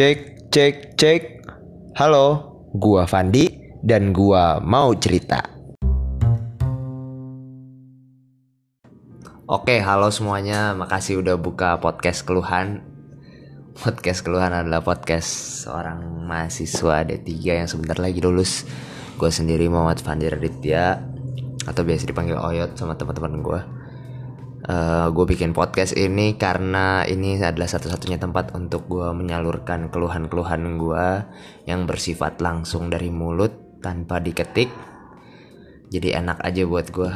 Cek, 0.00 0.48
cek, 0.48 0.96
cek. 0.96 1.22
Halo, 2.00 2.56
gua 2.72 3.04
Fandi 3.04 3.76
dan 3.84 4.16
gua 4.16 4.56
mau 4.56 4.96
cerita. 4.96 5.44
Oke, 9.44 9.76
halo 9.84 10.08
semuanya. 10.08 10.72
Makasih 10.72 11.20
udah 11.20 11.36
buka 11.36 11.76
podcast 11.84 12.24
keluhan. 12.24 12.80
Podcast 13.76 14.24
keluhan 14.24 14.56
adalah 14.56 14.80
podcast 14.80 15.68
seorang 15.68 16.00
mahasiswa 16.24 17.04
D3 17.04 17.60
yang 17.60 17.68
sebentar 17.68 18.00
lagi 18.00 18.24
lulus. 18.24 18.64
Gue 19.20 19.28
sendiri 19.28 19.68
Muhammad 19.68 20.00
Fandi 20.00 20.32
Raditya 20.32 20.96
atau 21.68 21.84
biasa 21.84 22.08
dipanggil 22.08 22.40
Oyot 22.40 22.72
sama 22.72 22.96
teman-teman 22.96 23.44
gue. 23.44 23.79
Uh, 24.70 25.10
gue 25.10 25.26
bikin 25.34 25.50
podcast 25.50 25.98
ini 25.98 26.38
karena 26.38 27.02
ini 27.02 27.42
adalah 27.42 27.66
satu-satunya 27.66 28.22
tempat 28.22 28.54
untuk 28.54 28.86
gue 28.86 29.10
menyalurkan 29.10 29.90
keluhan-keluhan 29.90 30.78
gue 30.78 31.06
yang 31.66 31.90
bersifat 31.90 32.38
langsung 32.38 32.86
dari 32.86 33.10
mulut 33.10 33.82
tanpa 33.82 34.22
diketik. 34.22 34.70
Jadi 35.90 36.14
enak 36.14 36.38
aja 36.46 36.62
buat 36.70 36.86
gue 36.94 37.10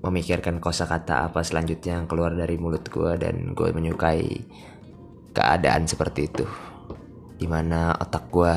memikirkan 0.00 0.64
kosakata 0.64 1.28
apa 1.28 1.44
selanjutnya 1.44 2.00
yang 2.00 2.08
keluar 2.08 2.32
dari 2.32 2.56
mulut 2.56 2.88
gue 2.88 3.20
dan 3.20 3.52
gue 3.52 3.68
menyukai 3.68 4.24
keadaan 5.36 5.84
seperti 5.84 6.32
itu. 6.32 6.48
Di 7.36 7.44
mana 7.44 7.92
otak 8.00 8.32
gue 8.32 8.54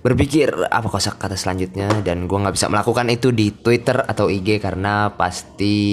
berpikir 0.00 0.72
apa 0.72 0.88
kosakata 0.88 1.36
selanjutnya 1.36 2.00
dan 2.00 2.24
gue 2.24 2.38
nggak 2.40 2.56
bisa 2.56 2.72
melakukan 2.72 3.12
itu 3.12 3.28
di 3.28 3.52
Twitter 3.52 4.00
atau 4.08 4.32
IG 4.32 4.56
karena 4.56 5.12
pasti 5.12 5.84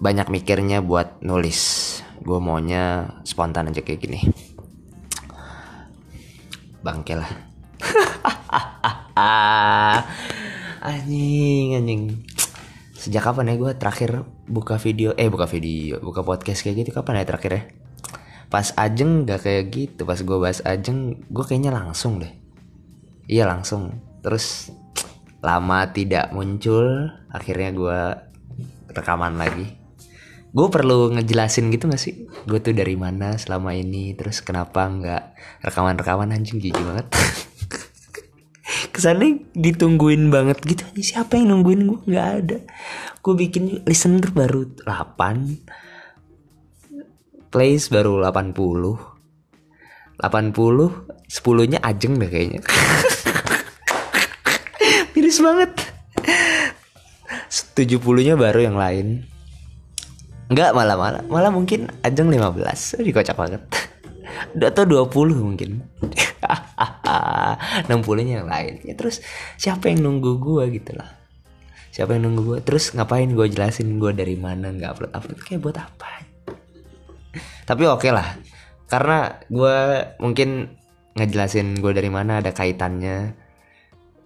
banyak 0.00 0.32
mikirnya 0.32 0.80
buat 0.80 1.20
nulis. 1.20 2.00
Gue 2.24 2.40
maunya 2.40 3.12
spontan 3.28 3.68
aja 3.68 3.84
kayak 3.84 4.00
gini. 4.00 4.20
Bangke 6.80 7.20
lah. 7.20 7.28
Anjing 10.80 11.76
anjing. 11.76 12.02
Sejak 12.96 13.28
kapan 13.28 13.52
ya 13.52 13.54
gue 13.60 13.72
terakhir 13.76 14.24
buka 14.48 14.80
video 14.80 15.12
eh 15.16 15.28
buka 15.28 15.44
video 15.44 16.00
buka 16.00 16.24
podcast 16.24 16.64
kayak 16.64 16.84
gitu? 16.84 16.96
Kapan 16.96 17.20
ya 17.20 17.28
terakhir 17.28 17.52
ya? 17.52 17.62
Pas 18.48 18.72
ajeng 18.80 19.28
gak 19.28 19.44
kayak 19.44 19.64
gitu. 19.68 20.08
Pas 20.08 20.16
gue 20.16 20.38
bahas 20.40 20.64
ajeng 20.64 21.28
gue 21.28 21.44
kayaknya 21.44 21.76
langsung 21.76 22.24
deh. 22.24 22.32
Iya 23.28 23.44
langsung. 23.44 24.00
Terus 24.24 24.72
lama 25.44 25.92
tidak 25.92 26.32
muncul 26.32 27.12
akhirnya 27.32 27.72
gue 27.72 28.00
rekaman 28.92 29.40
lagi 29.40 29.79
gue 30.50 30.66
perlu 30.66 31.14
ngejelasin 31.14 31.70
gitu 31.70 31.86
gak 31.86 32.02
sih? 32.02 32.26
Gue 32.46 32.58
tuh 32.58 32.74
dari 32.74 32.98
mana 32.98 33.38
selama 33.38 33.70
ini? 33.74 34.14
Terus 34.18 34.42
kenapa 34.42 34.90
nggak 34.90 35.22
rekaman 35.62 35.94
rekaman 35.94 36.34
anjing 36.34 36.58
gigi 36.58 36.82
banget. 36.82 37.06
Kesannya 38.94 39.50
ditungguin 39.54 40.30
banget 40.30 40.62
gitu 40.66 40.84
siapa 41.02 41.36
yang 41.38 41.54
nungguin 41.54 41.86
gue 41.86 42.00
nggak 42.10 42.28
ada. 42.42 42.58
Gue 43.22 43.34
bikin 43.38 43.86
listener 43.86 44.34
baru 44.34 44.66
8 44.82 45.78
plays 47.50 47.90
baru 47.90 48.22
80 48.22 48.54
80 50.22 50.22
10 50.22 51.70
nya 51.70 51.78
ajeng 51.82 52.14
deh 52.18 52.30
kayaknya. 52.30 52.62
Miris 55.14 55.38
banget. 55.38 55.70
70 57.50 58.26
nya 58.26 58.34
baru 58.34 58.60
yang 58.60 58.76
lain 58.78 59.30
Enggak 60.50 60.74
malah 60.74 60.98
malah 60.98 61.22
malah 61.30 61.54
mungkin 61.54 61.86
ajeng 62.02 62.26
15 62.26 63.06
dikocak 63.06 63.38
banget. 63.38 63.62
Tuh 64.74 64.86
20 64.86 65.06
mungkin. 65.38 65.78
60 67.86 68.26
nya 68.26 68.42
yang 68.42 68.50
lain. 68.50 68.82
Ya 68.82 68.98
terus 68.98 69.22
siapa 69.54 69.94
yang 69.94 70.02
nunggu 70.02 70.42
gue 70.42 70.64
gitu 70.74 70.98
lah. 70.98 71.06
Siapa 71.94 72.18
yang 72.18 72.26
nunggu 72.26 72.42
gue 72.42 72.58
terus 72.66 72.90
ngapain 72.90 73.30
gue 73.30 73.46
jelasin 73.46 74.02
gue 74.02 74.10
dari 74.10 74.34
mana 74.34 74.74
nggak 74.74 74.90
upload 74.90 75.12
upload 75.14 75.38
kayak 75.46 75.60
buat 75.62 75.78
apa? 75.78 76.10
Tapi 77.70 77.82
oke 77.86 78.02
okay 78.02 78.10
lah. 78.10 78.34
Karena 78.90 79.30
gue 79.46 79.78
mungkin 80.18 80.66
ngejelasin 81.14 81.78
gue 81.78 81.94
dari 81.94 82.10
mana 82.10 82.42
ada 82.42 82.50
kaitannya 82.50 83.38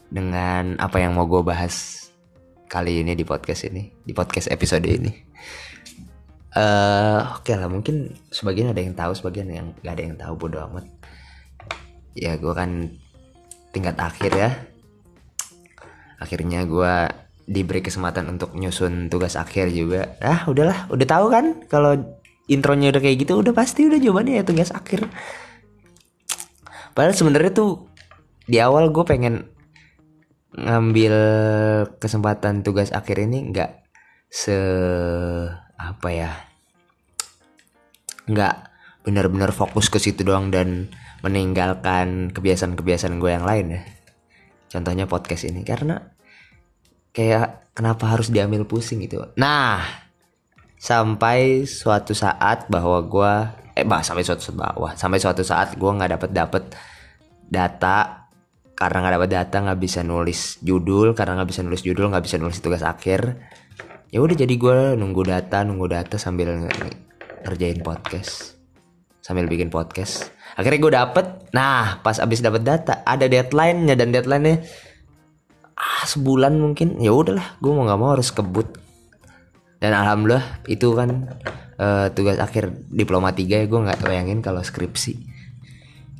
dengan 0.08 0.80
apa 0.80 1.04
yang 1.04 1.20
mau 1.20 1.28
gue 1.28 1.44
bahas 1.44 2.08
kali 2.64 3.04
ini 3.04 3.12
di 3.12 3.28
podcast 3.28 3.68
ini 3.68 3.92
di 3.92 4.16
podcast 4.16 4.48
episode 4.48 4.88
ini 4.88 5.12
uh, 6.54 7.38
oke 7.38 7.46
okay 7.46 7.54
lah 7.58 7.68
mungkin 7.70 8.14
sebagian 8.30 8.70
ada 8.70 8.80
yang 8.80 8.94
tahu 8.94 9.12
sebagian 9.14 9.50
yang 9.50 9.66
gak 9.82 9.94
ada 9.98 10.02
yang 10.06 10.16
tahu 10.18 10.34
bodo 10.38 10.58
amat. 10.70 10.86
Ya 12.14 12.38
gue 12.38 12.54
kan 12.54 12.94
tingkat 13.74 13.98
akhir 13.98 14.32
ya. 14.34 14.50
Akhirnya 16.22 16.62
gue 16.64 16.94
diberi 17.44 17.84
kesempatan 17.84 18.30
untuk 18.30 18.56
nyusun 18.56 19.10
tugas 19.12 19.36
akhir 19.36 19.74
juga. 19.74 20.16
Ah 20.22 20.46
udahlah 20.46 20.88
udah 20.88 21.06
tahu 21.06 21.26
kan? 21.28 21.66
Kalau 21.66 21.98
intronya 22.46 22.94
udah 22.94 23.02
kayak 23.02 23.26
gitu 23.26 23.40
udah 23.40 23.52
pasti 23.52 23.90
udah 23.90 23.98
jawabannya 23.98 24.40
ya 24.40 24.44
tugas 24.46 24.70
akhir. 24.70 25.10
Padahal 26.94 27.16
sebenarnya 27.18 27.52
tuh 27.52 27.90
di 28.46 28.62
awal 28.62 28.94
gue 28.94 29.04
pengen 29.04 29.50
ngambil 30.54 31.16
kesempatan 31.98 32.62
tugas 32.62 32.94
akhir 32.94 33.26
ini 33.26 33.50
nggak 33.50 33.82
se 34.30 34.54
apa 35.92 36.08
ya 36.08 36.32
nggak 38.24 38.54
benar-benar 39.04 39.52
fokus 39.52 39.92
ke 39.92 40.00
situ 40.00 40.24
doang 40.24 40.48
dan 40.48 40.88
meninggalkan 41.20 42.32
kebiasaan-kebiasaan 42.32 43.20
gue 43.20 43.30
yang 43.32 43.44
lain 43.44 43.66
ya. 43.80 43.82
Contohnya 44.72 45.04
podcast 45.04 45.44
ini 45.48 45.64
karena 45.64 46.00
kayak 47.12 47.72
kenapa 47.76 48.12
harus 48.16 48.32
diambil 48.32 48.64
pusing 48.64 49.04
gitu. 49.04 49.20
Nah 49.36 49.84
sampai 50.80 51.64
suatu 51.64 52.12
saat 52.12 52.68
bahwa 52.68 53.00
gue 53.04 53.32
eh 53.76 53.84
bah 53.88 54.04
sampai 54.04 54.24
suatu 54.24 54.44
saat 54.44 54.56
bahwa 54.56 54.92
sampai 54.96 55.18
suatu 55.20 55.40
saat 55.44 55.76
gue 55.76 55.90
nggak 55.90 56.10
dapat 56.20 56.30
dapat 56.32 56.64
data. 57.44 58.24
Karena 58.74 59.06
nggak 59.06 59.14
dapat 59.20 59.30
data 59.30 59.56
nggak 59.68 59.80
bisa 59.80 60.00
nulis 60.04 60.58
judul. 60.64 61.12
Karena 61.12 61.40
nggak 61.40 61.48
bisa 61.52 61.62
nulis 61.64 61.84
judul 61.84 62.08
nggak 62.08 62.24
bisa 62.24 62.36
nulis 62.40 62.58
tugas 62.60 62.82
akhir 62.84 63.36
ya 64.10 64.18
udah 64.20 64.36
jadi 64.36 64.54
gue 64.54 64.78
nunggu 64.98 65.22
data 65.24 65.64
nunggu 65.64 65.86
data 65.88 66.16
sambil 66.20 66.68
ngerjain 67.44 67.80
podcast. 67.84 68.56
Sambil 69.24 69.48
bikin 69.48 69.72
podcast. 69.72 70.32
Akhirnya 70.56 70.80
gue 70.80 70.92
dapet. 70.92 71.26
Nah 71.56 72.00
pas 72.04 72.20
abis 72.20 72.44
dapet 72.44 72.64
data 72.64 73.00
ada 73.04 73.24
deadline-nya 73.24 73.94
dan 73.96 74.12
deadline-nya 74.12 74.64
ah 75.76 76.04
sebulan 76.04 76.56
mungkin. 76.56 77.00
Ya 77.00 77.12
udahlah 77.12 77.56
gue 77.60 77.72
mau 77.72 77.84
nggak 77.88 78.00
mau 78.00 78.12
harus 78.16 78.32
kebut. 78.32 78.68
Dan 79.80 79.92
alhamdulillah 79.92 80.64
itu 80.68 80.96
kan 80.96 81.28
uh, 81.76 82.08
tugas 82.16 82.40
akhir 82.40 82.72
diploma 82.88 83.36
3 83.36 83.44
ya 83.44 83.66
gue 83.68 83.80
nggak 83.84 84.00
bayangin 84.00 84.40
kalau 84.40 84.64
skripsi. 84.64 85.20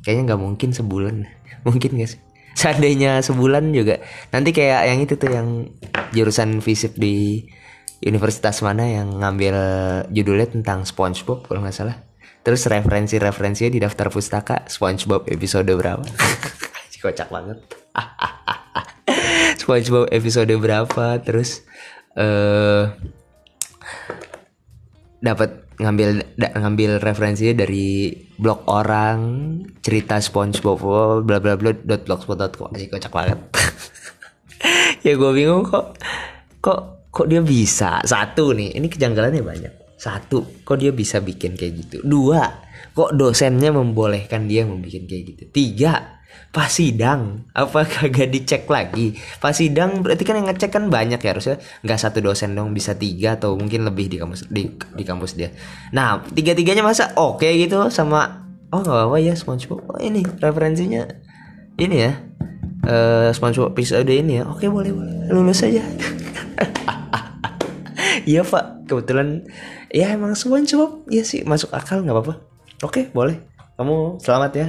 Kayaknya 0.05 0.33
nggak 0.33 0.41
mungkin 0.41 0.69
sebulan. 0.69 1.15
Mungkin 1.65 1.97
sih? 2.05 2.21
Seandainya 2.53 3.25
sebulan 3.25 3.73
juga. 3.73 3.97
Nanti 4.29 4.53
kayak 4.53 4.81
yang 4.85 4.99
itu 5.01 5.17
tuh 5.17 5.33
yang 5.33 5.65
jurusan 6.13 6.61
fisip 6.61 6.93
di 6.93 7.41
universitas 8.05 8.61
mana 8.61 8.85
yang 8.85 9.17
ngambil 9.17 9.55
judulnya 10.13 10.47
tentang 10.53 10.85
SpongeBob 10.85 11.49
kalau 11.49 11.65
nggak 11.65 11.75
salah. 11.75 11.97
Terus 12.45 12.69
referensi-referensinya 12.69 13.73
di 13.73 13.81
daftar 13.81 14.13
pustaka 14.13 14.69
SpongeBob 14.69 15.25
episode 15.33 15.69
berapa? 15.73 16.05
Kocak 17.05 17.29
banget. 17.33 17.57
SpongeBob 19.61 20.09
episode 20.13 20.53
berapa? 20.57 21.17
Terus 21.25 21.65
uh, 22.17 22.93
dapat 25.21 25.65
ngambil 25.75 26.23
da, 26.39 26.55
ngambil 26.55 27.03
referensinya 27.03 27.65
dari 27.65 28.13
blog 28.39 28.63
orang 28.69 29.19
cerita 29.83 30.21
SpongeBob 30.21 30.81
bla 31.25 31.41
bla 31.41 31.57
bla 31.59 31.75
dot 31.75 32.07
blogspot.com 32.07 32.71
aja 32.73 32.85
kocak 32.89 33.11
banget. 33.11 33.39
ya 35.05 35.13
gue 35.13 35.31
bingung 35.35 35.67
kok 35.67 35.97
kok 36.63 36.94
kok 37.15 37.31
dia 37.31 37.39
bisa? 37.39 38.03
Satu 38.03 38.51
nih 38.51 38.75
ini 38.75 38.91
kejanggalannya 38.91 39.39
banyak. 39.39 39.73
Satu 39.95 40.43
kok 40.67 40.75
dia 40.75 40.91
bisa 40.91 41.23
bikin 41.23 41.55
kayak 41.55 41.73
gitu? 41.87 41.97
Dua 42.03 42.43
kok 42.91 43.15
dosennya 43.15 43.71
membolehkan 43.71 44.51
dia 44.51 44.67
membuat 44.67 45.07
kayak 45.07 45.23
gitu? 45.31 45.43
Tiga 45.55 46.19
pas 46.51 46.67
sidang 46.67 47.47
apa 47.55 47.87
kagak 47.87 48.27
dicek 48.27 48.67
lagi? 48.67 49.15
Pas 49.39 49.55
sidang 49.55 50.03
berarti 50.03 50.27
kan 50.27 50.35
yang 50.35 50.51
ngecek 50.51 50.71
kan 50.75 50.91
banyak 50.91 51.19
ya 51.23 51.31
harusnya 51.31 51.55
nggak 51.87 51.99
satu 51.99 52.19
dosen 52.19 52.51
dong 52.51 52.75
bisa 52.75 52.91
tiga 52.99 53.39
atau 53.39 53.55
mungkin 53.55 53.87
lebih 53.87 54.11
di 54.11 54.19
kampus 54.19 54.51
di, 54.51 54.67
di 54.75 55.03
kampus 55.07 55.39
dia. 55.39 55.55
Nah 55.95 56.19
tiga 56.35 56.51
tiganya 56.51 56.83
masa 56.83 57.15
oke 57.15 57.39
okay 57.39 57.63
gitu 57.63 57.87
sama 57.87 58.43
oh 58.75 58.83
nggak 58.83 58.91
apa-apa 58.91 59.17
ya 59.23 59.33
SpongeBob. 59.39 59.87
Oh 59.87 59.99
ini 60.03 60.27
referensinya 60.43 61.07
ini 61.79 61.95
ya 61.95 62.11
uh, 62.85 63.29
SpongeBob 63.33 63.73
episode 63.73 64.07
ini 64.07 64.41
ya? 64.41 64.43
Oke 64.47 64.69
boleh 64.69 64.93
boleh. 64.93 65.13
Lulus 65.29 65.65
aja. 65.65 65.83
Iya 68.25 68.41
pak. 68.41 68.89
Kebetulan 68.89 69.45
ya 69.93 70.09
emang 70.09 70.33
SpongeBob. 70.33 71.05
Ya 71.13 71.21
sih 71.21 71.45
masuk 71.45 71.69
akal 71.69 72.01
nggak 72.01 72.15
apa-apa. 72.17 72.35
Oke 72.81 73.13
boleh. 73.13 73.37
Kamu 73.77 74.17
selamat 74.17 74.51
ya. 74.57 74.67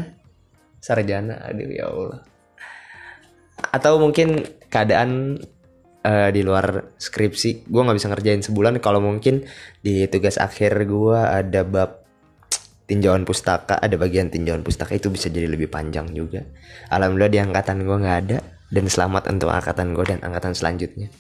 Sarjana 0.85 1.41
aduh 1.41 1.71
ya 1.73 1.89
Allah. 1.89 2.21
Atau 3.73 3.97
mungkin 3.97 4.45
keadaan 4.69 5.41
uh, 6.05 6.29
di 6.29 6.41
luar 6.45 6.95
skripsi. 7.01 7.65
Gue 7.65 7.81
nggak 7.81 7.97
bisa 7.97 8.13
ngerjain 8.13 8.45
sebulan. 8.45 8.77
Kalau 8.85 9.01
mungkin 9.01 9.49
di 9.81 10.05
tugas 10.13 10.37
akhir 10.37 10.77
gue 10.85 11.17
ada 11.17 11.65
bab 11.65 12.06
tinjauan 12.87 13.27
pustaka 13.27 13.83
ada 13.83 13.99
bagian 13.99 14.31
tinjauan 14.31 14.63
pustaka 14.63 14.95
itu 14.95 15.11
bisa 15.11 15.27
jadi 15.27 15.51
lebih 15.51 15.67
panjang 15.67 16.07
juga. 16.15 16.47
Alhamdulillah 16.89 17.33
di 17.35 17.41
angkatan 17.43 17.83
gue 17.83 17.97
nggak 17.99 18.19
ada 18.27 18.39
dan 18.71 18.85
selamat 18.87 19.31
untuk 19.31 19.51
angkatan 19.51 19.93
gue 19.93 20.05
dan 20.07 20.19
angkatan 20.23 20.55
selanjutnya. 20.55 21.11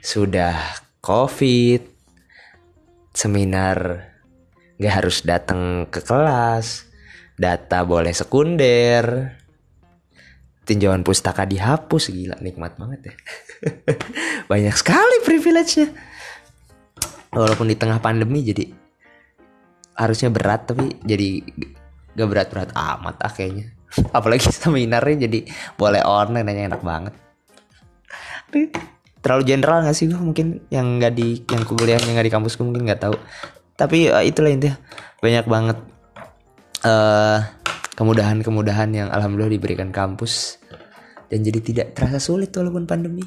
Sudah 0.00 0.56
covid 1.04 1.84
seminar 3.12 4.08
nggak 4.80 4.94
harus 4.94 5.20
datang 5.26 5.86
ke 5.92 6.00
kelas 6.00 6.88
data 7.38 7.84
boleh 7.84 8.16
sekunder. 8.16 9.36
Tinjauan 10.68 11.00
pustaka 11.00 11.48
dihapus 11.48 12.12
gila 12.12 12.36
nikmat 12.44 12.76
banget 12.76 13.12
ya. 13.12 13.14
Banyak 14.52 14.76
sekali 14.76 15.24
privilege-nya. 15.24 15.88
Walaupun 17.32 17.72
di 17.72 17.76
tengah 17.76 18.00
pandemi 18.04 18.44
jadi 18.44 18.68
harusnya 19.98 20.30
berat 20.30 20.70
tapi 20.70 20.94
jadi 21.02 21.42
gak 22.14 22.28
berat-berat 22.30 22.70
amat 22.72 23.18
ah 23.18 23.32
kayaknya. 23.34 23.74
Apalagi 24.16 24.46
seminarnya 24.46 25.26
jadi 25.26 25.44
boleh 25.74 26.02
online 26.06 26.46
aja 26.46 26.62
enak 26.70 26.82
banget. 26.86 27.14
Terlalu 29.18 29.42
general 29.42 29.82
gak 29.82 29.98
sih 29.98 30.06
gue 30.06 30.16
mungkin 30.16 30.62
yang 30.70 31.02
gak 31.02 31.18
di 31.18 31.42
yang 31.42 31.62
kuliah 31.66 31.98
yang 31.98 32.14
gak 32.14 32.26
di 32.30 32.32
kampus 32.32 32.54
gue 32.54 32.64
mungkin 32.64 32.86
nggak 32.86 33.02
tahu. 33.02 33.16
Tapi 33.74 34.10
uh, 34.10 34.22
itulah 34.22 34.54
intinya 34.54 34.78
banyak 35.18 35.46
banget 35.46 35.78
uh, 36.86 37.38
kemudahan-kemudahan 37.98 38.90
yang 38.94 39.08
alhamdulillah 39.10 39.58
diberikan 39.58 39.90
kampus. 39.90 40.62
Dan 41.28 41.44
jadi 41.44 41.60
tidak 41.60 41.86
terasa 41.92 42.16
sulit 42.16 42.48
walaupun 42.56 42.88
pandemi 42.88 43.20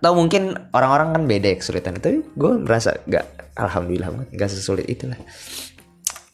atau 0.00 0.16
mungkin 0.16 0.56
orang-orang 0.72 1.12
kan 1.12 1.22
beda 1.28 1.46
ya 1.52 1.56
kesulitan. 1.60 2.00
Tapi 2.00 2.24
gue 2.32 2.52
merasa 2.64 2.96
gak 3.04 3.52
alhamdulillah 3.52 4.08
banget 4.08 4.28
gak 4.32 4.50
sesulit 4.50 4.88
itulah. 4.88 5.20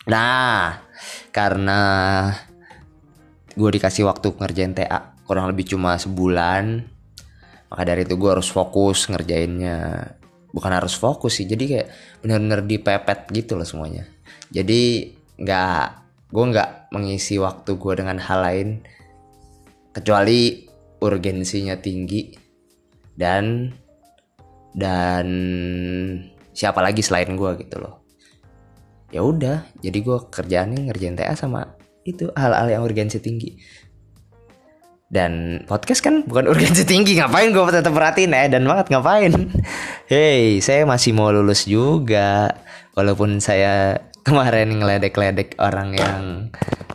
Nah 0.06 0.86
karena 1.34 1.80
gue 3.58 3.70
dikasih 3.74 4.06
waktu 4.06 4.30
ngerjain 4.38 4.70
TA 4.70 5.18
kurang 5.26 5.50
lebih 5.50 5.66
cuma 5.74 5.98
sebulan 5.98 6.86
maka 7.66 7.82
dari 7.82 8.06
itu 8.06 8.14
gue 8.14 8.30
harus 8.30 8.46
fokus 8.46 9.10
ngerjainnya. 9.10 10.14
Bukan 10.54 10.72
harus 10.72 10.94
fokus 10.94 11.42
sih 11.42 11.50
jadi 11.50 11.64
kayak 11.66 11.88
bener-bener 12.22 12.62
dipepet 12.62 13.26
gitu 13.34 13.58
loh 13.58 13.66
semuanya. 13.66 14.06
Jadi 14.54 15.10
nggak 15.42 15.86
gue 16.30 16.44
nggak 16.54 16.94
mengisi 16.94 17.34
waktu 17.42 17.74
gue 17.74 17.92
dengan 17.98 18.22
hal 18.22 18.46
lain 18.46 18.68
kecuali 19.90 20.64
urgensinya 21.02 21.74
tinggi 21.82 22.45
dan 23.16 23.72
dan 24.76 25.26
siapa 26.52 26.84
lagi 26.84 27.00
selain 27.00 27.32
gue 27.32 27.50
gitu 27.64 27.80
loh. 27.80 28.04
Ya 29.08 29.24
udah 29.24 29.64
jadi 29.80 29.98
gue 30.04 30.18
kerjaannya 30.28 30.92
ngerjain 30.92 31.16
TA 31.16 31.32
sama 31.32 31.76
itu 32.04 32.28
hal-hal 32.36 32.68
yang 32.68 32.82
urgensi 32.84 33.18
tinggi. 33.18 33.56
Dan 35.06 35.62
podcast 35.64 36.04
kan 36.04 36.28
bukan 36.28 36.46
urgensi 36.52 36.84
tinggi 36.84 37.16
ngapain 37.16 37.50
gue 37.50 37.62
tetap 37.72 37.96
perhatiin 37.96 38.36
eh 38.36 38.48
dan 38.52 38.68
banget 38.68 38.92
ngapain? 38.92 39.32
Hey 40.12 40.62
saya 40.62 40.86
masih 40.86 41.16
mau 41.16 41.32
lulus 41.32 41.66
juga. 41.66 42.52
Walaupun 42.94 43.40
saya 43.40 43.98
kemarin 44.26 44.76
ngeledek-ledek 44.76 45.56
orang 45.58 45.96
yang 45.96 46.22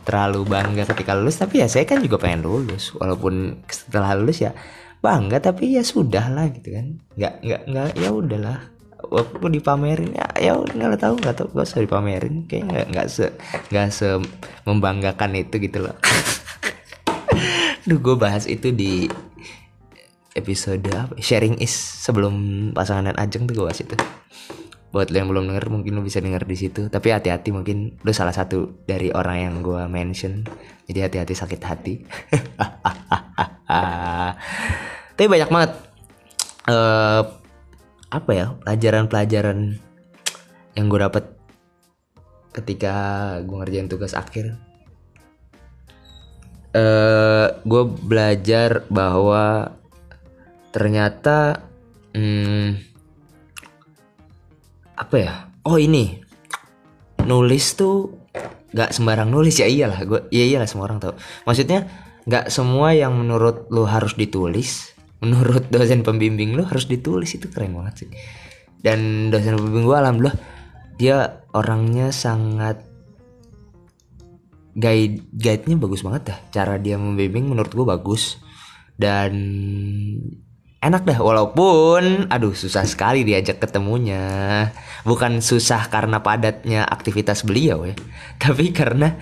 terlalu 0.02 0.42
bangga 0.42 0.82
ketika 0.82 1.14
lulus 1.14 1.38
tapi 1.38 1.62
ya 1.62 1.68
saya 1.70 1.82
kan 1.82 1.98
juga 1.98 2.22
pengen 2.22 2.46
lulus. 2.46 2.94
Walaupun 2.94 3.64
setelah 3.66 4.14
lulus 4.14 4.44
ya 4.44 4.54
bangga 5.02 5.42
tapi 5.42 5.74
ya 5.74 5.82
sudah 5.82 6.30
lah 6.30 6.46
gitu 6.54 6.72
kan. 6.72 6.86
Nggak 7.18 7.34
nggak 7.42 7.62
nggak 7.66 7.88
ya 7.98 8.10
udahlah. 8.14 8.58
Waktu 9.02 9.58
dipamerin 9.58 10.14
ya 10.14 10.26
ya 10.38 10.52
nggak 10.54 11.02
tahu 11.02 11.14
nggak 11.18 11.34
tahu 11.36 11.46
gak 11.52 11.66
usah 11.66 11.82
dipamerin. 11.82 12.46
Kayak 12.46 12.64
nggak 12.70 12.86
nggak 12.94 13.06
se 13.10 13.26
nggak 13.74 13.88
se 13.90 14.08
membanggakan 14.62 15.34
itu 15.34 15.58
gitu 15.58 15.82
loh. 15.90 15.96
Duh 17.88 17.98
gue 17.98 18.14
bahas 18.14 18.46
itu 18.46 18.70
di 18.70 19.10
episode 20.38 20.86
apa? 20.94 21.18
Sharing 21.18 21.58
is 21.58 21.74
sebelum 21.74 22.70
pasangan 22.70 23.10
dan 23.10 23.16
ajeng 23.18 23.50
tuh 23.50 23.58
gue 23.58 23.66
bahas 23.66 23.82
itu. 23.82 23.98
Buat 24.94 25.08
lo 25.10 25.16
yang 25.18 25.28
belum 25.32 25.44
denger 25.50 25.66
mungkin 25.72 25.98
lo 25.98 26.06
bisa 26.06 26.22
denger 26.22 26.46
di 26.46 26.56
situ. 26.56 26.86
Tapi 26.86 27.10
hati-hati 27.10 27.50
mungkin 27.50 27.98
lo 28.06 28.12
salah 28.14 28.32
satu 28.32 28.86
dari 28.86 29.10
orang 29.10 29.36
yang 29.50 29.54
gue 29.66 29.82
mention 29.90 30.46
jadi 30.86 31.06
hati-hati 31.06 31.34
sakit 31.34 31.60
hati. 31.62 31.94
Tapi 35.16 35.28
banyak 35.28 35.50
banget 35.50 35.72
uh, 36.68 37.22
apa 38.12 38.30
ya 38.34 38.46
pelajaran-pelajaran 38.60 39.80
yang 40.76 40.86
gue 40.88 41.00
dapet 41.00 41.24
ketika 42.52 42.94
gue 43.44 43.56
ngerjain 43.56 43.88
tugas 43.88 44.12
akhir. 44.12 44.56
Uh, 46.72 47.52
gue 47.68 47.84
belajar 47.84 48.88
bahwa 48.88 49.76
ternyata 50.72 51.68
hmm, 52.16 52.80
apa 54.96 55.16
ya? 55.20 55.52
Oh 55.68 55.76
ini. 55.76 56.24
Nulis 57.22 57.78
tuh 57.78 58.21
nggak 58.72 58.90
sembarang 58.90 59.28
nulis 59.28 59.60
ya 59.60 59.68
iyalah. 59.68 60.00
Gue 60.04 60.20
iya 60.32 60.44
iyalah 60.56 60.68
semua 60.68 60.88
orang 60.88 60.98
tahu. 61.00 61.14
Maksudnya 61.44 61.86
nggak 62.24 62.48
semua 62.48 62.96
yang 62.96 63.12
menurut 63.14 63.68
lo 63.68 63.84
harus 63.84 64.14
ditulis 64.14 64.94
menurut 65.24 65.70
dosen 65.70 66.02
pembimbing 66.02 66.56
lo 66.56 66.64
harus 66.66 66.88
ditulis. 66.88 67.32
Itu 67.36 67.52
keren 67.52 67.76
banget 67.76 68.06
sih. 68.06 68.10
Dan 68.82 69.30
dosen 69.30 69.60
pembimbing 69.60 69.86
gue 69.86 69.96
alhamdulillah 69.96 70.36
dia 70.96 71.44
orangnya 71.54 72.10
sangat 72.10 72.84
guide 74.72 75.20
guide-nya 75.36 75.76
bagus 75.76 76.00
banget 76.00 76.32
dah. 76.32 76.38
Cara 76.48 76.80
dia 76.80 76.96
membimbing 76.96 77.48
menurut 77.52 77.72
gue 77.72 77.86
bagus. 77.86 78.40
Dan 78.92 79.32
enak 80.82 81.06
dah 81.06 81.18
walaupun 81.22 82.26
aduh 82.26 82.52
susah 82.52 82.82
sekali 82.82 83.22
diajak 83.22 83.62
ketemunya. 83.62 84.68
Bukan 85.06 85.38
susah 85.38 85.86
karena 85.86 86.22
padatnya 86.22 86.86
aktivitas 86.86 87.46
beliau 87.46 87.86
ya 87.86 87.94
tapi 88.42 88.74
karena 88.74 89.18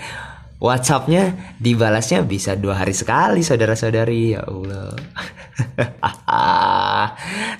WhatsAppnya 0.61 1.57
dibalasnya 1.57 2.21
bisa 2.21 2.53
dua 2.53 2.85
hari 2.85 2.93
sekali 2.93 3.41
saudara-saudari. 3.41 4.37
Ya 4.37 4.45
Allah. 4.45 4.93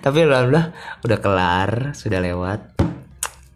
Tapi 0.05 0.19
alhamdulillah 0.21 0.77
udah 1.09 1.19
kelar 1.25 1.97
sudah 1.97 2.21
lewat. 2.21 2.77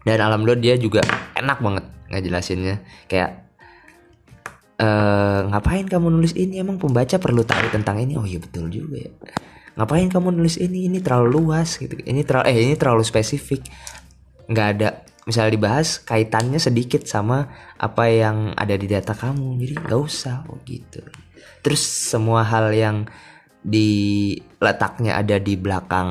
Dan 0.01 0.17
alhamdulillah 0.17 0.65
dia 0.65 0.75
juga 0.81 1.05
enak 1.37 1.61
banget 1.61 1.85
ngejelasinnya. 2.09 2.81
Kayak 3.05 3.45
eh 4.81 5.39
ngapain 5.45 5.85
kamu 5.85 6.09
nulis 6.09 6.33
ini? 6.33 6.57
Emang 6.57 6.81
pembaca 6.81 7.21
perlu 7.21 7.45
tahu 7.45 7.69
tentang 7.69 8.01
ini? 8.01 8.17
Oh 8.17 8.25
iya 8.25 8.41
betul 8.41 8.73
juga 8.73 8.97
ya 8.97 9.13
ngapain 9.75 10.07
kamu 10.07 10.35
nulis 10.35 10.55
ini? 10.59 10.87
Ini 10.87 10.99
terlalu 11.03 11.39
luas 11.39 11.79
gitu. 11.79 11.95
Ini 11.99 12.23
terlalu 12.23 12.45
eh 12.51 12.57
ini 12.71 12.75
terlalu 12.75 13.03
spesifik. 13.03 13.67
Nggak 14.47 14.67
ada 14.77 14.89
misalnya 15.25 15.51
dibahas 15.57 15.99
kaitannya 16.03 16.61
sedikit 16.61 17.03
sama 17.05 17.49
apa 17.79 18.07
yang 18.07 18.55
ada 18.55 18.75
di 18.75 18.87
data 18.87 19.11
kamu. 19.11 19.59
Jadi 19.59 19.73
nggak 19.83 19.99
usah 19.99 20.47
oh 20.47 20.59
gitu. 20.63 21.03
Terus 21.61 21.81
semua 21.81 22.45
hal 22.45 22.71
yang 22.71 23.07
di 23.65 24.33
letaknya 24.61 25.17
ada 25.17 25.41
di 25.41 25.57
belakang 25.57 26.09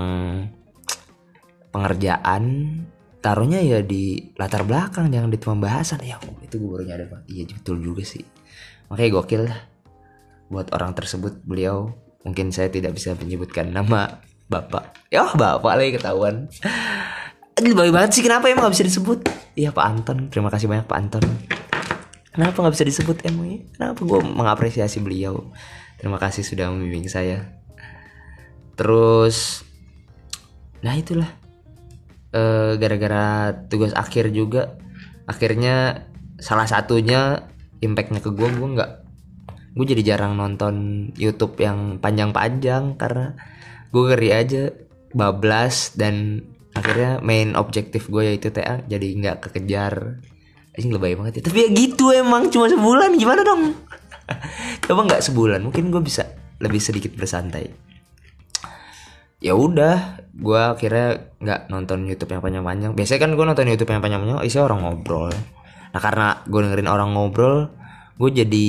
pengerjaan 1.71 2.43
taruhnya 3.23 3.63
ya 3.63 3.81
di 3.81 4.35
latar 4.37 4.67
belakang 4.67 5.09
jangan 5.09 5.31
di 5.33 5.39
pembahasan 5.39 6.03
ya 6.05 6.21
itu 6.45 6.61
gue 6.61 6.69
baru 6.69 6.85
nyadar 6.85 7.25
iya 7.31 7.47
betul 7.49 7.81
juga 7.81 8.03
sih. 8.05 8.27
Makanya 8.91 9.11
gokil 9.17 9.43
lah 9.49 9.61
buat 10.53 10.69
orang 10.77 10.93
tersebut 10.93 11.41
beliau 11.41 12.04
mungkin 12.25 12.51
saya 12.51 12.73
tidak 12.73 12.97
bisa 12.97 13.13
menyebutkan 13.15 13.71
nama 13.71 14.25
bapak. 14.49 14.97
Ya 15.13 15.29
bapak 15.29 15.73
lagi 15.77 16.01
ketahuan. 16.01 16.49
Baik 17.55 17.93
banget 17.95 18.11
sih. 18.19 18.23
Kenapa 18.27 18.51
emang 18.51 18.67
gak 18.67 18.75
bisa 18.75 18.89
disebut? 18.89 19.31
Iya 19.55 19.71
Pak 19.71 19.87
Anton. 19.87 20.27
Terima 20.27 20.51
kasih 20.51 20.67
banyak 20.67 20.91
Pak 20.91 20.99
Anton. 20.99 21.23
Kenapa 22.35 22.67
gak 22.67 22.75
bisa 22.75 22.83
disebut 22.83 23.23
emangnya 23.23 23.63
Kenapa 23.79 24.03
gue 24.03 24.21
mengapresiasi 24.27 24.99
beliau? 24.99 25.55
Terima 26.03 26.19
kasih 26.19 26.43
sudah 26.43 26.67
membimbing 26.75 27.07
saya. 27.07 27.55
Terus 28.75 29.63
Nah 30.83 30.99
itulah. 30.99 31.31
Gara 32.35 32.75
Gara-gara 32.75 33.55
tugas 33.71 33.95
akhir 33.95 34.35
juga 34.35 34.75
Akhirnya 35.31 36.11
Salah 36.43 36.67
satunya 36.67 37.47
Impactnya 37.79 38.19
ke 38.19 38.35
gue 38.35 38.51
Gue 38.51 38.69
gak 38.75 39.04
gue 39.75 39.85
jadi 39.91 40.15
jarang 40.15 40.39
nonton 40.39 40.75
YouTube 41.19 41.59
yang 41.59 41.99
panjang-panjang 41.99 42.95
karena 42.95 43.35
gue 43.91 44.03
ngeri 44.07 44.31
aja 44.31 44.63
bablas 45.15 45.95
dan 45.99 46.47
akhirnya 46.75 47.19
main 47.23 47.59
objektif 47.59 48.07
gue 48.07 48.35
yaitu 48.35 48.55
TA 48.55 48.83
jadi 48.87 49.07
nggak 49.19 49.51
kekejar. 49.51 50.23
Anjing 50.75 50.91
lebay 50.91 51.15
banget 51.15 51.39
ya. 51.39 51.43
Tapi 51.51 51.59
ya 51.59 51.69
gitu 51.71 52.11
emang 52.11 52.51
cuma 52.51 52.67
sebulan 52.67 53.15
gimana 53.15 53.47
dong? 53.47 53.79
Coba 54.87 55.01
nggak 55.07 55.23
sebulan 55.23 55.63
mungkin 55.63 55.91
gue 55.91 56.03
bisa 56.03 56.27
lebih 56.59 56.83
sedikit 56.83 57.15
bersantai. 57.15 57.71
Ya 59.39 59.55
udah 59.55 60.23
gue 60.35 60.61
akhirnya 60.63 61.31
nggak 61.39 61.61
nonton 61.71 62.11
YouTube 62.11 62.35
yang 62.35 62.43
panjang-panjang 62.43 62.91
biasanya 62.99 63.21
kan 63.23 63.31
gue 63.39 63.45
nonton 63.47 63.71
YouTube 63.71 63.91
yang 63.91 64.03
panjang-panjang 64.03 64.39
isi 64.47 64.59
orang 64.59 64.83
ngobrol. 64.83 65.31
Nah 65.95 66.01
karena 66.03 66.43
gue 66.47 66.61
dengerin 66.63 66.91
orang 66.91 67.15
ngobrol 67.15 67.71
gue 68.15 68.31
jadi 68.31 68.69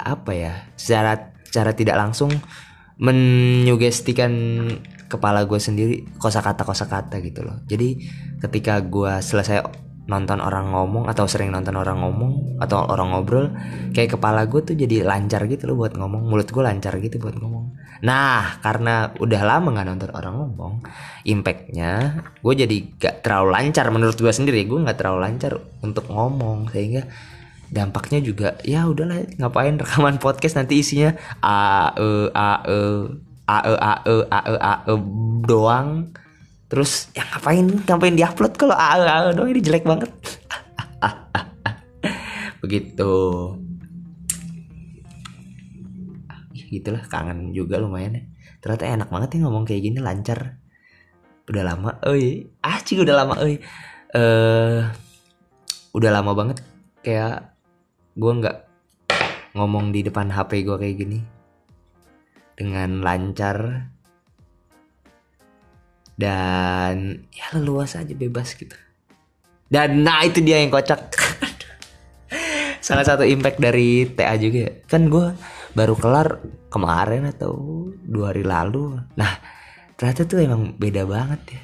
apa 0.00 0.32
ya 0.32 0.54
secara 0.76 1.36
secara 1.44 1.76
tidak 1.76 1.96
langsung 2.00 2.32
menyugestikan 2.96 4.32
kepala 5.06 5.44
gue 5.46 5.60
sendiri 5.60 5.94
kosakata 6.18 6.66
kosakata 6.66 7.20
gitu 7.22 7.46
loh. 7.46 7.62
Jadi 7.68 8.00
ketika 8.42 8.80
gue 8.82 9.22
selesai 9.22 9.62
nonton 10.06 10.38
orang 10.38 10.70
ngomong 10.70 11.10
atau 11.10 11.26
sering 11.26 11.50
nonton 11.50 11.74
orang 11.74 11.98
ngomong 11.98 12.62
atau 12.62 12.86
orang 12.86 13.10
ngobrol 13.10 13.50
kayak 13.90 14.14
kepala 14.14 14.46
gue 14.46 14.62
tuh 14.62 14.78
jadi 14.78 15.02
lancar 15.02 15.44
gitu 15.50 15.66
loh 15.70 15.76
buat 15.78 15.94
ngomong. 15.94 16.26
Mulut 16.26 16.48
gue 16.48 16.62
lancar 16.62 16.96
gitu 17.02 17.18
buat 17.20 17.36
ngomong. 17.36 17.74
Nah 18.06 18.62
karena 18.62 19.12
udah 19.18 19.40
lama 19.44 19.68
nggak 19.76 19.86
nonton 19.86 20.10
orang 20.14 20.34
ngomong 20.40 20.74
impactnya 21.26 22.22
gue 22.38 22.54
jadi 22.54 22.76
gak 22.96 23.14
terlalu 23.26 23.48
lancar 23.54 23.86
menurut 23.92 24.16
gue 24.16 24.32
sendiri. 24.32 24.64
Gue 24.64 24.82
nggak 24.82 24.98
terlalu 24.98 25.20
lancar 25.20 25.52
untuk 25.82 26.06
ngomong 26.08 26.70
sehingga 26.70 27.06
dampaknya 27.66 28.22
juga 28.22 28.54
ya 28.62 28.86
udahlah 28.86 29.26
ngapain 29.38 29.78
rekaman 29.78 30.22
podcast 30.22 30.54
nanti 30.54 30.78
isinya 30.80 31.18
a 31.42 31.90
e 31.98 32.30
a 32.30 32.50
e 32.62 32.78
a 33.46 33.58
e 33.62 33.74
a 33.74 33.92
e 34.06 34.14
a 34.30 34.40
e 34.46 34.54
a 34.58 34.74
e 34.86 34.94
doang. 35.46 36.14
Terus 36.66 37.14
ya 37.14 37.22
ngapain 37.26 37.66
ngapain 37.86 38.14
diupload 38.14 38.52
kalau 38.58 38.76
a 38.78 38.98
e 38.98 39.06
a 39.06 39.16
e 39.30 39.34
doang 39.34 39.50
ini 39.50 39.62
jelek 39.62 39.86
banget. 39.86 40.10
Begitu. 42.62 43.14
Gitulah 46.66 47.06
kangen 47.06 47.54
juga 47.54 47.78
lumayan 47.78 48.18
ya. 48.18 48.22
Ternyata 48.58 48.84
enak 48.90 49.08
banget 49.10 49.38
ya 49.38 49.46
ngomong 49.46 49.64
kayak 49.66 49.82
gini 49.82 49.98
lancar. 50.02 50.58
Udah 51.46 51.62
lama 51.62 51.90
oi. 52.06 52.50
Ah 52.62 52.78
sih 52.82 52.98
udah 52.98 53.14
lama 53.14 53.34
eh 53.42 53.58
udah 55.96 56.10
lama 56.12 56.36
banget 56.36 56.60
kayak 57.00 57.55
gue 58.16 58.32
nggak 58.32 58.56
ngomong 59.52 59.92
di 59.92 60.00
depan 60.00 60.32
HP 60.32 60.64
gue 60.64 60.76
kayak 60.80 60.96
gini. 60.96 61.20
Dengan 62.56 63.04
lancar. 63.04 63.92
Dan 66.16 67.28
ya 67.28 67.52
luas 67.60 67.92
aja 67.92 68.16
bebas 68.16 68.56
gitu. 68.56 68.72
Dan 69.68 70.00
nah 70.00 70.24
itu 70.24 70.40
dia 70.40 70.64
yang 70.64 70.72
kocak. 70.72 71.12
Salah 72.86 73.04
satu 73.04 73.28
impact 73.28 73.60
dari 73.60 74.08
TA 74.08 74.40
juga 74.40 74.58
ya. 74.64 74.72
Kan 74.88 75.12
gue 75.12 75.36
baru 75.76 75.92
kelar 75.92 76.40
kemarin 76.72 77.28
atau 77.28 77.52
dua 78.00 78.32
hari 78.32 78.48
lalu. 78.48 78.96
Nah 79.20 79.32
ternyata 80.00 80.24
tuh 80.24 80.40
emang 80.40 80.72
beda 80.80 81.04
banget 81.04 81.40
ya. 81.52 81.60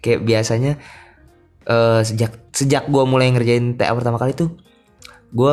Kayak 0.00 0.20
biasanya 0.24 0.72
uh, 1.68 2.00
sejak 2.00 2.52
sejak 2.56 2.88
gue 2.88 3.04
mulai 3.04 3.28
ngerjain 3.36 3.76
TA 3.76 3.92
pertama 3.92 4.16
kali 4.16 4.32
tuh 4.32 4.63
gue 5.34 5.52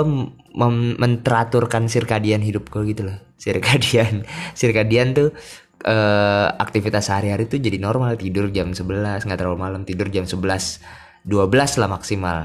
menteraturkan 1.01 1.89
sirkadian 1.89 2.45
hidup 2.45 2.69
gue 2.69 2.93
gitu 2.93 3.09
loh. 3.09 3.17
Sirkadian 3.41 4.23
sirkadian 4.59 5.17
tuh 5.17 5.33
uh, 5.83 6.47
aktivitas 6.61 7.09
sehari-hari 7.09 7.49
tuh 7.49 7.57
jadi 7.57 7.81
normal. 7.81 8.15
Tidur 8.15 8.53
jam 8.53 8.77
11 8.77 9.25
nggak 9.25 9.39
terlalu 9.41 9.57
malam. 9.57 9.81
Tidur 9.83 10.07
jam 10.13 10.29
11 10.29 11.25
12 11.25 11.81
lah 11.81 11.89
maksimal. 11.89 12.39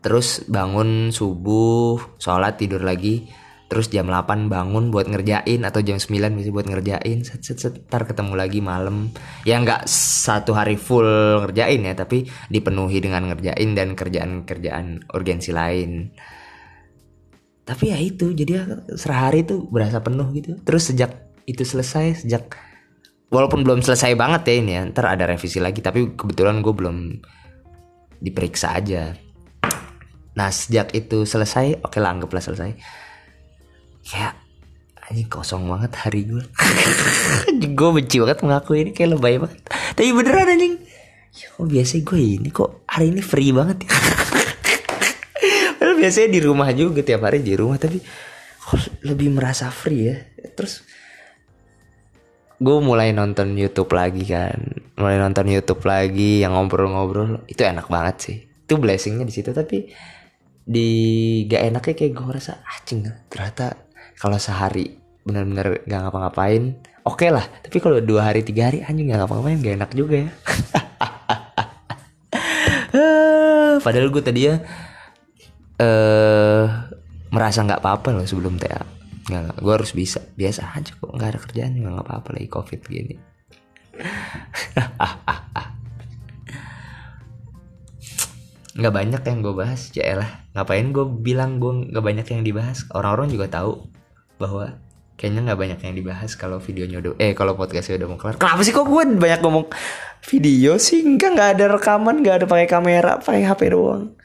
Terus 0.00 0.48
bangun 0.48 1.12
subuh 1.12 2.00
sholat 2.16 2.56
tidur 2.56 2.80
lagi 2.80 3.28
terus 3.70 3.86
jam 3.86 4.10
8 4.10 4.50
bangun 4.50 4.90
buat 4.90 5.06
ngerjain 5.06 5.62
atau 5.62 5.78
jam 5.78 5.94
9 5.94 6.10
bisa 6.34 6.50
buat 6.50 6.66
ngerjain. 6.66 7.22
Set 7.22 7.46
set 7.46 7.62
set 7.62 7.74
ntar 7.86 8.02
ketemu 8.02 8.34
lagi 8.34 8.58
malam. 8.58 9.14
Ya 9.46 9.62
nggak 9.62 9.86
satu 9.86 10.58
hari 10.58 10.74
full 10.74 11.06
ngerjain 11.46 11.86
ya 11.86 11.94
tapi 11.94 12.26
dipenuhi 12.50 12.98
dengan 12.98 13.30
ngerjain 13.30 13.70
dan 13.78 13.94
kerjaan-kerjaan 13.94 15.06
urgensi 15.14 15.54
lain. 15.54 16.10
Tapi 17.62 17.94
ya 17.94 17.98
itu 18.02 18.34
jadi 18.34 18.82
sehari 18.98 19.46
itu 19.46 19.62
berasa 19.70 20.02
penuh 20.02 20.34
gitu. 20.34 20.58
Terus 20.66 20.90
sejak 20.90 21.30
itu 21.46 21.62
selesai 21.62 22.26
sejak 22.26 22.50
walaupun 23.30 23.62
belum 23.62 23.86
selesai 23.86 24.18
banget 24.18 24.50
ya 24.50 24.54
ini 24.58 24.72
ya 24.74 24.82
ntar 24.90 25.14
ada 25.14 25.30
revisi 25.30 25.62
lagi 25.62 25.78
tapi 25.78 26.18
kebetulan 26.18 26.58
gue 26.58 26.74
belum 26.74 27.22
diperiksa 28.18 28.74
aja. 28.74 29.14
Nah 30.34 30.50
sejak 30.50 30.90
itu 30.90 31.22
selesai 31.22 31.86
oke 31.86 32.02
lah 32.02 32.18
anggaplah 32.18 32.42
selesai 32.42 32.74
kayak 34.10 34.34
ini 35.10 35.26
kosong 35.26 35.66
banget 35.66 35.94
hari 36.06 36.26
gue 36.26 36.42
gue 37.78 37.90
benci 37.94 38.22
banget 38.22 38.38
mengaku 38.46 38.78
ini 38.78 38.90
kayak 38.94 39.18
lebay 39.18 39.42
banget. 39.42 39.58
Tapi 39.94 40.08
beneran 40.14 40.50
anjing. 40.50 40.74
Ya 41.30 41.46
kok 41.50 41.66
biasa 41.66 41.92
gue 42.02 42.20
ini 42.22 42.48
kok 42.50 42.86
hari 42.86 43.14
ini 43.14 43.22
free 43.22 43.50
banget 43.50 43.86
ya? 43.86 43.90
Padahal 45.78 45.96
biasanya 45.98 46.28
di 46.30 46.40
rumah 46.42 46.68
juga 46.74 47.02
tiap 47.02 47.26
hari 47.26 47.42
di 47.42 47.54
rumah 47.54 47.78
tapi 47.78 47.98
kok 48.58 49.02
lebih 49.06 49.34
merasa 49.34 49.70
free 49.70 50.02
ya? 50.10 50.16
Terus 50.54 50.86
gue 52.60 52.78
mulai 52.78 53.10
nonton 53.10 53.58
YouTube 53.58 53.90
lagi 53.94 54.26
kan. 54.26 54.58
Mulai 54.94 55.16
nonton 55.18 55.46
YouTube 55.50 55.82
lagi 55.86 56.42
yang 56.42 56.54
ngobrol-ngobrol. 56.54 57.46
Itu 57.50 57.66
enak 57.66 57.90
banget 57.90 58.16
sih. 58.22 58.36
Itu 58.46 58.78
blessingnya 58.78 59.26
di 59.26 59.34
situ 59.34 59.50
tapi 59.50 59.90
di 60.70 60.88
gak 61.50 61.62
enaknya 61.66 61.94
kayak 61.98 62.12
gue 62.14 62.30
rasa 62.30 62.62
acing 62.62 63.10
ah, 63.10 63.16
ternyata 63.26 63.89
kalau 64.20 64.36
sehari 64.36 65.00
benar-benar 65.24 65.80
gak 65.88 66.00
ngapa-ngapain 66.04 66.76
oke 67.08 67.16
okay 67.24 67.32
lah. 67.32 67.48
Tapi 67.64 67.80
kalau 67.80 67.96
dua 68.04 68.28
hari 68.28 68.44
tiga 68.44 68.68
hari 68.68 68.84
anjing 68.84 69.08
gak 69.08 69.24
ngapa-ngapain 69.24 69.64
gak 69.64 69.74
enak 69.80 69.90
juga 69.96 70.28
ya. 70.28 70.30
Padahal 73.84 74.12
gue 74.12 74.20
tadi 74.20 74.44
ya 74.44 74.60
uh, 75.80 76.64
merasa 77.32 77.64
nggak 77.64 77.80
apa-apa 77.80 78.12
loh 78.12 78.28
sebelum 78.28 78.60
TA 78.60 78.84
nggak 79.30 79.62
gue 79.62 79.72
harus 79.72 79.96
bisa. 79.96 80.20
Biasa 80.36 80.76
aja 80.76 80.92
kok 80.92 81.16
nggak 81.16 81.28
ada 81.32 81.40
kerjaan 81.40 81.80
nggak 81.80 82.04
apa-apa 82.04 82.36
lagi 82.36 82.48
covid 82.52 82.80
gini. 82.84 83.16
Nggak 88.70 88.96
banyak 88.96 89.22
yang 89.28 89.44
gue 89.44 89.52
bahas 89.52 89.92
ya 89.92 90.16
lah 90.16 90.30
ngapain 90.56 90.88
gue 90.88 91.04
bilang 91.04 91.60
gue 91.60 91.92
nggak 91.92 92.00
banyak 92.00 92.26
yang 92.32 92.40
dibahas? 92.46 92.88
Orang-orang 92.96 93.28
juga 93.28 93.52
tahu 93.52 93.99
bahwa 94.40 94.80
kayaknya 95.20 95.52
nggak 95.52 95.60
banyak 95.60 95.80
yang 95.84 95.94
dibahas 96.00 96.32
kalau 96.32 96.56
videonya 96.64 97.04
udah 97.04 97.12
eh 97.20 97.36
kalau 97.36 97.52
podcastnya 97.52 98.00
udah 98.00 98.08
mau 98.08 98.16
kelar. 98.16 98.40
Kenapa 98.40 98.64
sih 98.64 98.72
kok 98.72 98.88
gue 98.88 99.04
banyak 99.20 99.40
ngomong 99.44 99.68
video 100.24 100.80
sih? 100.80 101.04
Enggak 101.04 101.36
nggak 101.36 101.50
ada 101.60 101.64
rekaman 101.76 102.24
nggak 102.24 102.34
ada 102.40 102.46
pakai 102.48 102.64
kamera 102.64 103.20
pakai 103.20 103.44
hp 103.44 103.60
doang. 103.68 104.16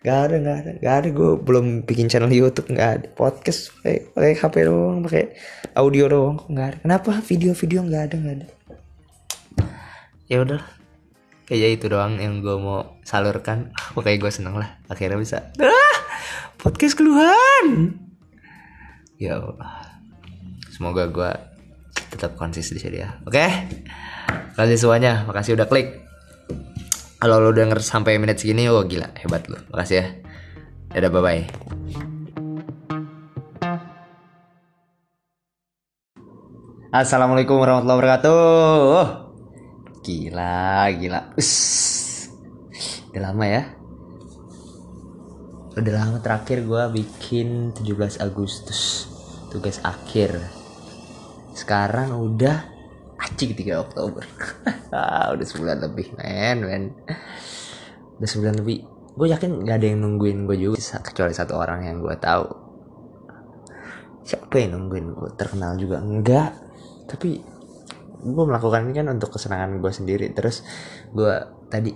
Nggak 0.00 0.18
ada 0.24 0.34
nggak 0.40 0.56
ada 0.56 0.70
nggak 0.80 0.94
ada. 1.04 1.08
Gue 1.12 1.30
belum 1.36 1.84
bikin 1.84 2.08
channel 2.08 2.32
YouTube 2.32 2.72
nggak 2.72 2.90
ada. 2.96 3.06
Podcast 3.12 3.76
pakai 3.76 4.08
pakai 4.08 4.32
hp 4.40 4.54
doang 4.64 4.98
pakai 5.04 5.24
audio 5.76 6.04
doang 6.08 6.36
nggak 6.48 6.66
ada. 6.72 6.76
Kenapa? 6.80 7.10
Video-video 7.20 7.80
nggak 7.84 8.02
ada 8.08 8.16
nggak 8.16 8.34
ada. 8.40 8.46
Ya 10.32 10.40
udah 10.40 10.64
kayak 11.44 11.76
itu 11.76 11.92
doang 11.92 12.16
yang 12.16 12.40
gue 12.40 12.56
mau 12.56 12.96
salurkan. 13.04 13.76
Pokoknya 13.92 14.16
gue 14.16 14.32
seneng 14.32 14.56
lah. 14.56 14.80
Akhirnya 14.88 15.20
bisa. 15.20 15.52
Ah, 15.60 15.96
podcast 16.56 16.96
keluhan 16.96 18.07
ya 19.18 19.42
semoga 20.70 21.10
gue 21.10 21.30
tetap 22.14 22.38
konsisten 22.38 22.78
di 22.78 22.80
sini 22.80 22.98
ya 23.02 23.18
oke? 23.26 23.34
Okay? 23.34 23.50
kasih 24.54 24.78
semuanya 24.78 25.26
makasih 25.26 25.58
udah 25.58 25.66
klik. 25.66 26.06
Kalau 27.18 27.42
lo 27.42 27.50
denger 27.50 27.82
sampai 27.82 28.14
menit 28.22 28.38
segini 28.38 28.70
oh 28.70 28.86
gila 28.86 29.10
hebat 29.18 29.50
lo 29.50 29.58
makasih 29.74 29.96
ya. 29.98 30.06
Dadah 30.94 31.10
bye 31.10 31.22
bye 31.22 31.44
Assalamualaikum 36.88 37.60
warahmatullahi 37.60 37.98
wabarakatuh. 38.00 39.02
Gila, 40.00 40.88
gila. 40.96 41.20
Ush. 41.36 42.32
Udah 43.12 43.28
lama 43.28 43.44
ya 43.44 43.77
Udah 45.78 45.94
lama 45.94 46.18
terakhir 46.18 46.66
gue 46.66 46.82
bikin 46.90 47.70
17 47.70 48.18
Agustus. 48.18 49.06
Tugas 49.46 49.78
akhir. 49.86 50.34
Sekarang 51.54 52.18
udah 52.18 52.66
acik 53.14 53.54
3 53.54 53.78
Oktober. 53.86 54.26
Ah, 54.88 55.28
udah 55.36 55.44
sebulan 55.44 55.84
lebih 55.84 56.16
men 56.16 56.64
men. 56.64 56.84
Udah 58.16 58.24
sebulan 58.24 58.56
lebih. 58.56 58.88
Gue 59.14 59.28
yakin 59.28 59.60
gak 59.68 59.84
ada 59.84 59.86
yang 59.92 60.00
nungguin 60.00 60.48
gue 60.48 60.56
juga 60.56 60.80
kecuali 61.04 61.36
satu 61.36 61.60
orang 61.60 61.84
yang 61.84 62.00
gue 62.00 62.16
tahu. 62.16 62.48
Siapa 64.24 64.56
yang 64.56 64.80
nungguin 64.80 65.12
gue 65.12 65.30
terkenal 65.36 65.76
juga 65.76 66.00
enggak 66.00 66.56
tapi 67.04 67.36
gue 68.24 68.44
melakukan 68.48 68.88
ini 68.88 68.96
kan 68.96 69.12
untuk 69.12 69.36
kesenangan 69.36 69.76
gue 69.76 69.92
sendiri. 69.92 70.32
Terus 70.32 70.64
gue 71.12 71.36
tadi 71.68 71.92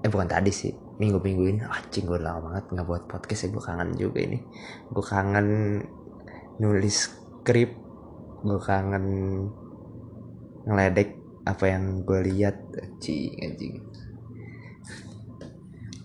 eh 0.00 0.08
bukan 0.08 0.30
tadi 0.30 0.54
sih 0.54 0.72
minggu-minggu 1.00 1.44
ini 1.48 1.60
anjing 1.64 2.04
gue 2.04 2.20
lama 2.20 2.52
banget 2.52 2.64
nggak 2.72 2.86
buat 2.88 3.04
podcast 3.08 3.46
ya 3.46 3.48
gue 3.52 3.64
kangen 3.64 3.90
juga 3.96 4.18
ini. 4.20 4.38
Gue 4.92 5.04
kangen 5.04 5.48
nulis 6.60 6.96
skrip 7.08 7.70
gue 8.42 8.60
kangen 8.60 9.04
ngeledek 10.68 11.16
apa 11.48 11.64
yang 11.68 12.04
gue 12.04 12.20
lihat. 12.28 12.56
Anjing 12.76 13.32
anjing. 13.40 13.74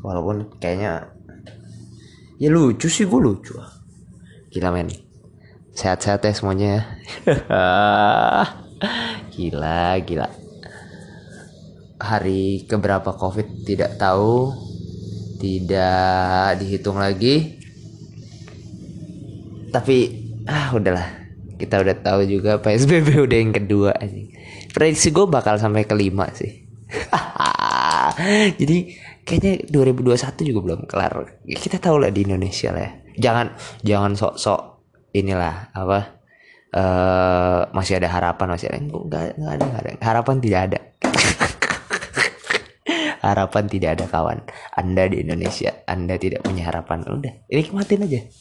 Walaupun 0.05 0.55
kayaknya 0.61 1.11
ya 2.37 2.53
lucu 2.53 2.87
sih 2.87 3.09
gue 3.09 3.19
lucu 3.19 3.57
gila 4.53 4.71
men. 4.71 4.87
Sehat-sehat 5.77 6.25
ya 6.25 6.33
semuanya 6.33 6.67
ya. 6.73 6.83
Gila 9.37 10.01
gila. 10.01 10.25
Hari 12.01 12.65
keberapa 12.65 13.13
covid 13.13 13.61
tidak 13.61 14.01
tahu 14.01 14.57
tidak 15.37 16.57
dihitung 16.59 16.97
lagi. 16.97 17.61
Tapi 19.69 19.97
ah 20.49 20.73
udahlah. 20.73 21.07
Kita 21.57 21.81
udah 21.81 21.95
tahu 22.05 22.21
juga 22.29 22.61
PSBB 22.61 23.17
udah 23.25 23.37
yang 23.37 23.53
kedua 23.53 23.97
anjing. 23.97 24.29
Prediksi 24.73 25.09
gue 25.09 25.25
bakal 25.25 25.57
sampai 25.57 25.89
kelima 25.89 26.29
sih. 26.33 26.65
Jadi 28.61 28.77
kayaknya 29.25 29.65
2021 29.69 30.49
juga 30.53 30.59
belum 30.61 30.81
kelar. 30.85 31.41
Kita 31.45 31.81
tahu 31.81 32.05
lah 32.05 32.13
di 32.13 32.25
Indonesia 32.25 32.69
lah 32.73 32.83
ya. 32.85 32.91
jangan 33.17 33.57
jangan 33.81 34.13
sok-sok 34.13 34.61
inilah 35.17 35.73
apa 35.73 36.21
uh, 36.77 37.59
masih 37.73 37.97
ada 37.97 38.13
harapan 38.13 38.47
masih 38.53 38.69
ada 38.69 38.77
enggak, 38.77 39.33
enggak 39.33 39.53
ada 39.57 39.63
enggak 39.65 39.81
ada. 39.81 39.91
Harapan 40.05 40.35
tidak 40.37 40.61
ada 40.69 40.79
harapan 43.23 43.69
tidak 43.69 43.91
ada 43.99 44.07
kawan. 44.09 44.41
Anda 44.75 45.07
di 45.09 45.19
Indonesia 45.23 45.71
anda 45.87 46.19
tidak 46.19 46.43
punya 46.43 46.67
harapan. 46.67 47.07
Udah 47.07 47.31
ini 47.47 47.63
nikmatin 47.63 48.03
aja. 48.03 48.21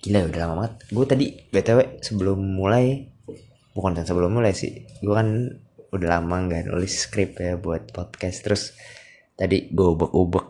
Gila 0.00 0.24
udah 0.30 0.38
lama 0.46 0.54
banget. 0.64 0.72
Gue 0.88 1.04
tadi 1.04 1.36
btw 1.52 2.00
sebelum 2.00 2.40
mulai 2.40 3.04
bukan 3.74 4.00
sebelum 4.00 4.32
mulai 4.32 4.56
sih. 4.56 4.88
Gue 5.02 5.12
kan 5.12 5.28
udah 5.90 6.08
lama 6.16 6.46
nggak 6.46 6.70
nulis 6.70 6.94
skrip 7.04 7.36
ya 7.42 7.58
buat 7.58 7.90
podcast. 7.92 8.46
Terus 8.46 8.62
tadi 9.34 9.66
gue 9.68 9.88
ubek-ubek 9.90 10.46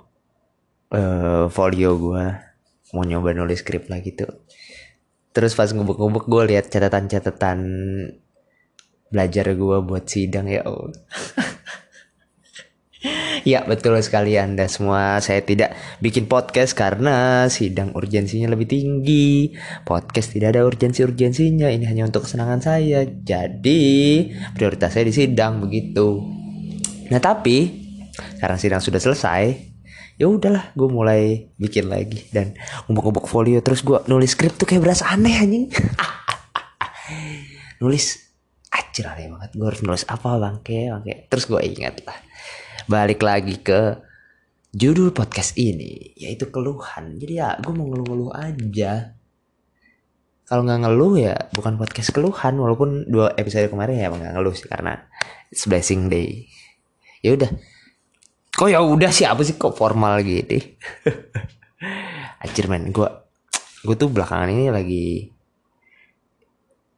uh, 0.94 1.50
folio 1.50 1.98
gue 1.98 2.24
mau 2.94 3.02
nyoba 3.02 3.34
nulis 3.34 3.58
skrip 3.64 3.90
lagi 3.90 4.14
tuh. 4.14 4.30
Terus 5.30 5.54
pas 5.54 5.70
ngubek-ngubek 5.70 6.26
gue 6.26 6.42
lihat 6.54 6.66
catatan-catatan 6.70 7.58
belajar 9.10 9.52
gue 9.52 9.76
buat 9.82 10.06
sidang 10.06 10.46
ya 10.46 10.62
Allah. 10.64 10.94
Ya 13.40 13.64
betul 13.64 13.96
sekali 14.04 14.36
Anda 14.36 14.68
semua. 14.68 15.16
Saya 15.24 15.40
tidak 15.40 15.72
bikin 16.04 16.28
podcast 16.28 16.76
karena 16.76 17.48
sidang 17.48 17.96
urgensinya 17.96 18.52
lebih 18.52 18.68
tinggi. 18.68 19.56
Podcast 19.88 20.36
tidak 20.36 20.56
ada 20.56 20.68
urgensi-urgensinya. 20.68 21.72
Ini 21.72 21.88
hanya 21.88 22.04
untuk 22.04 22.28
kesenangan 22.28 22.60
saya. 22.60 23.08
Jadi 23.08 24.28
prioritas 24.52 24.92
saya 24.92 25.08
di 25.08 25.16
sidang 25.16 25.64
begitu. 25.64 26.20
Nah 27.08 27.16
tapi 27.16 27.88
karena 28.36 28.60
sidang 28.60 28.84
sudah 28.84 29.00
selesai 29.00 29.72
ya 30.20 30.28
udahlah 30.28 30.76
gue 30.76 30.88
mulai 30.92 31.48
bikin 31.56 31.88
lagi. 31.88 32.28
Dan 32.28 32.52
ngumpuk-ngumpuk 32.84 33.24
folio 33.24 33.64
terus 33.64 33.80
gue 33.80 34.04
nulis 34.04 34.36
skrip 34.36 34.52
tuh 34.60 34.68
kayak 34.68 34.84
berasa 34.84 35.08
aneh 35.08 35.40
anjing. 35.40 35.72
Nulis 37.80 38.29
acir 38.80 39.04
aneh 39.04 39.28
banget. 39.28 39.50
Gue 39.52 39.66
harus 39.68 39.84
nulis 39.84 40.04
apa 40.08 40.40
bangke 40.40 40.88
bangke 40.88 41.28
terus 41.28 41.44
gue 41.44 41.60
ingat 41.60 42.00
lah. 42.08 42.16
Balik 42.88 43.20
lagi 43.20 43.60
ke 43.60 44.00
judul 44.72 45.12
podcast 45.12 45.54
ini 45.60 46.16
yaitu 46.16 46.48
keluhan. 46.48 47.20
Jadi 47.20 47.32
ya 47.36 47.60
gue 47.60 47.72
mau 47.76 47.84
ngeluh-ngeluh 47.84 48.32
aja. 48.32 49.12
Kalau 50.48 50.66
nggak 50.66 50.80
ngeluh 50.82 51.14
ya 51.20 51.36
bukan 51.54 51.76
podcast 51.78 52.10
keluhan 52.10 52.58
walaupun 52.58 53.06
dua 53.06 53.36
episode 53.36 53.70
kemarin 53.70 54.00
ya 54.00 54.08
nggak 54.10 54.34
ngeluh 54.34 54.56
sih 54.56 54.66
karena 54.66 54.96
it's 55.52 55.68
blessing 55.68 56.08
day. 56.08 56.48
Ya 57.20 57.36
udah. 57.36 57.52
Kok 58.50 58.68
ya 58.72 58.80
udah 58.82 59.12
sih 59.12 59.28
apa 59.28 59.44
sih 59.46 59.54
kok 59.54 59.76
formal 59.76 60.24
gitu? 60.24 60.58
Anjir 62.42 62.66
men 62.66 62.88
gue 62.90 63.08
gue 63.80 63.96
tuh 63.96 64.12
belakangan 64.12 64.52
ini 64.52 64.68
lagi 64.68 65.32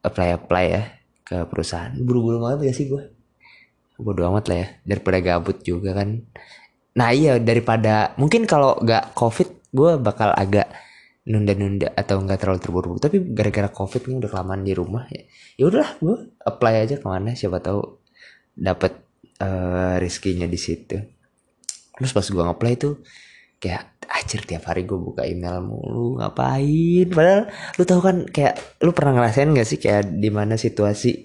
apply 0.02 0.28
apply 0.34 0.64
ya 0.66 0.82
ke 1.32 1.38
perusahaan. 1.48 1.96
Buru-buru 1.96 2.44
banget 2.44 2.68
gak 2.68 2.76
sih 2.76 2.86
gue 2.92 3.02
bodo 4.02 4.26
amat 4.34 4.44
lah 4.50 4.58
ya 4.58 4.68
daripada 4.84 5.18
gabut 5.22 5.58
juga 5.64 5.96
kan. 5.96 6.20
Nah 6.98 7.08
iya 7.14 7.38
daripada 7.40 8.12
mungkin 8.20 8.44
kalau 8.44 8.76
nggak 8.82 9.16
covid 9.16 9.48
gue 9.72 9.90
bakal 10.02 10.34
agak 10.34 10.68
nunda-nunda 11.22 11.94
atau 11.94 12.18
nggak 12.20 12.38
terlalu 12.42 12.60
terburu-buru. 12.60 13.00
Tapi 13.00 13.16
gara-gara 13.32 13.70
covid 13.70 14.10
ini 14.10 14.14
udah 14.20 14.30
kelamaan 14.30 14.62
di 14.66 14.74
rumah 14.76 15.06
ya 15.08 15.22
ya 15.56 15.64
udahlah 15.70 15.92
gue 16.02 16.16
apply 16.42 16.74
aja 16.82 16.98
ke 16.98 17.06
mana 17.06 17.32
siapa 17.38 17.62
tahu 17.62 17.80
dapat 18.52 18.92
uh, 19.40 19.96
rezekinya 20.02 20.44
di 20.50 20.58
situ. 20.58 20.98
Terus 21.96 22.10
pas 22.12 22.26
gue 22.26 22.42
ngeplay 22.42 22.74
tuh 22.76 23.00
kayak 23.62 24.02
acir 24.10 24.42
tiap 24.42 24.66
hari 24.66 24.82
gue 24.82 24.98
buka 24.98 25.22
email 25.22 25.62
mulu 25.62 26.18
ngapain? 26.18 27.06
Padahal 27.06 27.46
lu 27.78 27.82
tahu 27.86 28.00
kan 28.02 28.16
kayak 28.26 28.82
lu 28.82 28.90
pernah 28.90 29.22
ngerasain 29.22 29.54
gak 29.54 29.68
sih 29.68 29.78
kayak 29.78 30.18
di 30.18 30.28
mana 30.34 30.58
situasi? 30.58 31.22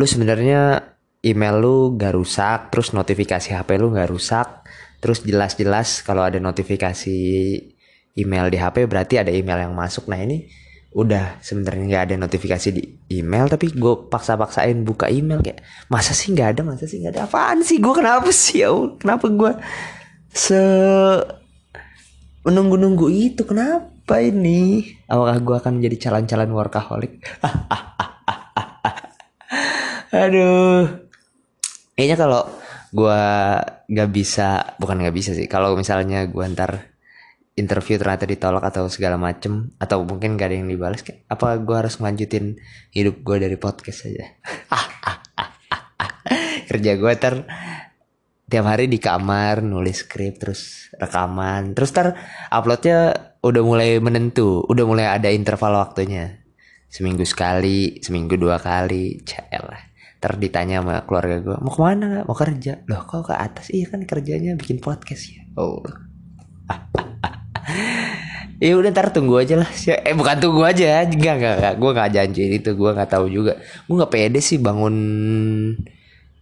Lu 0.00 0.04
sebenarnya 0.08 0.80
email 1.20 1.60
lu 1.60 1.76
gak 2.00 2.16
rusak 2.16 2.72
terus 2.72 2.96
notifikasi 2.96 3.52
HP 3.52 3.68
lu 3.76 3.92
gak 3.92 4.08
rusak 4.08 4.64
terus 5.04 5.20
jelas-jelas 5.24 6.00
kalau 6.00 6.24
ada 6.24 6.40
notifikasi 6.40 7.18
email 8.16 8.46
di 8.48 8.56
HP 8.56 8.88
berarti 8.88 9.20
ada 9.20 9.28
email 9.28 9.68
yang 9.68 9.76
masuk. 9.76 10.08
Nah 10.08 10.20
ini 10.20 10.48
udah 10.90 11.38
sebenarnya 11.38 11.84
nggak 11.86 12.04
ada 12.10 12.16
notifikasi 12.18 12.68
di 12.74 12.82
email 13.14 13.46
tapi 13.46 13.70
gue 13.70 14.10
paksa-paksain 14.10 14.74
buka 14.82 15.06
email 15.06 15.38
kayak 15.38 15.62
masa 15.86 16.10
sih 16.10 16.34
nggak 16.34 16.58
ada 16.58 16.62
masa 16.66 16.84
sih 16.90 16.98
nggak 16.98 17.14
ada? 17.14 17.22
Apaan 17.30 17.62
sih? 17.62 17.78
Gue 17.78 17.94
kenapa 17.94 18.28
sih? 18.34 18.66
Ya 18.66 18.74
kenapa 18.98 19.30
gue 19.30 19.52
se 20.30 20.62
menunggu-nunggu 22.46 23.10
itu 23.10 23.42
kenapa 23.44 24.22
ini? 24.22 24.86
Apakah 25.06 25.38
gue 25.42 25.56
akan 25.60 25.72
menjadi 25.78 26.08
calon-calon 26.08 26.56
workaholic? 26.56 27.20
Aduh. 30.10 30.88
Kayaknya 31.94 32.16
kalau 32.16 32.42
gue 32.90 33.22
nggak 33.90 34.10
bisa 34.10 34.74
bukan 34.80 35.04
nggak 35.04 35.14
bisa 35.14 35.36
sih. 35.36 35.46
Kalau 35.46 35.76
misalnya 35.76 36.24
gue 36.26 36.44
ntar 36.56 36.90
interview 37.60 38.00
ternyata 38.00 38.24
ditolak 38.24 38.64
atau 38.64 38.88
segala 38.88 39.20
macem 39.20 39.68
atau 39.76 40.00
mungkin 40.06 40.40
gak 40.40 40.48
ada 40.48 40.56
yang 40.64 40.70
dibalas 40.70 41.04
kayak 41.04 41.28
apa 41.28 41.60
gue 41.60 41.76
harus 41.76 42.00
ngelanjutin 42.00 42.56
hidup 42.96 43.20
gue 43.20 43.36
dari 43.36 43.56
podcast 43.60 44.08
aja? 44.08 44.24
Kerja 46.70 46.96
gue 46.96 47.12
ter 47.20 47.44
tiap 48.50 48.66
hari 48.66 48.90
di 48.90 48.98
kamar 48.98 49.62
nulis 49.62 50.02
skrip 50.02 50.42
terus 50.42 50.90
rekaman. 50.98 51.72
Terus 51.78 51.90
ter 51.94 52.06
uploadnya 52.50 53.14
udah 53.40 53.62
mulai 53.62 54.02
menentu 54.02 54.66
udah 54.66 54.84
mulai 54.84 55.06
ada 55.06 55.30
interval 55.30 55.78
waktunya. 55.78 56.42
Seminggu 56.90 57.22
sekali 57.22 58.02
seminggu 58.02 58.34
dua 58.34 58.58
kali 58.58 59.22
lah 59.54 59.82
ter 60.20 60.36
ditanya 60.36 60.84
sama 60.84 61.00
keluarga 61.08 61.40
gue 61.40 61.56
mau 61.64 61.72
ke 61.72 61.80
mana 61.80 62.26
mau 62.28 62.36
kerja? 62.36 62.84
Loh 62.84 63.08
kok 63.08 63.32
ke 63.32 63.34
atas? 63.38 63.72
Iya 63.72 63.88
kan 63.88 64.04
kerjanya 64.04 64.52
bikin 64.58 64.82
podcast 64.82 65.32
ya. 65.32 65.46
Oh. 65.56 65.80
Ya 68.60 68.76
udah 68.76 68.92
ntar 68.92 69.08
tunggu 69.08 69.40
aja 69.40 69.56
lah. 69.56 69.70
Eh 70.04 70.12
bukan 70.12 70.36
tunggu 70.36 70.68
aja 70.68 71.00
enggak 71.08 71.40
enggak, 71.40 71.54
enggak. 71.56 71.74
gue 71.80 71.90
nggak 71.96 72.10
janji 72.12 72.42
itu 72.60 72.70
gue 72.76 72.90
nggak 72.92 73.08
tahu 73.08 73.32
juga. 73.32 73.56
Gue 73.88 73.96
nggak 73.96 74.12
pede 74.12 74.44
sih 74.44 74.60
bangun 74.60 74.96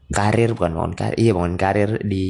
karir 0.09 0.57
bukan 0.57 0.73
bangun 0.73 0.95
karir 0.97 1.17
iya 1.21 1.37
bangun 1.37 1.57
karir 1.61 1.91
di 2.01 2.27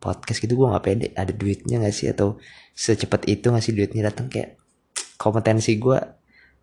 podcast 0.00 0.40
gitu 0.40 0.56
gue 0.56 0.72
nggak 0.72 0.84
pede. 0.84 1.08
Ada 1.12 1.32
duitnya 1.36 1.84
nggak 1.84 1.94
sih? 1.94 2.08
Atau 2.08 2.40
secepat 2.72 3.28
itu 3.28 3.52
ngasih 3.52 3.76
duitnya 3.76 4.08
datang? 4.08 4.32
Kayak 4.32 4.56
kompetensi 5.20 5.76
gue 5.76 5.98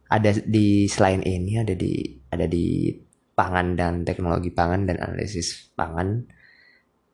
ada 0.10 0.32
di 0.34 0.90
selain 0.90 1.22
ini 1.22 1.62
ada 1.62 1.78
di 1.78 2.18
ada 2.34 2.50
di 2.50 2.90
pangan 3.38 3.78
dan 3.78 3.94
teknologi 4.04 4.50
pangan 4.50 4.90
dan 4.90 4.98
analisis 5.00 5.70
pangan. 5.78 6.26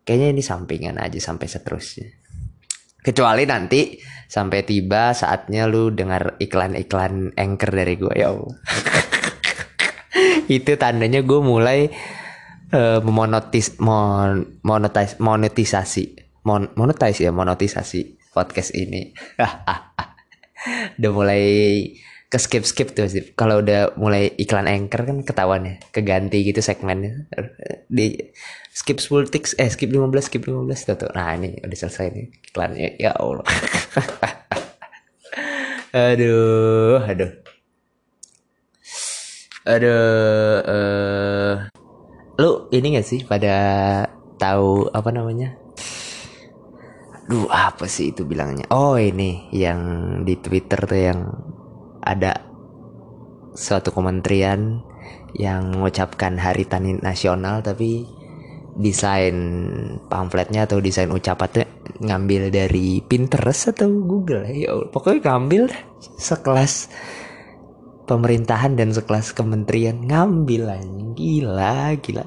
Kayaknya 0.06 0.28
ini 0.38 0.41
sampingan 0.45 0.95
aja 1.02 1.17
sampai 1.17 1.48
seterusnya. 1.50 2.08
Kecuali 3.06 3.45
nanti 3.45 4.02
sampai 4.26 4.65
tiba 4.65 5.13
saatnya 5.13 5.69
lu 5.69 5.93
dengar 5.93 6.41
iklan-iklan 6.41 7.38
anchor 7.38 7.69
dari 7.69 8.02
gue 8.02 8.13
ya 8.17 8.34
itu 10.58 10.71
tandanya 10.78 11.21
gue 11.21 11.41
mulai 11.41 11.89
memonetis 13.02 13.80
mon, 13.80 14.60
monetis, 14.62 15.18
monetisasi. 15.20 16.06
Mon, 16.46 16.70
monetize 16.78 17.26
ya 17.26 17.32
monetisasi 17.34 18.22
podcast 18.36 18.76
ini. 18.78 19.16
Udah 21.02 21.12
mulai 21.12 21.44
ke 22.26 22.38
skip 22.42 22.66
skip 22.66 22.92
tuh 22.98 23.06
sih 23.06 23.22
kalau 23.38 23.62
udah 23.62 23.96
mulai 24.02 24.34
iklan 24.42 24.66
anchor 24.66 25.06
kan 25.06 25.22
ketahuan 25.22 25.62
ya 25.66 25.76
keganti 25.94 26.42
gitu 26.44 26.60
segmennya. 26.60 27.30
Di 27.88 28.18
skip 28.74 29.00
10 29.00 29.32
tiks 29.32 29.56
eh 29.56 29.70
skip 29.72 29.94
15 29.94 30.12
skip 30.26 30.44
15 30.44 30.68
tuh, 30.90 30.96
tuh. 31.00 31.12
nah 31.16 31.32
ini 31.38 31.62
udah 31.64 31.78
selesai 31.78 32.12
nih 32.12 32.28
iklannya. 32.52 33.00
Ya 33.00 33.14
Allah. 33.16 33.46
Aduh 35.96 37.00
aduh. 37.08 37.32
Aduh 39.64 40.60
uh, 40.68 41.54
lu 42.36 42.67
ini 42.71 43.00
gak 43.00 43.08
sih 43.08 43.21
pada 43.24 43.56
tahu 44.36 44.91
apa 44.91 45.10
namanya? 45.12 45.56
Duh 47.26 47.50
apa 47.50 47.89
sih 47.89 48.13
itu 48.13 48.28
bilangnya? 48.28 48.69
Oh 48.69 49.00
ini 49.00 49.50
yang 49.56 49.80
di 50.28 50.38
Twitter 50.38 50.78
tuh 50.86 51.00
yang 51.00 51.19
ada 52.06 52.38
suatu 53.56 53.89
kementerian 53.89 54.84
yang 55.36 55.74
mengucapkan 55.74 56.38
Hari 56.38 56.67
Tani 56.69 57.00
Nasional 57.02 57.63
tapi 57.63 58.06
desain 58.76 59.36
pamfletnya 60.12 60.67
atau 60.67 60.84
desain 60.84 61.08
ucapannya 61.08 61.63
ngambil 62.04 62.52
dari 62.52 63.00
Pinterest 63.00 63.71
atau 63.71 63.88
Google. 63.88 64.43
Ya 64.52 64.76
pokoknya 64.91 65.32
ngambil 65.32 65.71
sekelas 66.19 66.91
pemerintahan 68.06 68.78
dan 68.78 68.94
sekelas 68.94 69.36
kementerian. 69.36 70.02
Ngambil 70.06 70.63
aja 70.70 70.89
gila 71.15 71.96
gila. 72.00 72.26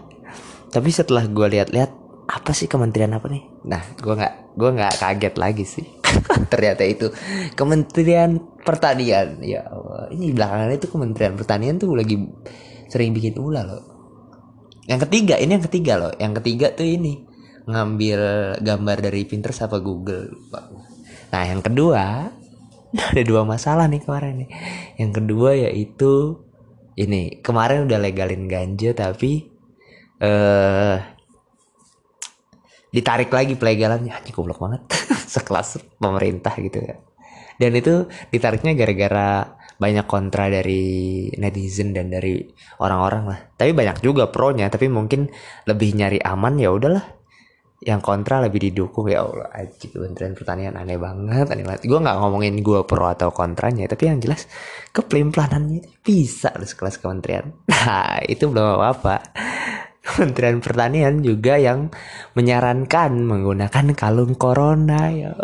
Tapi 0.68 0.88
setelah 0.92 1.24
gue 1.24 1.46
lihat-lihat 1.58 1.90
apa 2.28 2.52
sih 2.52 2.68
kementerian 2.68 3.16
apa 3.16 3.26
nih? 3.32 3.44
Nah 3.64 3.82
gue 3.96 4.14
nggak 4.14 4.58
gue 4.58 4.70
nggak 4.74 4.94
kaget 5.00 5.34
lagi 5.38 5.64
sih. 5.64 5.86
Ternyata 6.52 6.82
itu 6.84 7.08
kementerian 7.56 8.36
pertanian. 8.62 9.40
Ya 9.40 9.64
ini 10.12 10.34
belakangan 10.34 10.74
itu 10.74 10.86
kementerian 10.90 11.34
pertanian 11.38 11.80
tuh 11.80 11.96
lagi 11.96 12.20
sering 12.92 13.16
bikin 13.16 13.38
ulah 13.40 13.64
loh. 13.64 13.82
Yang 14.88 15.08
ketiga 15.08 15.40
ini 15.40 15.56
yang 15.56 15.64
ketiga 15.64 15.92
loh. 15.96 16.12
Yang 16.16 16.32
ketiga 16.42 16.72
tuh 16.76 16.88
ini 16.88 17.28
ngambil 17.68 18.20
gambar 18.64 18.98
dari 19.04 19.28
Pinterest 19.28 19.60
apa 19.68 19.78
Google 19.84 20.32
nah 21.28 21.44
yang 21.44 21.60
kedua 21.60 22.32
ada 23.12 23.22
dua 23.24 23.42
masalah 23.44 23.86
nih 23.90 24.00
kemarin 24.02 24.44
nih. 24.44 24.50
Yang 24.96 25.10
kedua 25.22 25.50
yaitu 25.54 26.42
ini 26.98 27.38
kemarin 27.44 27.86
udah 27.86 27.98
legalin 28.00 28.50
ganja 28.50 28.90
tapi 28.96 29.46
eh 30.18 30.98
ditarik 32.88 33.28
lagi 33.28 33.54
pelegalannya. 33.54 34.12
Anjing 34.12 34.34
goblok 34.34 34.60
banget. 34.62 34.82
Sekelas 35.34 35.78
pemerintah 36.00 36.56
gitu 36.56 36.80
ya. 36.80 36.96
Dan 37.58 37.74
itu 37.74 38.06
ditariknya 38.30 38.72
gara-gara 38.78 39.58
banyak 39.78 40.06
kontra 40.10 40.50
dari 40.50 41.26
netizen 41.38 41.94
dan 41.94 42.10
dari 42.10 42.42
orang-orang 42.82 43.24
lah. 43.30 43.38
Tapi 43.54 43.70
banyak 43.74 44.02
juga 44.02 44.30
pro 44.30 44.50
nya 44.50 44.66
tapi 44.70 44.90
mungkin 44.90 45.30
lebih 45.66 45.94
nyari 45.94 46.18
aman 46.22 46.58
ya 46.58 46.74
udahlah 46.74 47.17
yang 47.78 48.02
kontra 48.02 48.42
lebih 48.42 48.70
didukung 48.70 49.06
ya 49.06 49.22
Allah 49.22 49.54
aja 49.54 49.86
kementerian 49.86 50.34
pertanian 50.34 50.74
aneh 50.74 50.98
banget 50.98 51.46
aneh 51.46 51.62
banget. 51.62 51.86
Gue 51.86 52.02
nggak 52.02 52.18
ngomongin 52.18 52.58
gue 52.58 52.82
pro 52.82 53.06
atau 53.06 53.30
kontranya 53.30 53.86
tapi 53.86 54.10
yang 54.10 54.18
jelas 54.18 54.50
kepelimplanannya 54.90 56.02
bisa 56.02 56.50
loh 56.58 56.66
sekelas 56.66 56.98
kementerian. 56.98 57.54
Nah 57.70 58.18
itu 58.26 58.50
belum 58.50 58.82
apa, 58.82 58.90
-apa 58.90 59.16
Kementerian 60.08 60.64
Pertanian 60.64 61.20
juga 61.20 61.60
yang 61.60 61.92
menyarankan 62.32 63.12
menggunakan 63.28 63.92
kalung 63.92 64.40
corona 64.40 65.12
ya 65.12 65.36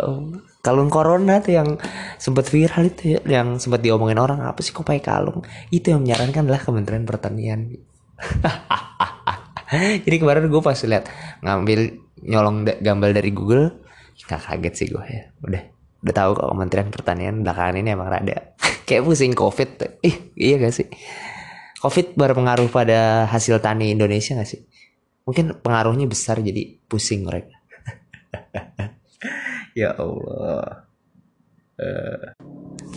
kalung 0.65 0.89
corona 0.89 1.37
tuh 1.45 1.53
yang 1.53 1.77
sempat 2.17 2.49
viral 2.49 2.89
itu 2.89 3.13
ya, 3.13 3.19
yang 3.29 3.61
sempat 3.61 3.85
diomongin 3.85 4.17
orang 4.17 4.41
apa 4.41 4.65
sih 4.65 4.73
kok 4.73 4.81
pakai 4.81 5.05
kalung? 5.05 5.45
Itu 5.69 5.93
yang 5.93 6.01
menyarankan 6.01 6.49
adalah 6.49 6.65
Kementerian 6.65 7.05
Pertanian. 7.05 7.69
Jadi 10.09 10.17
kemarin 10.17 10.49
gue 10.49 10.61
pas 10.65 10.73
lihat 10.73 11.05
ngambil 11.45 12.04
nyolong 12.23 12.63
gambar 12.63 13.09
dari 13.11 13.31
Google 13.35 13.83
nggak 14.15 14.41
kaget 14.47 14.73
sih 14.75 14.87
gue 14.91 15.03
ya 15.03 15.23
udah 15.43 15.63
udah 16.05 16.13
tahu 16.15 16.31
kok 16.39 16.47
Kementerian 16.47 16.89
Pertanian 16.93 17.35
belakangan 17.43 17.75
ini 17.81 17.89
emang 17.91 18.07
rada 18.07 18.55
kayak 18.87 19.03
pusing 19.03 19.35
covid 19.35 19.99
ih 20.05 20.15
iya 20.39 20.55
gak 20.61 20.75
sih 20.75 20.87
COVID 21.85 22.17
berpengaruh 22.17 22.65
pada 22.73 23.29
hasil 23.29 23.61
tani 23.61 23.93
Indonesia 23.93 24.33
gak 24.33 24.49
sih? 24.49 24.65
Mungkin 25.21 25.61
pengaruhnya 25.61 26.09
besar 26.09 26.41
jadi 26.41 26.81
pusing 26.89 27.29
mereka. 27.29 27.53
ya 29.79 29.93
Allah. 29.93 30.89
Uh, 31.77 32.33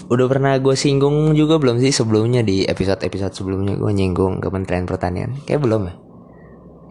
udah 0.09 0.27
pernah 0.31 0.57
gue 0.57 0.73
singgung 0.73 1.37
juga 1.37 1.61
belum 1.61 1.83
sih 1.85 1.93
sebelumnya 1.93 2.41
di 2.41 2.65
episode-episode 2.65 3.37
sebelumnya 3.37 3.77
gue 3.77 3.93
nyinggung 3.93 4.41
Kementerian 4.41 4.89
Pertanian? 4.89 5.37
Kayak 5.45 5.69
belum 5.69 5.83
ya? 5.85 5.95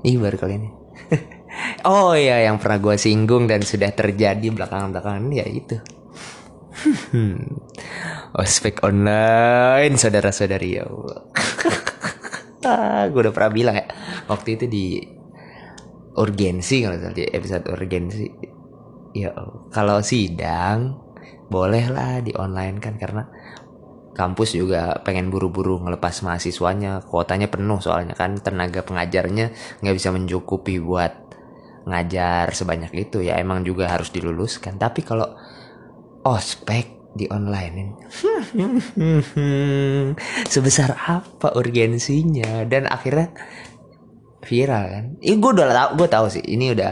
Ih 0.05 0.21
baru 0.21 0.37
kali 0.37 0.53
ini. 0.53 0.69
oh 1.85 2.13
iya 2.13 2.45
yang 2.49 2.61
pernah 2.61 2.79
gue 2.81 2.95
singgung 2.99 3.45
dan 3.49 3.61
sudah 3.63 3.91
terjadi 3.93 4.49
belakangan-belakangan 4.53 5.25
ya 5.33 5.45
itu. 5.45 5.77
Ospek 8.41 8.85
online 8.85 9.97
saudara-saudari 9.97 10.77
ya 10.77 10.83
Allah. 10.85 11.21
gue 13.07 13.21
udah 13.23 13.33
pernah 13.33 13.51
bilang 13.53 13.75
ya 13.79 13.87
waktu 14.27 14.59
itu 14.59 14.65
di 14.67 14.99
urgensi 16.17 16.83
kalau 16.83 16.97
di 17.13 17.23
episode 17.23 17.63
urgensi 17.71 18.27
ya 19.15 19.31
kalau 19.71 20.03
sidang 20.03 20.97
boleh 21.47 21.85
lah 21.87 22.19
di 22.19 22.35
online 22.35 22.81
kan 22.83 22.99
karena 22.99 23.23
kampus 24.17 24.57
juga 24.57 24.97
pengen 25.05 25.29
buru-buru 25.29 25.77
ngelepas 25.79 26.25
mahasiswanya 26.25 27.05
kuotanya 27.05 27.47
penuh 27.47 27.77
soalnya 27.77 28.17
kan 28.17 28.35
tenaga 28.41 28.81
pengajarnya 28.81 29.53
nggak 29.79 29.95
bisa 29.95 30.09
mencukupi 30.09 30.81
buat 30.81 31.26
ngajar 31.87 32.51
sebanyak 32.51 32.91
itu 33.07 33.23
ya 33.23 33.39
emang 33.39 33.63
juga 33.63 33.87
harus 33.87 34.11
diluluskan. 34.11 34.75
Tapi 34.75 35.07
kalau 35.07 35.31
ospek 36.27 36.99
di 37.17 37.25
online 37.31 37.95
sebesar 40.53 40.93
apa 40.93 41.55
urgensinya? 41.55 42.67
Dan 42.67 42.91
akhirnya 42.91 43.31
viral 44.43 44.83
kan? 44.91 45.05
Ini 45.23 45.35
gue 45.39 45.51
udah 45.55 45.65
tau 45.71 45.89
gue 45.95 46.07
tahu 46.11 46.27
sih 46.27 46.43
ini 46.43 46.75
udah 46.75 46.91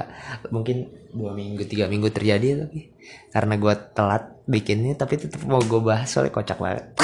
mungkin 0.50 1.06
dua 1.16 1.32
minggu 1.32 1.64
tiga 1.68 1.88
minggu 1.88 2.12
terjadi 2.12 2.68
tapi 2.68 2.92
karena 3.32 3.56
gue 3.56 3.74
telat 3.96 4.24
bikinnya 4.44 5.00
tapi 5.00 5.16
tetap 5.16 5.40
mau 5.48 5.64
gue 5.64 5.82
bahas 5.84 6.08
soalnya 6.08 6.34
kocak 6.34 6.60
banget. 6.60 6.86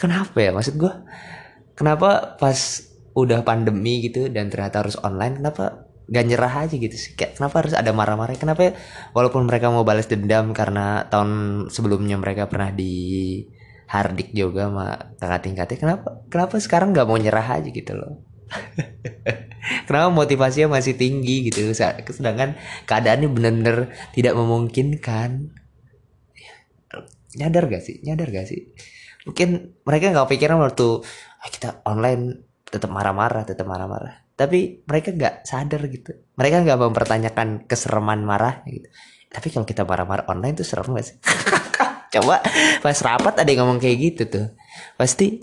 Kenapa 0.00 0.36
ya? 0.40 0.50
Maksud 0.56 0.80
gue 0.80 0.92
kenapa 1.76 2.36
pas 2.36 2.56
udah 3.26 3.44
pandemi 3.44 4.04
gitu 4.04 4.28
dan 4.32 4.48
ternyata 4.48 4.84
harus 4.84 4.96
online 5.00 5.40
kenapa 5.40 5.90
gak 6.10 6.26
nyerah 6.26 6.66
aja 6.66 6.74
gitu 6.74 6.96
sih? 6.98 7.14
Kayak 7.14 7.38
kenapa 7.38 7.62
harus 7.62 7.74
ada 7.78 7.90
marah-marah? 7.94 8.34
Kenapa 8.34 8.60
ya? 8.66 8.72
walaupun 9.14 9.46
mereka 9.46 9.70
mau 9.70 9.86
balas 9.86 10.10
dendam 10.10 10.50
karena 10.50 11.06
tahun 11.06 11.66
sebelumnya 11.70 12.18
mereka 12.18 12.50
pernah 12.50 12.74
di 12.74 13.46
hardik 13.90 14.30
juga 14.34 14.70
sama 14.70 14.86
kakak 15.18 15.40
tingkatnya 15.42 15.78
kenapa 15.82 16.08
kenapa 16.30 16.62
sekarang 16.62 16.94
nggak 16.94 17.06
mau 17.10 17.18
nyerah 17.18 17.58
aja 17.58 17.68
gitu 17.70 17.92
loh? 17.94 18.22
Kenapa 19.86 20.10
motivasinya 20.10 20.80
masih 20.80 20.98
tinggi 20.98 21.46
gitu? 21.46 21.70
Sedangkan 21.70 22.58
keadaannya 22.90 23.28
bener-bener 23.30 23.94
tidak 24.10 24.34
memungkinkan. 24.34 25.54
Nyadar 27.38 27.70
gak 27.70 27.82
sih? 27.86 28.02
Nyadar 28.02 28.34
gak 28.34 28.50
sih? 28.50 28.74
Mungkin 29.28 29.78
mereka 29.84 30.10
nggak 30.10 30.30
pikiran 30.32 30.58
waktu 30.58 31.04
ah, 31.38 31.50
kita 31.52 31.84
online 31.86 32.49
tetap 32.70 32.88
marah-marah 32.88 33.42
tetap 33.42 33.66
marah-marah. 33.66 34.30
Tapi 34.38 34.86
mereka 34.86 35.12
nggak 35.12 35.44
sadar 35.44 35.82
gitu. 35.90 36.16
Mereka 36.38 36.64
nggak 36.64 36.78
mempertanyakan 36.80 37.66
kesereman 37.66 38.24
marah 38.24 38.62
gitu. 38.64 38.88
Tapi 39.30 39.46
kalau 39.50 39.66
kita 39.66 39.86
marah-marah 39.86 40.26
online 40.26 40.58
tuh 40.58 40.66
serem 40.66 40.90
gak 40.90 41.06
sih? 41.06 41.16
Coba 42.18 42.42
pas 42.82 42.98
rapat 42.98 43.34
ada 43.38 43.46
yang 43.46 43.62
ngomong 43.62 43.78
kayak 43.78 43.98
gitu 44.00 44.22
tuh. 44.26 44.46
Pasti 44.98 45.38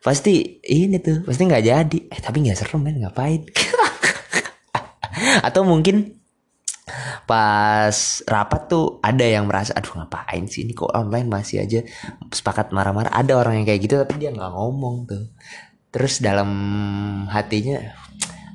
pasti 0.00 0.58
ini 0.66 0.98
tuh 0.98 1.22
pasti 1.22 1.42
nggak 1.46 1.62
jadi. 1.62 1.98
Eh 2.10 2.18
tapi 2.18 2.42
nggak 2.42 2.58
serem 2.58 2.82
kan 2.82 2.94
ngapain? 2.98 3.46
Atau 5.46 5.62
mungkin 5.62 6.18
pas 7.30 7.94
rapat 8.26 8.66
tuh 8.66 8.98
ada 9.06 9.22
yang 9.22 9.46
merasa 9.46 9.70
aduh 9.78 10.02
ngapain 10.02 10.50
sih 10.50 10.66
ini? 10.66 10.74
Kok 10.74 10.90
online 10.90 11.30
masih 11.30 11.62
aja? 11.62 11.86
Sepakat 12.34 12.74
marah-marah. 12.74 13.14
Ada 13.14 13.38
orang 13.38 13.62
yang 13.62 13.66
kayak 13.70 13.80
gitu 13.86 13.94
tapi 14.02 14.18
dia 14.18 14.34
nggak 14.34 14.50
ngomong 14.50 15.06
tuh 15.06 15.30
terus 15.90 16.22
dalam 16.22 16.50
hatinya 17.26 17.78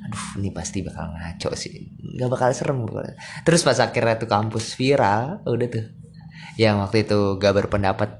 aduh 0.06 0.24
ini 0.40 0.54
pasti 0.54 0.80
bakal 0.86 1.12
ngaco 1.12 1.50
sih. 1.58 1.92
Nggak 2.16 2.28
bakal 2.30 2.48
serem 2.54 2.78
terus 3.42 3.60
pas 3.66 3.78
akhirnya 3.82 4.16
tuh 4.16 4.30
kampus 4.30 4.78
viral 4.78 5.42
udah 5.44 5.68
tuh. 5.68 5.86
Yang 6.56 6.74
waktu 6.86 6.98
itu 7.04 7.18
gak 7.36 7.54
berpendapat. 7.54 8.10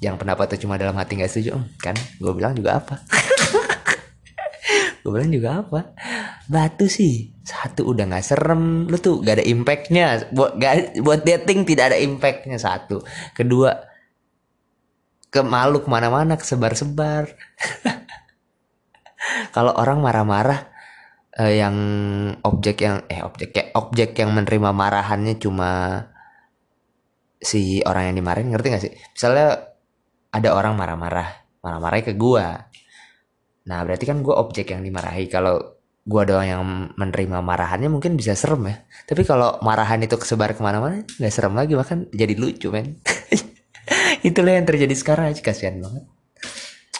Yang 0.00 0.16
pendapat 0.22 0.46
tuh 0.54 0.60
cuma 0.64 0.76
dalam 0.76 0.94
hati 0.96 1.16
nggak 1.16 1.32
setuju 1.32 1.56
kan 1.80 1.96
gue 1.96 2.32
bilang 2.36 2.52
juga 2.54 2.78
apa? 2.78 3.00
Gue 5.06 5.22
bilang 5.22 5.30
juga 5.30 5.62
apa? 5.62 5.94
Batu 6.50 6.90
sih 6.90 7.30
satu 7.46 7.94
udah 7.94 8.10
nggak 8.10 8.26
serem. 8.26 8.90
Lu 8.90 8.98
tuh 8.98 9.22
gak 9.22 9.38
ada 9.38 9.46
impactnya. 9.46 10.34
Buat 10.34 10.58
gak, 10.58 10.98
buat 10.98 11.22
dating 11.22 11.62
tidak 11.62 11.94
ada 11.94 11.98
impactnya 12.02 12.58
satu. 12.58 13.06
Kedua 13.30 13.70
ke 15.30 15.46
malu 15.46 15.78
ke 15.78 15.86
mana-mana 15.86 16.34
kesebar-sebar 16.34 17.30
kalau 19.50 19.72
orang 19.74 19.98
marah-marah 20.00 20.60
eh, 21.36 21.60
yang 21.60 21.76
objek 22.40 22.82
yang 22.82 23.04
eh 23.06 23.20
objek 23.22 23.52
kayak 23.52 23.70
objek 23.76 24.16
yang 24.16 24.32
menerima 24.32 24.70
marahannya 24.72 25.36
cuma 25.36 26.02
si 27.36 27.84
orang 27.84 28.12
yang 28.12 28.16
dimarahin 28.24 28.48
ngerti 28.50 28.68
gak 28.72 28.82
sih? 28.82 28.92
Misalnya 29.12 29.76
ada 30.32 30.48
orang 30.52 30.74
marah-marah 30.74 31.46
marah-marahnya 31.60 32.04
ke 32.12 32.14
gua. 32.16 32.70
Nah 33.66 33.78
berarti 33.84 34.04
kan 34.08 34.22
gua 34.24 34.40
objek 34.42 34.72
yang 34.72 34.82
dimarahi. 34.82 35.26
Kalau 35.28 35.76
gua 36.06 36.22
doang 36.22 36.46
yang 36.46 36.62
menerima 36.94 37.42
marahannya 37.42 37.90
mungkin 37.90 38.14
bisa 38.14 38.32
serem 38.38 38.70
ya. 38.70 38.76
Tapi 39.04 39.22
kalau 39.26 39.58
marahan 39.60 40.00
itu 40.02 40.14
kesebar 40.16 40.54
ke 40.54 40.62
mana-mana 40.62 41.02
nggak 41.02 41.32
serem 41.34 41.54
lagi 41.58 41.74
bahkan 41.74 42.06
jadi 42.14 42.34
lucu 42.38 42.70
men. 42.70 43.02
Itulah 44.28 44.58
yang 44.58 44.66
terjadi 44.66 44.94
sekarang 44.94 45.30
aja 45.30 45.42
kasihan 45.42 45.78
banget. 45.78 46.04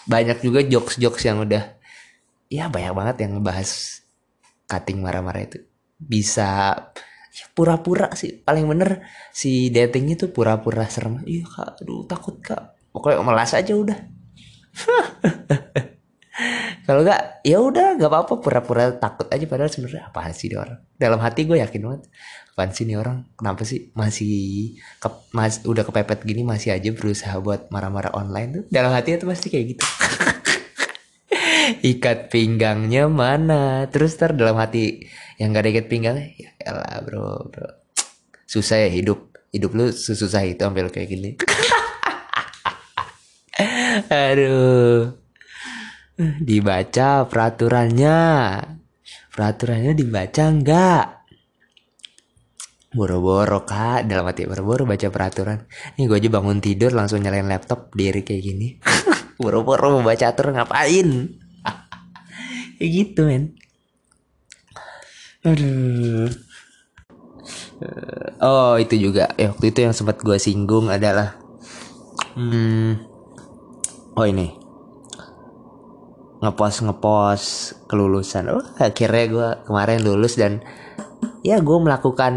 Banyak 0.07 0.39
juga 0.43 0.63
jokes-jokes 0.63 1.23
yang 1.27 1.43
udah 1.43 1.77
ya 2.47 2.71
banyak 2.71 2.93
banget 2.95 3.17
yang 3.27 3.39
ngebahas 3.39 4.03
cutting 4.67 4.99
marah-marah 5.03 5.47
itu. 5.47 5.59
Bisa 5.97 6.75
ya 7.33 7.47
pura-pura 7.55 8.13
sih. 8.15 8.43
Paling 8.43 8.67
bener 8.67 9.07
si 9.31 9.71
datingnya 9.71 10.27
tuh 10.27 10.31
pura-pura 10.35 10.87
serem. 10.91 11.23
Iya 11.25 11.47
kak. 11.47 11.83
Aduh 11.83 12.05
takut 12.07 12.37
kak. 12.43 12.77
Pokoknya 12.91 13.23
melas 13.23 13.53
aja 13.55 13.73
udah. 13.77 13.99
Kalau 16.87 17.03
nggak 17.03 17.43
ya 17.43 17.59
udah 17.59 17.99
nggak 17.99 18.11
apa-apa. 18.11 18.35
Pura-pura 18.39 18.95
takut 18.97 19.27
aja. 19.31 19.45
Padahal 19.49 19.71
sebenarnya 19.73 20.11
apa 20.11 20.31
sih 20.35 20.53
dia 20.53 20.63
orang? 20.63 20.79
Dalam 20.97 21.21
hati 21.21 21.45
gue 21.45 21.59
yakin 21.59 21.83
banget 21.83 22.03
apaan 22.57 22.73
sih 22.73 22.89
nih 22.89 22.97
orang? 22.97 23.29
Kenapa 23.37 23.69
sih 23.69 23.93
masih 23.93 24.73
ke, 24.97 25.09
mas, 25.37 25.61
udah 25.69 25.85
kepepet 25.85 26.25
gini 26.25 26.41
masih 26.41 26.73
aja 26.73 26.89
berusaha 26.89 27.37
buat 27.37 27.69
marah-marah 27.69 28.17
online 28.17 28.49
tuh? 28.49 28.65
Dalam 28.73 28.97
hati 28.97 29.13
itu 29.13 29.29
pasti 29.29 29.53
kayak 29.53 29.77
gitu 29.77 29.85
ikat 31.83 32.33
pinggangnya 32.33 33.11
mana? 33.11 33.87
Terus 33.91 34.17
ter 34.17 34.33
dalam 34.37 34.57
hati 34.59 35.07
yang 35.41 35.53
gak 35.53 35.67
ada 35.67 35.71
ikat 35.77 35.87
pinggangnya 35.91 36.27
ya 36.37 36.51
elah 36.63 37.01
bro 37.03 37.51
bro. 37.51 37.69
Susah 38.47 38.87
ya 38.87 38.91
hidup. 38.91 39.35
Hidup 39.51 39.73
lu 39.73 39.89
susah 39.91 40.43
itu 40.45 40.63
ambil 40.63 40.93
kayak 40.93 41.09
gini. 41.09 41.31
Aduh. 44.13 45.17
Dibaca 46.17 47.25
peraturannya. 47.29 48.21
Peraturannya 49.33 49.93
dibaca 49.93 50.43
enggak 50.49 51.17
boro-boro 52.97 53.69
kak. 53.69 54.09
Dalam 54.09 54.25
hati 54.25 54.49
boro-boro 54.49 54.89
baca 54.89 55.13
peraturan. 55.13 55.69
Ini 56.01 56.09
gue 56.09 56.17
aja 56.17 56.31
bangun 56.33 56.59
tidur 56.65 56.97
langsung 56.97 57.21
nyalain 57.21 57.45
laptop 57.45 57.93
diri 57.93 58.25
kayak 58.25 58.43
gini. 58.43 58.69
Boro-boro 59.41 60.01
baca 60.01 60.33
aturan 60.33 60.57
ngapain 60.57 61.09
kayak 62.77 62.91
gitu 62.93 63.21
men. 63.27 63.45
Aduh. 65.47 66.29
Oh 68.41 68.75
itu 68.81 68.97
juga. 68.99 69.31
Ya 69.37 69.53
waktu 69.53 69.71
itu 69.71 69.79
yang 69.85 69.95
sempat 69.95 70.21
gue 70.21 70.37
singgung 70.41 70.89
adalah 70.89 71.39
hmm, 72.35 73.05
oh 74.17 74.27
ini. 74.27 74.57
Ngepost 76.43 76.85
ngepost 76.85 77.49
kelulusan. 77.89 78.53
Oh 78.53 78.65
akhirnya 78.81 79.25
gue 79.29 79.49
kemarin 79.71 80.03
lulus 80.03 80.37
dan 80.37 80.61
ya 81.47 81.63
gue 81.63 81.79
melakukan 81.79 82.35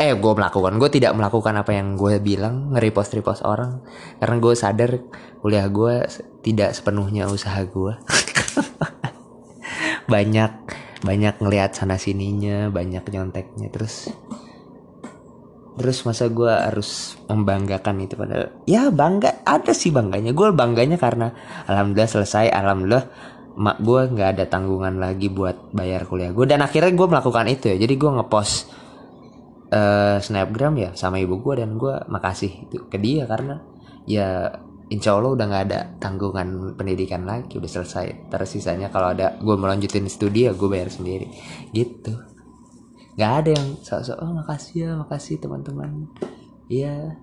eh 0.00 0.16
gue 0.16 0.32
melakukan. 0.32 0.80
Gue 0.80 0.90
tidak 0.90 1.12
melakukan 1.12 1.54
apa 1.60 1.76
yang 1.76 1.98
gue 1.98 2.16
bilang 2.22 2.72
nge-repost 2.72 3.14
repost 3.14 3.42
orang. 3.44 3.84
Karena 4.16 4.36
gue 4.40 4.54
sadar 4.56 4.90
kuliah 5.44 5.66
gue 5.68 6.08
tidak 6.42 6.74
sepenuhnya 6.74 7.30
usaha 7.30 7.62
gue 7.62 7.94
banyak 10.08 10.52
banyak 11.04 11.34
ngelihat 11.38 11.76
sana 11.76 12.00
sininya 12.00 12.72
banyak 12.72 13.04
nyonteknya. 13.06 13.68
Terus 13.70 14.10
terus 15.78 16.02
masa 16.02 16.26
gue 16.26 16.50
harus 16.50 17.14
membanggakan 17.30 18.02
itu 18.02 18.18
padahal 18.18 18.50
ya 18.66 18.90
bangga 18.90 19.46
ada 19.46 19.70
sih 19.70 19.94
bangganya. 19.94 20.34
Gue 20.34 20.50
bangganya 20.50 20.98
karena 20.98 21.30
alhamdulillah 21.70 22.10
selesai 22.10 22.50
alhamdulillah 22.50 23.06
mak 23.58 23.78
gue 23.82 24.00
nggak 24.14 24.28
ada 24.38 24.44
tanggungan 24.46 24.98
lagi 24.98 25.30
buat 25.30 25.74
bayar 25.74 26.06
kuliah 26.06 26.30
gue 26.30 26.46
dan 26.46 26.62
akhirnya 26.62 26.90
gue 26.90 27.06
melakukan 27.06 27.46
itu 27.46 27.70
ya. 27.70 27.76
Jadi 27.78 27.94
gue 27.94 28.10
ngepost 28.10 28.56
uh, 29.70 30.18
snapgram 30.18 30.74
ya 30.80 30.90
sama 30.98 31.20
ibu 31.22 31.38
gue 31.38 31.62
dan 31.62 31.76
gue 31.78 31.94
makasih 32.08 32.66
itu 32.66 32.88
ke 32.88 32.98
dia 32.98 33.28
karena 33.28 33.62
ya 34.08 34.50
insya 34.88 35.16
Allah 35.16 35.36
udah 35.36 35.46
nggak 35.48 35.64
ada 35.68 35.80
tanggungan 36.00 36.74
pendidikan 36.74 37.28
lagi 37.28 37.60
udah 37.60 37.68
selesai. 37.68 38.32
Terus 38.32 38.48
sisanya 38.48 38.88
kalau 38.88 39.12
ada 39.12 39.36
gue 39.36 39.56
melanjutin 39.56 40.08
studi 40.08 40.48
ya 40.48 40.52
gue 40.56 40.68
bayar 40.68 40.88
sendiri. 40.88 41.28
Gitu. 41.72 42.12
Nggak 43.20 43.32
ada 43.44 43.50
yang 43.52 43.68
sok-sok 43.84 44.18
oh 44.24 44.32
makasih 44.32 44.76
ya 44.84 44.90
makasih 44.96 45.36
teman-teman. 45.40 46.08
Iya. 46.72 47.20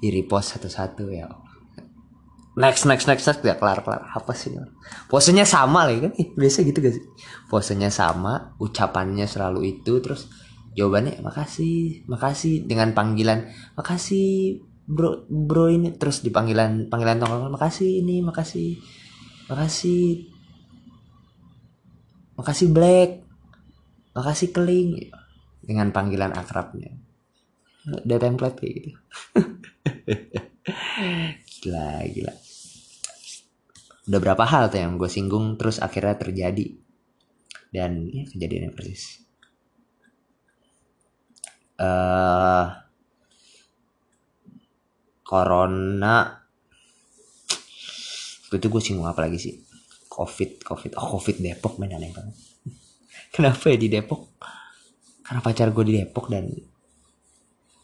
Di 0.00 0.08
repost 0.12 0.56
satu-satu 0.56 1.08
ya. 1.08 1.28
Next 2.54 2.86
next 2.86 3.10
next 3.10 3.26
next 3.26 3.42
gak 3.42 3.58
kelar 3.58 3.82
kelar. 3.82 4.06
Apa 4.14 4.30
sih 4.36 4.54
posenya 5.10 5.42
sama 5.42 5.88
lagi 5.88 6.06
kan? 6.06 6.12
Eh, 6.14 6.30
biasa 6.38 6.62
gitu 6.62 6.78
gak 6.78 6.94
sih? 6.94 7.04
Posenya 7.50 7.90
sama 7.90 8.54
ucapannya 8.62 9.26
selalu 9.26 9.80
itu 9.80 9.98
terus 9.98 10.30
jawabannya 10.76 11.18
makasih 11.24 12.06
makasih. 12.06 12.68
Dengan 12.68 12.94
panggilan 12.94 13.50
makasih 13.74 14.62
bro 14.84 15.24
bro 15.28 15.72
ini 15.72 15.96
terus 15.96 16.20
di 16.20 16.28
panggilan 16.28 16.92
panggilan 16.92 17.16
tongkrongan 17.16 17.56
makasih 17.56 18.04
ini 18.04 18.20
makasih 18.20 18.76
makasih 19.48 20.28
makasih 22.36 22.68
black 22.68 23.24
makasih 24.14 24.54
keling 24.54 25.10
dengan 25.64 25.90
panggilan 25.90 26.32
akrabnya. 26.32 26.94
Ada 27.84 28.16
template 28.16 28.56
kayak 28.62 28.72
gitu. 28.80 28.90
Gila 31.64 31.90
gila. 32.08 32.34
Udah 34.04 34.20
berapa 34.20 34.44
hal 34.44 34.72
tuh 34.72 34.80
yang 34.80 34.96
gue 35.00 35.08
singgung 35.08 35.56
terus 35.60 35.80
akhirnya 35.80 36.16
terjadi. 36.16 36.76
Dan 37.68 38.08
ya 38.08 38.24
kejadiannya 38.28 38.72
persis. 38.72 39.20
Uh, 41.74 42.70
corona. 45.34 46.30
Itu 48.54 48.70
gue 48.70 48.78
singgung 48.78 49.10
apa 49.10 49.26
lagi 49.26 49.42
sih? 49.42 49.54
Covid 50.06 50.62
covid. 50.62 50.94
Oh 50.94 51.18
covid 51.18 51.42
Depok 51.42 51.82
main 51.82 51.90
aneh 51.90 52.14
banget. 52.14 52.38
Kenapa 53.34 53.74
ya 53.74 53.74
di 53.74 53.90
Depok? 53.90 54.38
Karena 55.26 55.42
pacar 55.42 55.74
gue 55.74 55.84
di 55.90 55.98
Depok 55.98 56.30
dan 56.30 56.46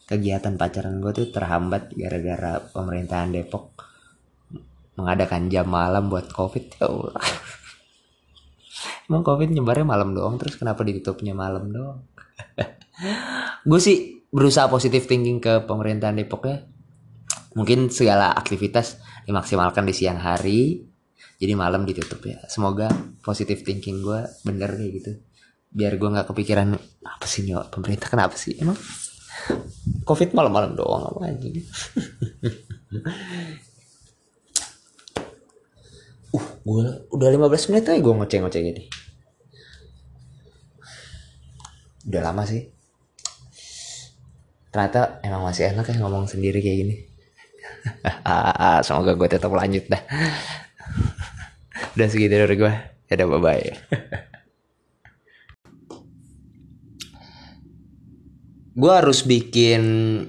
kegiatan 0.06 0.54
pacaran 0.54 1.02
gue 1.02 1.10
tuh 1.10 1.26
terhambat 1.34 1.90
gara-gara 1.98 2.62
pemerintahan 2.70 3.34
Depok 3.34 3.74
mengadakan 4.94 5.50
jam 5.50 5.66
malam 5.66 6.06
buat 6.06 6.30
covid 6.30 6.78
ya 6.78 6.86
Allah. 6.86 7.18
Emang 9.10 9.26
covid 9.26 9.50
nyebarnya 9.50 9.82
malam 9.90 10.14
doang 10.14 10.38
terus 10.38 10.54
kenapa 10.54 10.86
ditutupnya 10.86 11.34
malam 11.34 11.66
doang? 11.66 12.06
Gue 13.68 13.80
sih 13.82 14.22
berusaha 14.30 14.70
positif 14.70 15.10
thinking 15.10 15.42
ke 15.42 15.66
pemerintahan 15.66 16.14
Depok 16.14 16.46
ya 16.46 16.62
mungkin 17.54 17.90
segala 17.90 18.30
aktivitas 18.34 19.02
dimaksimalkan 19.26 19.82
di 19.86 19.94
siang 19.94 20.18
hari 20.22 20.90
jadi 21.40 21.56
malam 21.56 21.88
ditutup 21.88 22.20
ya. 22.28 22.36
Semoga 22.52 22.92
positif 23.24 23.64
thinking 23.64 24.04
gue 24.04 24.28
bener 24.44 24.76
kayak 24.76 24.92
gitu. 25.00 25.16
Biar 25.72 25.96
gue 25.96 26.08
nggak 26.12 26.28
kepikiran 26.28 26.76
apa 27.00 27.26
sih 27.26 27.48
nih 27.48 27.56
pemerintah 27.72 28.12
kenapa 28.12 28.36
sih? 28.36 28.60
Emang 28.60 28.76
covid 30.04 30.36
malam-malam 30.36 30.76
doang 30.76 31.08
apa 31.08 31.32
aja 31.32 31.48
uh 36.36 36.46
gue 36.60 36.86
udah 37.08 37.28
15 37.32 37.72
menit 37.72 37.88
aja 37.88 37.96
gue 37.96 38.12
ngoceh-ngoceh 38.20 38.60
gini. 38.60 38.84
Udah 42.04 42.20
lama 42.20 42.44
sih. 42.44 42.68
Ternyata 44.70 45.24
emang 45.24 45.42
masih 45.48 45.72
enak 45.72 45.88
ya 45.88 45.96
ngomong 45.98 46.28
sendiri 46.28 46.60
kayak 46.60 46.78
gini 46.84 47.09
semoga 48.86 49.16
gue 49.16 49.28
tetap 49.28 49.50
lanjut 49.50 49.84
dah. 49.90 50.02
Udah 51.96 52.06
segitu 52.06 52.34
dari 52.34 52.56
gue 52.56 52.72
ya 53.10 53.18
udah 53.18 53.26
bye 53.26 53.42
bye 53.42 53.74
gue 58.70 58.92
harus 58.94 59.26
bikin 59.26 59.82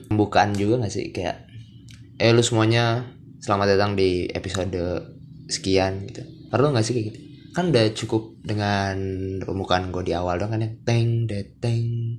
pembukaan 0.10 0.52
juga 0.58 0.84
gak 0.84 0.92
sih? 0.92 1.14
Kayak 1.14 1.48
eh 2.20 2.34
lu 2.36 2.44
semuanya 2.44 3.06
selamat 3.40 3.78
datang 3.78 3.92
di 3.96 4.28
episode 4.28 4.76
sekian 5.48 6.10
gitu. 6.10 6.26
Perlu 6.52 6.76
nggak 6.76 6.84
sih 6.84 6.94
kayak 6.98 7.06
gitu? 7.14 7.20
Kan 7.56 7.72
udah 7.72 7.86
cukup 7.96 8.24
dengan 8.44 8.96
pembukaan 9.46 9.94
gue 9.94 10.04
di 10.04 10.14
awal 10.18 10.42
dong 10.42 10.52
kan 10.52 10.68
ya. 10.68 10.70
Teng 10.84 11.32
deteng 11.32 12.18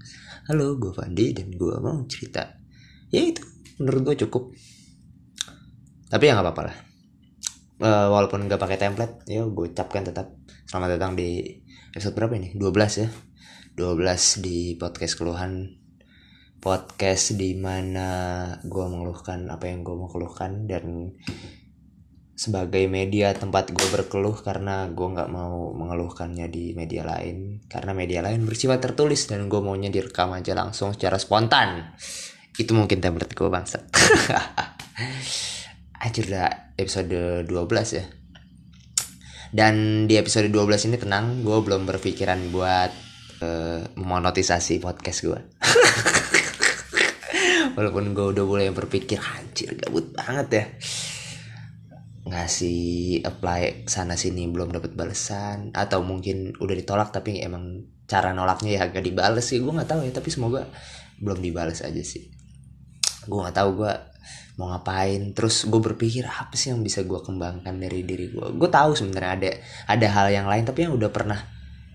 halo 0.48 0.80
gue 0.80 0.92
Fandi 0.94 1.36
dan 1.36 1.52
gue 1.52 1.74
mau 1.84 2.00
cerita. 2.08 2.56
Ya 3.12 3.28
itu 3.28 3.44
menurut 3.76 4.14
gue 4.14 4.24
cukup 4.24 4.56
tapi 6.12 6.28
ya 6.28 6.36
nggak 6.36 6.44
apa-apa 6.44 6.62
lah. 6.68 6.76
Uh, 7.82 8.08
walaupun 8.12 8.44
nggak 8.44 8.60
pakai 8.60 8.76
template 8.76 9.24
ya 9.24 9.48
gue 9.48 9.64
ucapkan 9.72 10.04
tetap. 10.04 10.36
Selamat 10.68 11.00
datang 11.00 11.16
di 11.16 11.40
episode 11.96 12.12
berapa 12.12 12.36
ini? 12.36 12.52
12 12.52 13.00
ya? 13.00 13.08
12 13.80 14.44
di 14.44 14.76
podcast 14.76 15.16
keluhan. 15.16 15.72
Podcast 16.60 17.32
di 17.40 17.56
mana 17.56 18.44
gue 18.60 18.84
mengeluhkan 18.92 19.48
apa 19.48 19.72
yang 19.72 19.80
gue 19.80 19.96
mau 19.96 20.12
keluhkan 20.12 20.68
dan 20.68 21.16
sebagai 22.36 22.84
media 22.92 23.32
tempat 23.32 23.72
gue 23.72 23.88
berkeluh 23.88 24.36
karena 24.44 24.92
gue 24.92 25.08
nggak 25.16 25.32
mau 25.32 25.72
mengeluhkannya 25.72 26.52
di 26.52 26.76
media 26.76 27.08
lain. 27.08 27.64
Karena 27.72 27.96
media 27.96 28.20
lain 28.20 28.44
bersifat 28.44 28.84
tertulis 28.84 29.32
dan 29.32 29.48
gue 29.48 29.60
maunya 29.64 29.88
direkam 29.88 30.28
aja 30.36 30.52
langsung 30.52 30.92
secara 30.92 31.16
spontan. 31.16 31.96
Itu 32.52 32.76
mungkin 32.76 33.00
template 33.00 33.32
gue 33.32 33.48
bangsa 33.48 33.80
Anjir 36.02 36.34
udah 36.34 36.74
episode 36.74 37.46
12 37.46 37.54
ya. 37.94 38.02
Dan 39.54 39.74
di 40.10 40.18
episode 40.18 40.50
12 40.50 40.90
ini 40.90 40.98
tenang 40.98 41.46
gue 41.46 41.58
belum 41.62 41.86
berpikiran 41.86 42.50
buat 42.50 42.90
uh, 43.38 43.86
memonetisasi 43.94 44.82
podcast 44.82 45.22
gue 45.22 45.36
walaupun 47.78 48.18
gue 48.18 48.26
udah 48.34 48.42
mulai 48.42 48.74
berpikir 48.74 49.22
anjir 49.22 49.78
gabut 49.78 50.10
banget 50.10 50.48
ya. 50.50 50.64
Ngasih 52.34 53.22
apply 53.22 53.86
sana 53.86 54.18
sini 54.18 54.50
belum 54.50 54.74
dapat 54.74 54.98
balasan 54.98 55.70
atau 55.70 56.02
mungkin 56.02 56.58
udah 56.58 56.74
ditolak 56.74 57.14
tapi 57.14 57.46
emang 57.46 57.86
cara 58.10 58.34
nolaknya 58.34 58.74
ya 58.74 58.80
agak 58.90 59.06
dibales 59.06 59.46
sih. 59.46 59.62
Gue 59.62 59.70
nggak 59.70 59.86
tahu 59.86 60.02
ya 60.02 60.10
tapi 60.10 60.34
semoga 60.34 60.66
belum 61.22 61.38
dibales 61.38 61.78
aja 61.78 62.02
sih. 62.02 62.26
Gue 63.30 63.38
nggak 63.38 63.54
tahu 63.54 63.86
gue 63.86 64.10
mau 64.62 64.70
ngapain. 64.70 65.34
Terus 65.34 65.66
gue 65.66 65.80
berpikir 65.82 66.22
apa 66.22 66.54
sih 66.54 66.70
yang 66.70 66.86
bisa 66.86 67.02
gue 67.02 67.18
kembangkan 67.18 67.74
dari 67.74 68.06
diri 68.06 68.30
gue 68.30 68.54
gue 68.54 68.70
tahu 68.70 68.94
sebenarnya 68.94 69.32
ada 69.34 69.50
ada 69.90 70.06
hal 70.06 70.26
yang 70.30 70.46
lain 70.46 70.62
tapi 70.62 70.86
yang 70.86 70.94
udah 70.94 71.10
pernah 71.10 71.42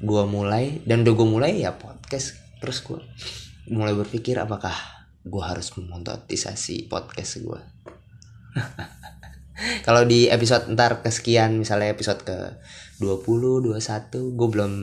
gue 0.03 0.23
mulai 0.27 0.83
dan 0.83 1.07
udah 1.07 1.13
gue 1.15 1.27
mulai 1.31 1.51
ya 1.63 1.71
podcast. 1.71 2.35
Terus 2.59 2.83
gue 2.83 2.99
mulai 3.71 3.95
berpikir 3.95 4.35
apakah 4.35 4.75
gue 5.27 5.43
harus 5.43 5.71
memonetisasi 5.75 6.87
podcast 6.87 7.43
gue 7.43 7.59
kalau 9.87 10.05
di 10.05 10.29
episode 10.29 10.69
ntar 10.73 11.01
kesekian 11.01 11.57
misalnya 11.57 11.93
episode 11.93 12.21
ke 12.21 12.37
20 12.97 13.69
21 13.69 14.33
gue 14.33 14.47
belum 14.49 14.73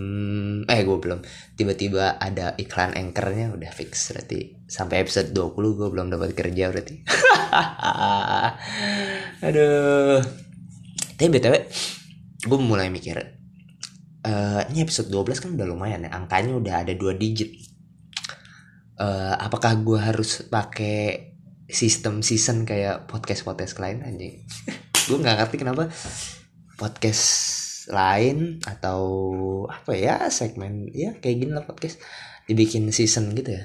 eh 0.71 0.81
gue 0.87 0.99
belum. 0.99 1.21
Tiba-tiba 1.59 2.19
ada 2.19 2.55
iklan 2.55 2.95
anchornya 2.95 3.55
udah 3.55 3.71
fix. 3.75 4.15
Berarti 4.15 4.55
sampai 4.71 5.03
episode 5.03 5.35
20 5.35 5.79
gue 5.79 5.89
belum 5.91 6.07
dapat 6.15 6.31
kerja 6.35 6.71
berarti. 6.71 7.03
Aduh. 9.47 10.23
Tapi 11.15 11.31
btw 11.31 11.55
gue 12.45 12.59
mulai 12.61 12.93
mikir 12.93 13.17
uh, 14.25 14.61
ini 14.73 14.85
episode 14.85 15.09
12 15.09 15.41
kan 15.41 15.51
udah 15.57 15.67
lumayan 15.69 16.05
ya 16.05 16.11
angkanya 16.13 16.53
udah 16.57 16.75
ada 16.87 16.93
dua 16.97 17.13
digit. 17.15 17.53
Uh, 18.95 19.35
apakah 19.43 19.75
gue 19.83 19.99
harus 19.99 20.47
pakai 20.47 21.34
sistem 21.75 22.23
season 22.23 22.63
kayak 22.63 23.11
podcast 23.11 23.43
podcast 23.43 23.77
lain 23.83 24.07
aja 24.07 24.31
gue 25.05 25.19
nggak 25.21 25.37
ngerti 25.43 25.57
kenapa 25.61 25.91
podcast 26.79 27.25
lain 27.91 28.65
atau 28.65 29.03
apa 29.69 29.93
ya 29.93 30.25
segmen 30.33 30.89
ya 30.89 31.13
kayak 31.21 31.37
gini 31.45 31.53
lah 31.53 31.65
podcast 31.69 32.01
dibikin 32.49 32.89
season 32.93 33.33
gitu 33.37 33.57
ya. 33.57 33.65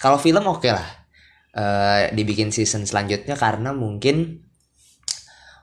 Kalau 0.00 0.20
film 0.20 0.44
oke 0.48 0.64
okay 0.64 0.72
lah. 0.72 0.88
Uh, 1.58 2.12
dibikin 2.14 2.52
season 2.54 2.84
selanjutnya 2.84 3.34
karena 3.34 3.72
mungkin 3.72 4.46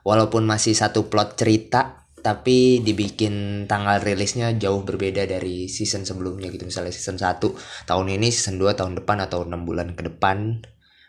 walaupun 0.02 0.44
masih 0.44 0.74
satu 0.74 1.08
plot 1.08 1.38
cerita 1.38 2.04
tapi 2.20 2.82
dibikin 2.82 3.64
tanggal 3.70 4.02
rilisnya 4.02 4.50
jauh 4.58 4.82
berbeda 4.82 5.30
dari 5.30 5.70
season 5.70 6.02
sebelumnya 6.02 6.50
gitu. 6.50 6.66
Misalnya 6.66 6.90
season 6.90 7.22
1 7.22 7.38
tahun 7.86 8.06
ini 8.18 8.34
season 8.34 8.58
2 8.58 8.74
tahun 8.74 8.98
depan 8.98 9.22
atau 9.30 9.46
enam 9.46 9.62
bulan 9.62 9.94
ke 9.94 10.02
depan 10.10 10.58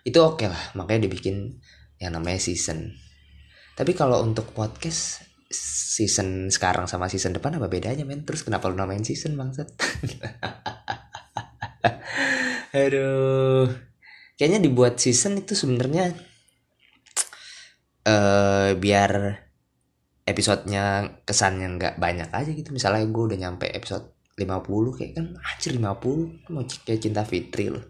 itu 0.08 0.24
oke 0.24 0.39
okay 0.39 0.48
lah 0.48 0.63
makanya 0.80 1.12
dibikin 1.12 1.60
yang 2.00 2.15
namanya 2.15 2.39
season. 2.39 2.96
Tapi 3.76 3.91
kalau 3.91 4.24
untuk 4.24 4.56
podcast 4.56 5.28
season 5.52 6.48
sekarang 6.48 6.88
sama 6.88 7.12
season 7.12 7.36
depan 7.36 7.60
apa 7.60 7.67
bedanya 7.67 8.08
men? 8.08 8.24
Terus 8.24 8.48
kenapa 8.48 8.72
lu 8.72 8.80
namain 8.80 9.04
season 9.04 9.36
bangsat? 9.36 9.67
Aduh. 12.88 13.67
Kayaknya 14.39 14.60
dibuat 14.63 14.96
season 15.02 15.43
itu 15.43 15.58
sebenarnya 15.58 16.13
uh, 18.08 18.72
biar 18.78 19.12
episodenya 20.24 21.17
kesannya 21.28 21.67
nggak 21.76 21.96
banyak 22.00 22.30
aja 22.32 22.52
gitu. 22.56 22.72
Misalnya 22.72 23.04
gue 23.04 23.24
udah 23.34 23.38
nyampe 23.38 23.67
episode 23.67 24.15
50 24.38 24.98
kayak 25.02 25.12
kan 25.17 25.26
anjir 25.41 25.74
50 25.76 26.54
mau 26.54 26.63
kayak 26.63 27.02
cinta 27.02 27.26
fitri 27.26 27.74
loh 27.74 27.89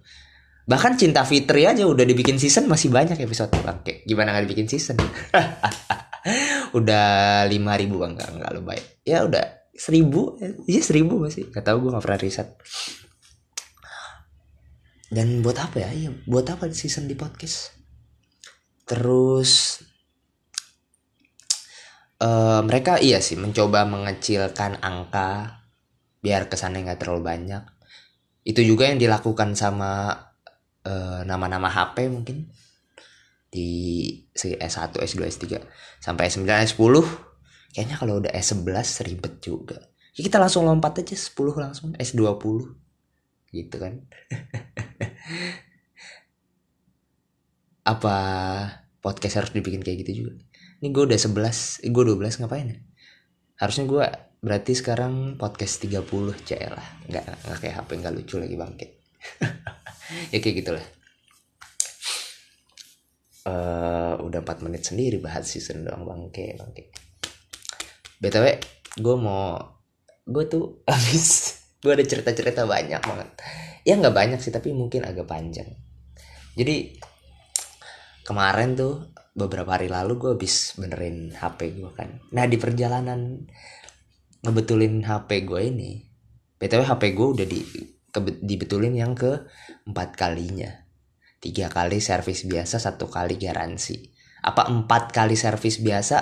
bahkan 0.68 1.00
cinta 1.00 1.24
Fitri 1.24 1.64
aja 1.64 1.88
udah 1.88 2.04
dibikin 2.04 2.36
season 2.36 2.68
masih 2.68 2.92
banyak 2.92 3.16
episode. 3.16 3.56
Bang 3.64 3.82
kayak 3.88 4.04
gimana 4.04 4.36
nggak 4.36 4.46
dibikin 4.46 4.68
season? 4.68 5.00
Udah 6.78 7.48
lima 7.48 7.80
ribu 7.80 8.04
bang 8.04 8.20
nggak 8.20 8.30
nggak 8.36 8.52
baik 8.60 8.86
ya 9.08 9.24
udah 9.24 9.72
seribu 9.72 10.36
iya 10.68 10.84
seribu 10.84 11.24
masih. 11.24 11.48
Nggak 11.48 11.64
tahu 11.64 11.88
gue 11.88 11.92
nggak 11.96 12.04
pernah 12.04 12.20
riset. 12.20 12.50
Dan 15.08 15.40
buat 15.40 15.56
apa 15.56 15.88
ya? 15.88 15.90
Iya 15.96 16.12
buat 16.28 16.44
apa 16.52 16.68
season 16.76 17.08
di 17.08 17.16
podcast? 17.16 17.72
Terus 18.84 19.80
uh, 22.20 22.60
mereka 22.68 23.00
iya 23.00 23.24
sih 23.24 23.40
mencoba 23.40 23.88
mengecilkan 23.88 24.84
angka 24.84 25.64
biar 26.20 26.52
kesannya 26.52 26.84
nggak 26.84 27.00
terlalu 27.00 27.24
banyak. 27.24 27.64
Itu 28.44 28.60
juga 28.68 28.92
yang 28.92 29.00
dilakukan 29.00 29.56
sama 29.56 30.27
nama-nama 31.24 31.68
HP 31.68 32.12
mungkin 32.12 32.52
di 33.48 34.12
S1, 34.36 35.00
S2, 35.00 35.24
S3 35.24 35.44
sampai 36.04 36.28
S9, 36.28 36.44
S10 36.46 36.94
kayaknya 37.72 37.96
kalau 37.96 38.20
udah 38.20 38.32
S11 38.36 39.08
ribet 39.08 39.40
juga. 39.40 39.80
Ya 40.18 40.26
kita 40.26 40.42
langsung 40.42 40.66
lompat 40.66 40.98
aja 41.02 41.14
10 41.14 41.58
langsung 41.58 41.94
S20 41.96 42.58
gitu 43.54 43.76
kan. 43.78 44.02
Apa 47.94 48.18
podcast 49.00 49.40
harus 49.40 49.52
dibikin 49.56 49.80
kayak 49.80 50.04
gitu 50.04 50.26
juga? 50.26 50.34
Ini 50.84 50.92
gue 50.92 51.04
udah 51.08 51.18
11 51.18 51.86
eh, 51.86 51.92
gue 51.94 52.04
12 52.04 52.42
ngapain 52.44 52.68
ya? 52.68 52.78
Harusnya 53.58 53.86
gue 53.90 54.06
berarti 54.38 54.78
sekarang 54.78 55.42
podcast 55.42 55.82
30 55.82 56.06
CL 56.46 56.74
lah 56.78 56.88
nggak, 57.10 57.26
nggak 57.26 57.58
kayak 57.58 57.76
HP 57.82 57.90
nggak 57.98 58.14
lucu 58.14 58.36
lagi 58.38 58.56
bangkit 58.56 58.92
ya 60.32 60.38
kayak 60.40 60.56
gitulah. 60.64 60.86
Uh, 63.48 64.20
udah 64.28 64.44
4 64.44 64.66
menit 64.68 64.84
sendiri 64.84 65.24
bahas 65.24 65.48
season 65.48 65.88
doang 65.88 66.04
bangke 66.04 66.60
bangke. 66.60 66.92
Btw 68.20 68.60
gue 69.00 69.16
mau 69.16 69.56
gue 70.28 70.44
tuh 70.52 70.82
abis 70.96 71.56
gue 71.80 71.92
ada 71.94 72.04
cerita-cerita 72.04 72.68
banyak 72.68 73.00
banget. 73.00 73.30
Ya 73.88 73.96
nggak 73.96 74.16
banyak 74.16 74.40
sih 74.44 74.52
tapi 74.52 74.76
mungkin 74.76 75.08
agak 75.08 75.28
panjang. 75.28 75.72
Jadi 76.58 77.00
kemarin 78.28 78.76
tuh 78.76 79.16
beberapa 79.38 79.78
hari 79.78 79.88
lalu 79.88 80.18
gue 80.20 80.32
habis 80.36 80.76
benerin 80.76 81.32
HP 81.32 81.80
gue 81.80 81.92
kan. 81.96 82.20
Nah 82.36 82.44
di 82.50 82.58
perjalanan 82.60 83.48
ngebetulin 84.44 85.04
HP 85.04 85.44
gue 85.44 85.62
ini 85.66 85.92
btw 86.58 86.82
HP 86.88 87.04
gue 87.14 87.28
udah 87.38 87.46
di 87.46 87.60
dibetulin 88.22 88.94
yang 88.94 89.14
ke 89.18 89.46
empat 89.88 90.18
kalinya. 90.18 90.88
Tiga 91.38 91.70
kali 91.70 92.02
servis 92.02 92.50
biasa 92.50 92.82
satu 92.82 93.06
kali 93.08 93.38
garansi. 93.38 94.02
Apa 94.42 94.70
empat 94.74 95.14
kali 95.14 95.38
servis 95.38 95.78
biasa? 95.78 96.18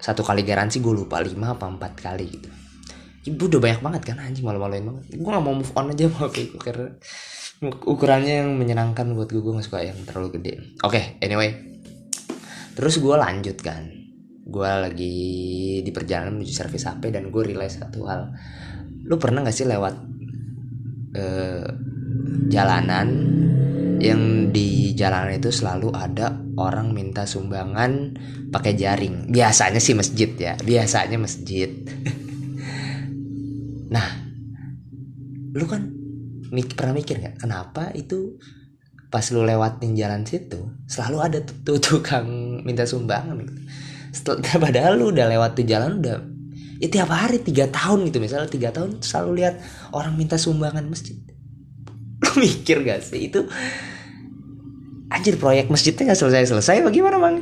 Satu 0.00 0.24
kali 0.24 0.44
garansi 0.44 0.80
gue 0.80 0.92
lupa 0.92 1.20
lima 1.20 1.56
apa 1.56 1.68
empat 1.68 1.92
kali 1.96 2.26
gitu. 2.28 2.50
Ibu 3.20 3.52
udah 3.52 3.60
banyak 3.60 3.80
banget 3.84 4.02
kan 4.12 4.16
anjing 4.16 4.48
malu-maluin 4.48 4.84
banget. 4.84 5.04
Gue 5.12 5.28
gak 5.28 5.44
mau 5.44 5.52
move 5.52 5.72
on 5.76 5.92
aja 5.92 6.08
mau 6.16 6.28
kayak 6.32 6.56
gue 6.56 7.70
ukurannya 7.84 8.40
yang 8.40 8.56
menyenangkan 8.56 9.12
buat 9.12 9.28
gue 9.28 9.44
gue 9.44 9.52
gak 9.60 9.66
suka 9.68 9.84
yang 9.84 9.96
terlalu 10.08 10.40
gede. 10.40 10.52
Oke 10.80 10.96
okay, 10.96 11.04
anyway. 11.20 11.52
Terus 12.72 12.96
gue 12.96 13.14
lanjut 13.16 13.60
kan. 13.60 13.92
Gue 14.48 14.66
lagi 14.66 15.16
di 15.84 15.90
perjalanan 15.92 16.40
menuju 16.40 16.52
servis 16.52 16.88
HP 16.88 17.12
dan 17.12 17.28
gue 17.28 17.42
realize 17.44 17.76
satu 17.76 18.08
hal. 18.08 18.32
Lu 19.04 19.20
pernah 19.20 19.44
gak 19.44 19.52
sih 19.52 19.68
lewat 19.68 20.09
eh, 21.14 21.66
jalanan 22.50 23.08
yang 24.00 24.48
di 24.48 24.96
jalanan 24.96 25.36
itu 25.36 25.52
selalu 25.52 25.92
ada 25.92 26.40
orang 26.56 26.96
minta 26.96 27.28
sumbangan 27.28 28.16
pakai 28.48 28.72
jaring. 28.74 29.28
Biasanya 29.28 29.78
sih 29.78 29.92
masjid 29.92 30.30
ya, 30.34 30.56
biasanya 30.56 31.20
masjid. 31.20 31.68
nah, 33.94 34.06
lu 35.52 35.64
kan 35.68 35.92
mik 36.50 36.74
pernah 36.74 36.96
mikir 36.96 37.22
nggak 37.22 37.36
kenapa 37.38 37.94
itu 37.94 38.40
pas 39.10 39.22
lu 39.34 39.42
lewatin 39.42 39.94
jalan 39.98 40.22
situ 40.22 40.70
selalu 40.86 41.18
ada 41.18 41.38
tuh, 41.42 41.78
tukang 41.78 42.26
minta 42.62 42.86
sumbangan 42.86 43.36
gitu. 43.42 43.54
Setelah, 44.10 44.58
padahal 44.64 44.92
lu 44.98 45.14
udah 45.14 45.26
lewat 45.30 45.60
tuh 45.60 45.66
jalan 45.66 46.02
udah 46.02 46.16
ya 46.80 46.88
tiap 46.88 47.12
hari 47.12 47.44
tiga 47.44 47.68
tahun 47.68 48.08
gitu. 48.08 48.18
Misalnya 48.18 48.48
tiga 48.48 48.72
tahun 48.72 49.04
selalu 49.04 49.44
lihat 49.44 49.54
orang 49.92 50.16
minta 50.16 50.40
sumbangan 50.40 50.82
masjid. 50.88 51.14
Lu 52.24 52.30
mikir 52.42 52.82
gak 52.82 53.04
sih? 53.04 53.28
Itu 53.28 53.44
anjir 55.10 55.36
proyek 55.36 55.66
masjidnya 55.68 56.10
nggak 56.14 56.20
selesai 56.22 56.54
selesai 56.54 56.86
bagaimana 56.86 57.18
bang? 57.18 57.36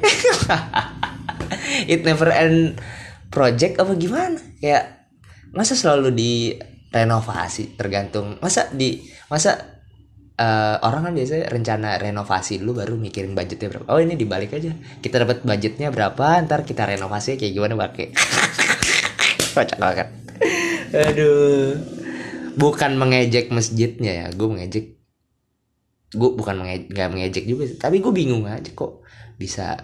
It 1.93 2.03
never 2.03 2.33
end 2.33 2.81
project 3.31 3.79
apa 3.79 3.93
gimana? 3.95 4.41
Kayak 4.59 5.07
masa 5.53 5.79
selalu 5.79 6.11
di 6.17 6.33
renovasi 6.91 7.77
tergantung. 7.77 8.41
Masa 8.41 8.73
di 8.73 9.05
masa 9.29 9.79
uh, 10.41 10.77
orang 10.81 11.11
kan 11.11 11.13
biasanya 11.13 11.53
rencana 11.53 12.01
renovasi 12.01 12.63
dulu 12.63 12.81
baru 12.81 12.95
mikirin 12.97 13.37
budgetnya 13.37 13.69
berapa. 13.69 13.87
Oh 13.93 14.01
ini 14.01 14.17
dibalik 14.17 14.57
aja. 14.57 14.73
Kita 15.05 15.21
dapat 15.21 15.45
budgetnya 15.45 15.93
berapa 15.93 16.41
ntar 16.49 16.65
kita 16.65 16.89
renovasi 16.89 17.37
kayak 17.37 17.53
gimana 17.53 17.77
pakai 17.77 18.07
kocak 19.59 19.79
banget. 19.83 20.09
Aduh. 20.95 21.75
Bukan 22.59 22.99
mengejek 22.99 23.51
masjidnya 23.51 24.13
ya 24.15 24.27
gue 24.31 24.47
mengejek. 24.47 24.87
Gue 26.15 26.31
bukan 26.35 26.63
mengejek 26.63 26.87
nggak 26.95 27.11
mengejek 27.11 27.45
juga 27.45 27.69
sih 27.69 27.77
tapi 27.77 28.01
gue 28.01 28.13
bingung 28.15 28.49
aja 28.49 28.71
kok 28.73 29.05
bisa 29.37 29.77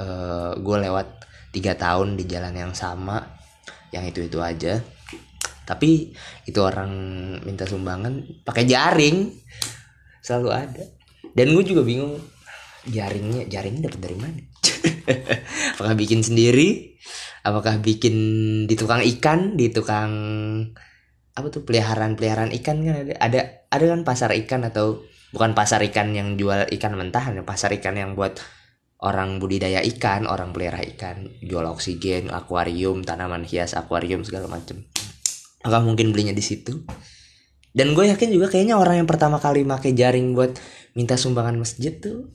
uh, 0.00 0.52
gue 0.56 0.76
lewat 0.88 1.26
tiga 1.54 1.76
tahun 1.78 2.18
di 2.18 2.24
jalan 2.26 2.54
yang 2.54 2.72
sama 2.74 3.34
yang 3.94 4.06
itu 4.06 4.26
itu 4.26 4.38
aja. 4.42 4.78
Tapi 5.64 6.12
itu 6.44 6.58
orang 6.60 6.90
minta 7.46 7.64
sumbangan 7.64 8.44
pakai 8.44 8.64
jaring. 8.68 9.32
Selalu 10.20 10.48
ada. 10.50 10.84
Dan 11.34 11.54
gue 11.54 11.64
juga 11.66 11.82
bingung 11.86 12.20
jaringnya 12.84 13.48
jaringnya 13.48 13.88
dapat 13.88 14.00
dari 14.02 14.16
mana? 14.18 14.40
Apakah 15.78 15.94
bikin 15.96 16.20
sendiri 16.20 16.94
apakah 17.44 17.78
bikin 17.78 18.16
di 18.64 18.74
tukang 18.74 19.04
ikan 19.04 19.54
di 19.54 19.68
tukang 19.68 20.12
apa 21.34 21.46
tuh 21.52 21.62
peliharaan 21.62 22.16
peliharaan 22.16 22.50
ikan 22.56 22.80
kan 22.80 22.96
ada? 23.04 23.14
Ada 23.20 23.40
ada 23.68 23.84
kan 23.92 24.00
pasar 24.02 24.32
ikan 24.32 24.64
atau 24.64 25.04
bukan 25.36 25.52
pasar 25.52 25.84
ikan 25.92 26.16
yang 26.16 26.40
jual 26.40 26.64
ikan 26.72 26.96
mentahan 26.96 27.36
ya 27.36 27.44
pasar 27.44 27.76
ikan 27.76 28.00
yang 28.00 28.16
buat 28.16 28.40
orang 29.04 29.36
budidaya 29.36 29.84
ikan 29.84 30.24
orang 30.24 30.56
pelihara 30.56 30.80
ikan 30.96 31.28
jual 31.44 31.68
oksigen 31.68 32.32
akuarium 32.32 33.04
tanaman 33.04 33.44
hias 33.44 33.76
akuarium 33.76 34.24
segala 34.24 34.48
macem. 34.48 34.88
Maka 35.60 35.84
mungkin 35.84 36.16
belinya 36.16 36.32
di 36.32 36.44
situ? 36.44 36.86
Dan 37.74 37.92
gue 37.92 38.06
yakin 38.06 38.30
juga 38.30 38.54
kayaknya 38.54 38.78
orang 38.78 39.02
yang 39.02 39.08
pertama 39.10 39.42
kali 39.42 39.66
pakai 39.66 39.92
jaring 39.92 40.32
buat 40.32 40.54
minta 40.94 41.18
sumbangan 41.18 41.58
masjid 41.58 41.90
tuh 41.98 42.30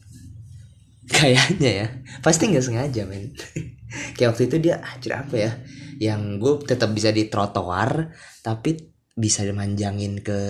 kayaknya 1.09 1.71
ya. 1.85 1.87
Pasti 2.21 2.49
nggak 2.49 2.65
sengaja 2.65 3.03
men. 3.09 3.33
Kayak 4.15 4.37
waktu 4.37 4.43
itu 4.45 4.57
dia 4.61 4.79
anjir 4.85 5.13
apa 5.17 5.35
ya? 5.35 5.51
Yang 5.99 6.21
gue 6.39 6.53
tetap 6.69 6.89
bisa 6.93 7.09
di 7.09 7.27
trotoar 7.27 8.13
tapi 8.45 8.77
bisa 9.17 9.43
dimanjangin 9.43 10.21
ke 10.23 10.41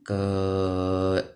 ke 0.00 0.22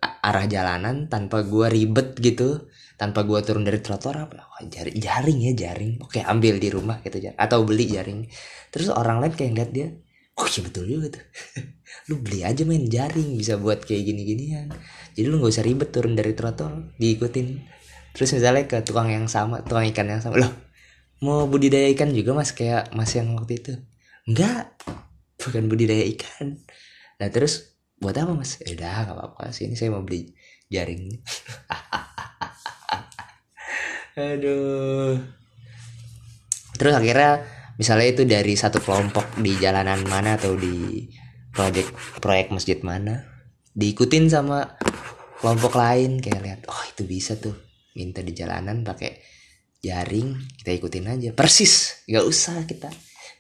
arah 0.01 0.47
jalanan 0.49 1.07
tanpa 1.07 1.45
gue 1.45 1.66
ribet 1.68 2.16
gitu. 2.18 2.66
Tanpa 2.95 3.26
gue 3.26 3.38
turun 3.42 3.66
dari 3.66 3.82
trotoar 3.82 4.30
apa 4.30 4.49
oh, 4.49 4.64
jaring 4.64 4.97
jaring 4.97 5.38
ya 5.45 5.53
jaring. 5.53 6.01
Oke 6.01 6.24
ambil 6.24 6.57
di 6.57 6.68
rumah 6.72 6.99
gitu 7.05 7.20
atau 7.36 7.62
beli 7.62 7.84
jaring. 7.90 8.26
Terus 8.72 8.90
orang 8.90 9.20
lain 9.22 9.34
kayak 9.36 9.51
ngeliat 9.55 9.70
dia 9.70 9.88
oh 10.34 10.47
iya 10.51 10.61
betul 10.66 10.84
juga 10.86 11.07
tuh 11.18 11.24
lu 12.11 12.20
beli 12.20 12.45
aja 12.45 12.62
main 12.68 12.84
jaring 12.86 13.38
bisa 13.38 13.57
buat 13.57 13.82
kayak 13.82 14.03
gini 14.05 14.22
ginian 14.28 14.68
jadi 15.14 15.26
lu 15.30 15.38
nggak 15.38 15.53
usah 15.55 15.64
ribet 15.64 15.95
turun 15.95 16.18
dari 16.18 16.34
trotoar 16.34 16.90
diikutin. 16.99 17.62
Terus 18.14 18.30
misalnya 18.34 18.66
ke 18.66 18.82
tukang 18.82 19.11
yang 19.11 19.26
sama 19.30 19.62
tukang 19.62 19.86
ikan 19.95 20.11
yang 20.11 20.22
sama 20.22 20.42
loh 20.42 20.53
mau 21.22 21.47
budidaya 21.47 21.88
ikan 21.95 22.11
juga 22.11 22.34
mas? 22.34 22.51
Kayak 22.53 22.90
mas 22.92 23.14
yang 23.14 23.32
waktu 23.38 23.62
itu. 23.62 23.72
Enggak 24.26 24.74
bukan 25.38 25.70
budidaya 25.70 26.05
ikan. 26.18 26.59
Nah 27.22 27.28
terus 27.30 27.78
buat 28.03 28.18
apa 28.18 28.34
mas? 28.34 28.59
Ya 28.61 28.74
udah 28.74 29.07
nggak 29.07 29.16
apa-apa. 29.16 29.55
Sih 29.55 29.70
ini 29.70 29.78
saya 29.78 29.95
mau 29.95 30.03
beli 30.03 30.34
jaring. 30.68 31.14
Aduh. 34.34 35.18
Terus 36.74 36.95
akhirnya 36.95 37.47
misalnya 37.78 38.07
itu 38.11 38.22
dari 38.26 38.55
satu 38.59 38.82
kelompok 38.82 39.38
di 39.38 39.55
jalanan 39.59 40.03
mana 40.07 40.34
atau 40.34 40.59
di 40.59 41.07
proyek 41.55 41.88
proyek 42.18 42.50
masjid 42.50 42.78
mana? 42.82 43.24
Diikutin 43.74 44.26
sama 44.28 44.74
kelompok 45.38 45.78
lain 45.78 46.18
kayak 46.18 46.40
lihat 46.42 46.61
oh 46.66 46.82
itu 46.90 47.07
bisa 47.07 47.38
tuh 47.38 47.55
minta 47.94 48.20
di 48.20 48.34
jalanan 48.34 48.82
pakai 48.82 49.22
jaring 49.78 50.34
kita 50.61 50.70
ikutin 50.74 51.07
aja. 51.09 51.30
Persis 51.32 52.05
nggak 52.11 52.24
usah 52.26 52.66
kita 52.66 52.90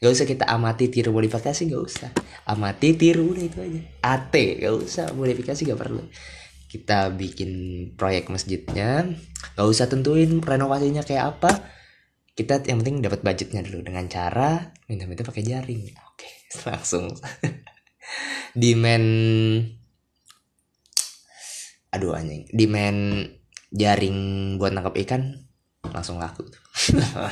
nggak 0.02 0.12
usah 0.20 0.26
kita 0.28 0.44
amati 0.44 0.92
tiru 0.92 1.10
modifikasi 1.16 1.60
nggak 1.64 1.82
usah. 1.82 2.10
Amati 2.44 2.92
tiru 2.92 3.32
udah 3.32 3.44
itu 3.44 3.58
aja. 3.58 3.80
At 4.04 4.30
nggak 4.30 4.74
usah 4.74 5.16
modifikasi 5.16 5.60
nggak 5.64 5.80
perlu. 5.80 6.02
Kita 6.68 7.08
bikin 7.14 7.50
proyek 7.96 8.28
masjidnya 8.28 9.08
nggak 9.56 9.68
usah 9.68 9.88
tentuin 9.88 10.44
renovasinya 10.44 11.02
kayak 11.02 11.38
apa. 11.38 11.52
Kita 12.34 12.66
yang 12.66 12.82
penting 12.82 13.06
dapat 13.06 13.22
budgetnya 13.22 13.62
dulu 13.62 13.80
dengan 13.86 14.04
cara 14.10 14.74
minta-minta 14.90 15.24
pakai 15.24 15.40
jaring. 15.46 15.88
Oke 16.12 16.28
langsung 16.68 17.08
demand 18.54 19.08
aduh 21.94 22.14
anjing 22.14 22.46
demand 22.50 23.30
jaring 23.74 24.18
buat 24.58 24.74
nangkap 24.74 24.94
ikan 25.06 25.44
langsung 25.90 26.18
laku 26.18 26.46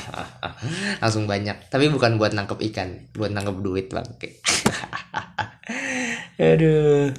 langsung 1.03 1.25
banyak 1.25 1.67
tapi 1.67 1.89
bukan 1.89 2.15
buat 2.15 2.31
nangkep 2.31 2.59
ikan 2.71 3.11
buat 3.15 3.31
nangkep 3.33 3.57
duit 3.59 3.87
bang 3.91 4.07
aduh. 6.39 7.13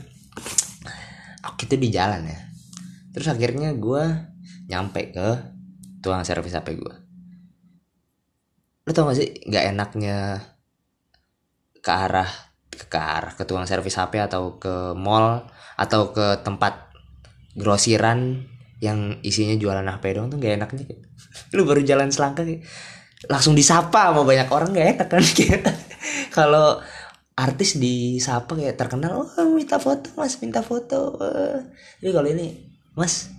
Oke 1.45 1.69
itu 1.69 1.77
di 1.77 1.89
jalan 1.93 2.25
ya 2.25 2.41
terus 3.15 3.31
akhirnya 3.31 3.71
gue 3.77 4.05
nyampe 4.67 5.15
ke 5.15 5.29
tukang 6.03 6.27
servis 6.27 6.57
HP 6.57 6.75
gue 6.75 6.95
lo 8.85 8.91
tau 8.93 9.09
gak 9.09 9.17
sih 9.17 9.29
nggak 9.49 9.65
enaknya 9.73 10.45
ke 11.81 11.91
arah 11.93 12.29
ke 12.77 12.99
arah 12.99 13.33
ke 13.35 13.47
tukang 13.47 13.67
servis 13.67 13.97
HP 13.97 14.21
atau 14.21 14.59
ke 14.59 14.93
mall 14.99 15.47
atau 15.79 16.11
ke 16.11 16.43
tempat 16.43 16.91
grosiran 17.55 18.45
yang 18.83 19.19
isinya 19.23 19.55
jualan 19.57 19.87
HP 19.87 20.05
dong 20.19 20.29
tuh 20.29 20.39
gak 20.43 20.61
enaknya 20.61 20.85
kayak 20.85 21.03
lu 21.55 21.63
baru 21.65 21.81
jalan 21.87 22.11
selangkah 22.11 22.45
kayak 22.45 22.67
langsung 23.31 23.57
disapa 23.57 24.13
sama 24.13 24.23
banyak 24.27 24.49
orang 24.51 24.71
gak 24.75 24.89
enak 24.99 25.09
kan 25.09 25.23
kalau 26.37 26.83
artis 27.35 27.79
disapa 27.79 28.55
kayak 28.55 28.79
terkenal 28.79 29.27
oh 29.27 29.49
minta 29.51 29.83
foto 29.83 30.15
mas 30.15 30.39
minta 30.39 30.63
foto. 30.63 31.19
Tapi 31.99 32.11
kalau 32.15 32.31
ini 32.31 32.71
mas 32.95 33.35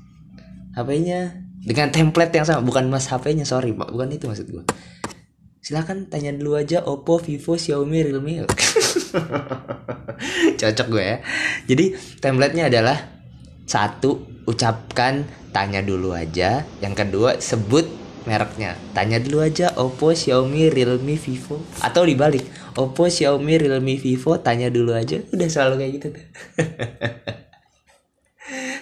HP-nya 0.75 1.39
dengan 1.63 1.87
template 1.95 2.35
yang 2.35 2.43
sama 2.43 2.59
bukan 2.59 2.91
mas 2.91 3.07
HP-nya 3.07 3.47
sorry 3.47 3.71
bukan 3.71 4.11
itu 4.11 4.27
maksud 4.27 4.51
gue 4.51 4.63
silakan 5.65 6.05
tanya 6.05 6.29
dulu 6.29 6.61
aja 6.61 6.85
Oppo, 6.85 7.17
Vivo, 7.17 7.57
Xiaomi, 7.57 8.05
Realme. 8.05 8.45
Cocok 10.59 10.87
gue 10.91 11.03
ya. 11.03 11.17
Jadi 11.65 11.85
template-nya 12.21 12.67
adalah 12.69 12.97
satu 13.65 14.43
ucapkan 14.45 15.25
tanya 15.49 15.81
dulu 15.81 16.13
aja. 16.13 16.63
Yang 16.79 16.93
kedua 17.05 17.39
sebut 17.39 17.85
mereknya. 18.25 18.73
Tanya 18.93 19.21
dulu 19.21 19.45
aja 19.45 19.73
Oppo, 19.77 20.11
Xiaomi, 20.13 20.73
Realme, 20.73 21.17
Vivo. 21.17 21.61
Atau 21.81 22.05
dibalik 22.05 22.45
Oppo, 22.75 23.07
Xiaomi, 23.09 23.57
Realme, 23.61 23.97
Vivo. 23.97 24.37
Tanya 24.41 24.69
dulu 24.69 24.93
aja. 24.93 25.21
Udah 25.33 25.47
selalu 25.47 25.73
kayak 25.81 25.91
gitu 26.01 26.07
tuh. 26.13 26.25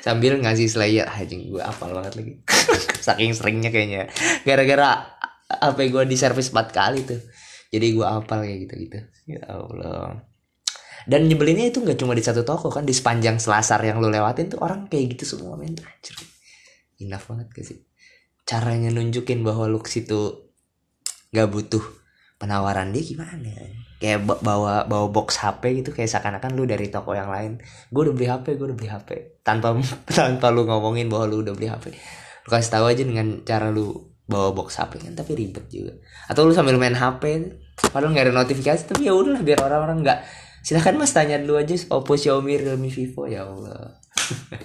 sambil 0.04 0.36
ngasih 0.36 0.68
slayer 0.68 1.08
anjing 1.08 1.48
gue 1.48 1.64
apal 1.64 1.96
banget 1.96 2.20
lagi 2.20 2.34
saking 3.08 3.32
seringnya 3.32 3.72
kayaknya 3.72 4.12
gara-gara 4.44 5.16
HP 5.48 5.96
gue 5.96 6.04
di 6.04 6.20
servis 6.20 6.52
4 6.52 6.60
kali 6.76 7.08
tuh 7.08 7.24
jadi 7.74 7.88
gue 7.90 8.06
apal 8.06 8.46
kayak 8.46 8.70
gitu 8.70 8.74
gitu 8.86 8.98
ya 9.34 9.42
Allah. 9.50 10.22
Dan 11.10 11.28
nyebelinnya 11.28 11.74
itu 11.74 11.82
nggak 11.82 11.98
cuma 11.98 12.14
di 12.14 12.22
satu 12.22 12.46
toko 12.46 12.70
kan 12.70 12.86
di 12.86 12.94
sepanjang 12.94 13.42
selasar 13.42 13.82
yang 13.82 13.98
lo 14.00 14.08
lewatin 14.14 14.54
tuh 14.54 14.62
orang 14.62 14.86
kayak 14.88 15.18
gitu 15.18 15.36
semua 15.36 15.58
men. 15.58 15.74
Anjir. 15.74 16.16
Enough 17.02 17.26
banget 17.28 17.48
gak 17.52 17.66
sih? 17.66 17.80
Caranya 18.46 18.94
nunjukin 18.94 19.42
bahwa 19.42 19.68
lu 19.68 19.82
situ 19.84 20.54
nggak 21.34 21.50
butuh 21.50 21.84
penawaran 22.38 22.94
dia 22.94 23.04
gimana? 23.04 23.52
Kayak 23.98 24.22
bawa 24.46 24.86
bawa 24.86 25.08
box 25.10 25.42
HP 25.42 25.84
gitu 25.84 25.90
kayak 25.92 26.14
seakan-akan 26.14 26.54
lu 26.54 26.70
dari 26.70 26.88
toko 26.94 27.18
yang 27.18 27.34
lain. 27.34 27.60
Gue 27.90 28.08
udah 28.08 28.14
beli 28.16 28.28
HP 28.30 28.46
gue 28.56 28.70
udah 28.70 28.78
beli 28.78 28.90
HP 28.94 29.42
tanpa 29.42 29.76
tanpa 30.14 30.54
lu 30.54 30.70
ngomongin 30.70 31.10
bahwa 31.10 31.26
lu 31.26 31.42
udah 31.42 31.58
beli 31.58 31.68
HP 31.68 31.90
lu 32.44 32.50
kasih 32.52 32.72
tahu 32.76 32.86
aja 32.92 33.04
dengan 33.08 33.40
cara 33.48 33.72
lu 33.72 34.12
bawa 34.28 34.52
box 34.52 34.80
HP 34.80 35.04
kan 35.04 35.16
tapi 35.16 35.36
ribet 35.36 35.68
juga. 35.68 36.00
Atau 36.28 36.48
lu 36.48 36.56
sambil 36.56 36.80
main 36.80 36.96
HP 36.96 37.24
padahal 37.94 38.14
nggak 38.14 38.26
ada 38.30 38.36
notifikasi 38.36 38.90
tapi 38.90 39.10
ya 39.10 39.14
udah 39.14 39.42
biar 39.42 39.60
orang-orang 39.62 40.02
nggak 40.06 40.20
silahkan 40.64 40.96
mas 40.96 41.12
tanya 41.12 41.38
dulu 41.38 41.60
aja 41.60 41.76
Oppo 41.92 42.16
Xiaomi 42.16 42.56
Realme 42.64 42.88
Vivo. 42.88 43.28
Ya 43.28 43.44
Allah. 43.44 44.00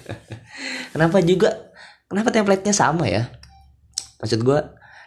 Kenapa 0.95 1.19
juga? 1.19 1.69
Kenapa 2.07 2.33
template-nya 2.33 2.73
sama 2.73 3.05
ya? 3.05 3.29
Maksud 4.23 4.41
gue 4.41 4.59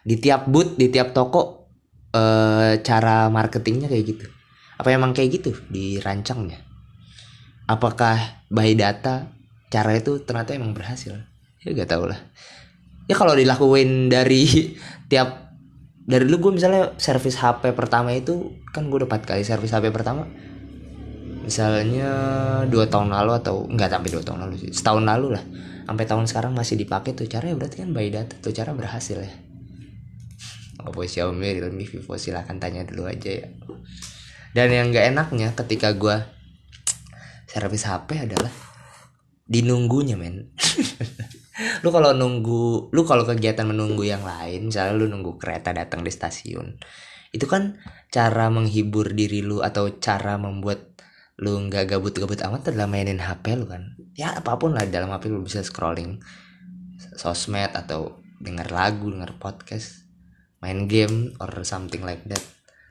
di 0.07 0.21
tiap 0.21 0.47
booth 0.47 0.79
di 0.79 0.93
tiap 0.93 1.17
toko 1.17 1.73
eh, 2.13 2.79
cara 2.85 3.27
marketingnya 3.33 3.89
kayak 3.89 4.05
gitu. 4.07 4.27
Apa 4.79 4.93
emang 4.93 5.17
kayak 5.17 5.43
gitu 5.43 5.51
dirancangnya? 5.73 6.61
Apakah 7.67 8.45
by 8.53 8.77
data 8.77 9.33
cara 9.73 9.97
itu 9.97 10.21
ternyata 10.23 10.53
emang 10.53 10.77
berhasil? 10.77 11.17
Ya 11.65 11.69
gak 11.73 11.89
tau 11.89 12.05
lah. 12.05 12.21
Ya 13.09 13.17
kalau 13.17 13.33
dilakuin 13.33 14.13
dari 14.13 14.77
tiap 15.11 15.52
dari 16.03 16.27
dulu 16.27 16.51
gue 16.51 16.53
misalnya 16.59 16.99
servis 16.99 17.39
HP 17.39 17.71
pertama 17.79 18.11
itu 18.11 18.59
kan 18.75 18.91
gue 18.91 19.07
dapat 19.07 19.23
kali 19.23 19.47
servis 19.47 19.71
HP 19.71 19.95
pertama. 19.95 20.27
Misalnya 21.43 22.11
dua 22.71 22.87
tahun 22.87 23.11
lalu 23.11 23.39
atau 23.39 23.67
enggak 23.67 23.91
sampai 23.91 24.11
dua 24.11 24.23
tahun 24.23 24.41
lalu 24.47 24.55
sih 24.67 24.71
setahun 24.75 25.03
lalu 25.07 25.39
lah. 25.39 25.45
Sampai 25.87 26.07
tahun 26.07 26.27
sekarang 26.27 26.53
masih 26.55 26.79
dipakai 26.79 27.15
tuh. 27.15 27.27
Caranya 27.27 27.55
berarti 27.59 27.83
kan 27.83 27.91
by 27.95 28.11
data 28.11 28.35
tuh 28.39 28.55
cara 28.55 28.75
berhasil 28.75 29.19
ya. 29.19 29.35
Oppo 30.83 31.07
Xiaomi 31.07 31.63
Realme 31.63 31.87
Vivo 31.87 32.19
silahkan 32.19 32.59
tanya 32.59 32.83
dulu 32.83 33.07
aja 33.07 33.31
ya. 33.31 33.47
Dan 34.53 34.75
yang 34.75 34.91
nggak 34.91 35.15
enaknya 35.15 35.55
ketika 35.55 35.95
gue 35.95 36.19
servis 37.47 37.87
HP 37.87 38.27
adalah 38.27 38.51
dinunggunya 39.47 40.17
men 40.17 40.51
lu 41.85 41.89
kalau 41.93 42.17
nunggu 42.17 42.89
lu 42.93 43.03
kalau 43.05 43.29
kegiatan 43.29 43.69
menunggu 43.69 44.09
yang 44.09 44.25
lain 44.25 44.73
misalnya 44.73 44.97
lu 44.97 45.07
nunggu 45.09 45.37
kereta 45.37 45.77
datang 45.77 46.01
di 46.01 46.09
stasiun 46.09 46.81
itu 47.33 47.49
kan 47.49 47.81
cara 48.13 48.53
menghibur 48.53 49.17
diri 49.17 49.41
lu 49.41 49.65
atau 49.65 49.89
cara 49.97 50.37
membuat 50.37 50.93
lu 51.41 51.57
nggak 51.57 51.97
gabut-gabut 51.97 52.37
amat 52.45 52.71
adalah 52.71 52.87
mainin 52.87 53.19
HP 53.19 53.57
lu 53.57 53.65
kan? 53.65 53.97
Ya 54.13 54.37
apa 54.37 54.61
pun 54.61 54.77
lah 54.77 54.85
dalam 54.85 55.09
HP 55.09 55.33
lu 55.33 55.41
bisa 55.41 55.65
scrolling 55.65 56.21
sosmed 57.17 57.73
atau 57.73 58.21
denger 58.39 58.69
lagu 58.69 59.09
denger 59.09 59.41
podcast 59.41 60.05
main 60.61 60.87
game 60.87 61.33
or 61.41 61.51
something 61.65 62.05
like 62.05 62.23
that. 62.29 62.45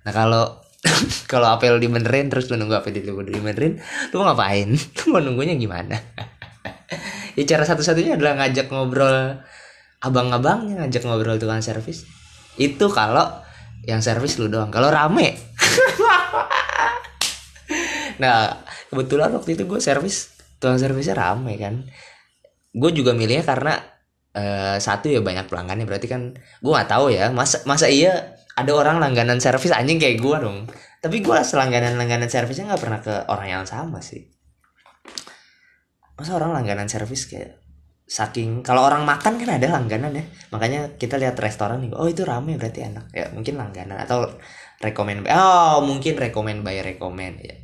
Nah 0.10 0.12
kalau 0.12 0.44
kalau 1.32 1.54
HP 1.54 1.70
lu 1.70 1.80
dibenerin 1.80 2.34
terus 2.34 2.50
lu 2.50 2.58
nunggu 2.58 2.82
HP 2.82 3.06
lu 3.06 3.22
dibenerin 3.22 3.78
lu 4.10 4.26
mau 4.26 4.34
ngapain? 4.34 4.74
Lu 4.98 5.04
mau 5.14 5.22
nunggunya 5.22 5.54
gimana 5.54 6.02
ya 7.38 7.44
cara 7.48 7.64
satu-satunya 7.64 8.20
adalah 8.20 8.44
ngajak 8.44 8.68
ngobrol 8.72 9.40
abang-abangnya 10.02 10.86
ngajak 10.86 11.04
ngobrol 11.06 11.38
tukang 11.38 11.64
servis. 11.64 12.04
Itu 12.60 12.92
kalau 12.92 13.26
yang 13.88 14.04
servis 14.04 14.38
lu 14.38 14.52
doang 14.52 14.70
kalau 14.70 14.92
rame. 14.92 15.36
Nah 18.22 18.54
kebetulan 18.94 19.34
waktu 19.34 19.58
itu 19.58 19.66
gue 19.66 19.82
servis 19.82 20.30
tukang 20.62 20.78
servisnya 20.78 21.18
rame 21.18 21.58
kan. 21.58 21.90
Gue 22.70 22.94
juga 22.94 23.18
milihnya 23.18 23.42
karena 23.42 23.82
eh, 24.38 24.78
satu 24.78 25.10
ya 25.10 25.26
banyak 25.26 25.50
pelanggannya 25.50 25.90
berarti 25.90 26.06
kan 26.06 26.38
gue 26.38 26.72
nggak 26.72 26.86
tahu 26.86 27.10
ya 27.10 27.34
masa 27.34 27.66
masa 27.66 27.90
iya 27.90 28.38
ada 28.54 28.70
orang 28.78 29.02
langganan 29.02 29.42
servis 29.42 29.74
anjing 29.74 29.98
kayak 29.98 30.22
gue 30.22 30.38
dong. 30.38 30.70
Tapi 31.02 31.18
gue 31.26 31.34
selangganan 31.34 31.98
langganan 31.98 32.30
servisnya 32.30 32.70
nggak 32.70 32.82
pernah 32.86 33.00
ke 33.02 33.26
orang 33.26 33.48
yang 33.50 33.66
sama 33.66 34.06
sih 34.06 34.22
masa 36.16 36.38
orang 36.38 36.56
langganan 36.56 36.88
servis 36.88 37.26
kayak 37.28 37.62
saking 38.12 38.60
kalau 38.60 38.84
orang 38.84 39.08
makan 39.08 39.40
kan 39.40 39.50
ada 39.56 39.68
langganan 39.72 40.12
ya. 40.12 40.26
Makanya 40.52 41.00
kita 41.00 41.16
lihat 41.16 41.40
restoran 41.40 41.80
nih 41.80 41.96
oh 41.96 42.08
itu 42.12 42.28
rame 42.28 42.60
berarti 42.60 42.84
enak. 42.84 43.06
Ya 43.16 43.32
mungkin 43.32 43.56
langganan 43.56 43.98
atau 44.04 44.28
rekomend 44.84 45.24
oh 45.32 45.80
mungkin 45.86 46.20
rekomend 46.20 46.68
by 46.68 46.84
rekomend 46.84 47.40
ya. 47.40 47.56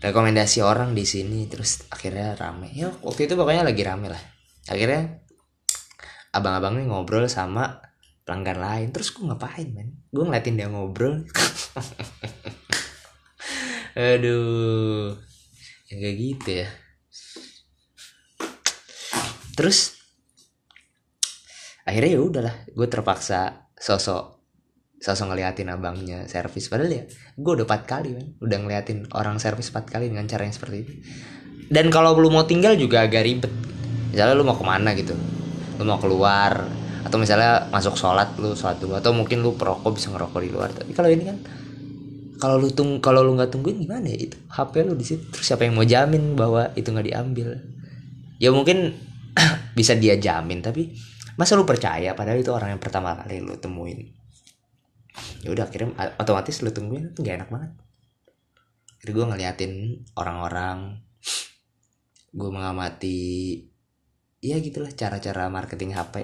Rekomendasi 0.00 0.64
orang 0.64 0.96
di 0.96 1.04
sini 1.04 1.46
terus 1.46 1.86
akhirnya 1.92 2.34
rame. 2.34 2.74
Ya 2.74 2.90
waktu 3.04 3.30
itu 3.30 3.38
pokoknya 3.38 3.62
lagi 3.62 3.82
rame 3.86 4.10
lah. 4.10 4.22
Akhirnya 4.66 5.22
abang-abang 6.34 6.80
nih 6.80 6.90
ngobrol 6.90 7.30
sama 7.30 7.78
pelanggan 8.26 8.58
lain. 8.58 8.88
Terus 8.90 9.14
gue 9.14 9.28
ngapain 9.28 9.68
men? 9.70 10.02
Gue 10.10 10.26
ngeliatin 10.26 10.58
dia 10.58 10.66
ngobrol. 10.66 11.22
Aduh 13.94 15.18
ya 15.90 15.94
kayak 15.98 16.16
gitu 16.22 16.50
ya 16.62 16.68
terus 19.60 20.00
akhirnya 21.84 22.16
ya 22.16 22.20
udahlah 22.24 22.54
gue 22.72 22.86
terpaksa 22.88 23.68
sosok 23.76 24.40
sosok 25.00 25.32
ngeliatin 25.32 25.72
abangnya 25.72 26.28
servis. 26.28 26.68
Padahal 26.68 26.92
ya 26.92 27.04
gue 27.40 27.52
udah 27.56 27.64
empat 27.64 27.82
kali 27.88 28.08
kan 28.20 28.26
udah 28.44 28.56
ngeliatin 28.60 29.08
orang 29.16 29.40
servis 29.40 29.72
empat 29.72 29.88
kali 29.88 30.12
dengan 30.12 30.28
cara 30.28 30.44
yang 30.44 30.52
seperti 30.52 30.76
itu. 30.84 30.92
Dan 31.72 31.88
kalau 31.88 32.12
lu 32.20 32.28
mau 32.28 32.44
tinggal 32.44 32.76
juga 32.76 33.08
agak 33.08 33.24
ribet. 33.24 33.52
Misalnya 34.12 34.36
lu 34.36 34.44
mau 34.44 34.60
ke 34.60 34.64
mana 34.64 34.92
gitu. 34.92 35.16
Lu 35.80 35.88
mau 35.88 35.96
keluar 35.96 36.68
atau 37.00 37.16
misalnya 37.16 37.72
masuk 37.72 37.96
sholat 37.96 38.36
lu 38.36 38.52
sholat 38.52 38.76
dulu. 38.76 39.00
Atau 39.00 39.16
mungkin 39.16 39.40
lu 39.40 39.56
perokok 39.56 39.96
bisa 39.96 40.12
ngerokok 40.12 40.40
di 40.44 40.50
luar. 40.52 40.68
Tapi 40.76 40.92
kalau 40.92 41.08
ini 41.08 41.24
kan 41.24 41.36
kalau 42.36 42.60
lu 42.60 42.68
tung 42.68 43.00
kalau 43.00 43.24
lu 43.24 43.40
nggak 43.40 43.56
tungguin 43.56 43.80
gimana 43.80 44.04
ya 44.04 44.28
itu? 44.28 44.36
HP 44.52 44.84
lu 44.84 44.92
di 45.00 45.06
situ. 45.08 45.24
Terus 45.32 45.48
siapa 45.48 45.64
yang 45.64 45.80
mau 45.80 45.86
jamin 45.88 46.36
bahwa 46.36 46.68
itu 46.76 46.92
nggak 46.92 47.08
diambil? 47.08 47.56
Ya 48.36 48.52
mungkin 48.52 48.92
bisa 49.78 49.96
dia 49.96 50.16
jamin 50.16 50.60
tapi 50.60 50.94
masa 51.36 51.56
lu 51.56 51.64
percaya? 51.64 52.12
Padahal 52.14 52.40
itu 52.42 52.52
orang 52.52 52.76
yang 52.76 52.82
pertama 52.82 53.16
kali 53.16 53.40
lu 53.40 53.56
temuin. 53.56 54.10
Ya 55.44 55.50
udah 55.52 55.66
akhirnya 55.66 55.92
otomatis 56.20 56.62
lu 56.62 56.70
tungguin 56.70 57.12
itu 57.12 57.20
gak 57.22 57.44
enak 57.44 57.50
banget. 57.50 57.70
Jadi 59.00 59.10
gue 59.16 59.24
ngeliatin 59.26 59.72
orang-orang 60.16 61.00
gue 62.30 62.50
mengamati 62.52 63.20
ya 64.38 64.56
gitulah 64.62 64.92
cara-cara 64.94 65.50
marketing 65.50 65.98
HP 65.98 66.22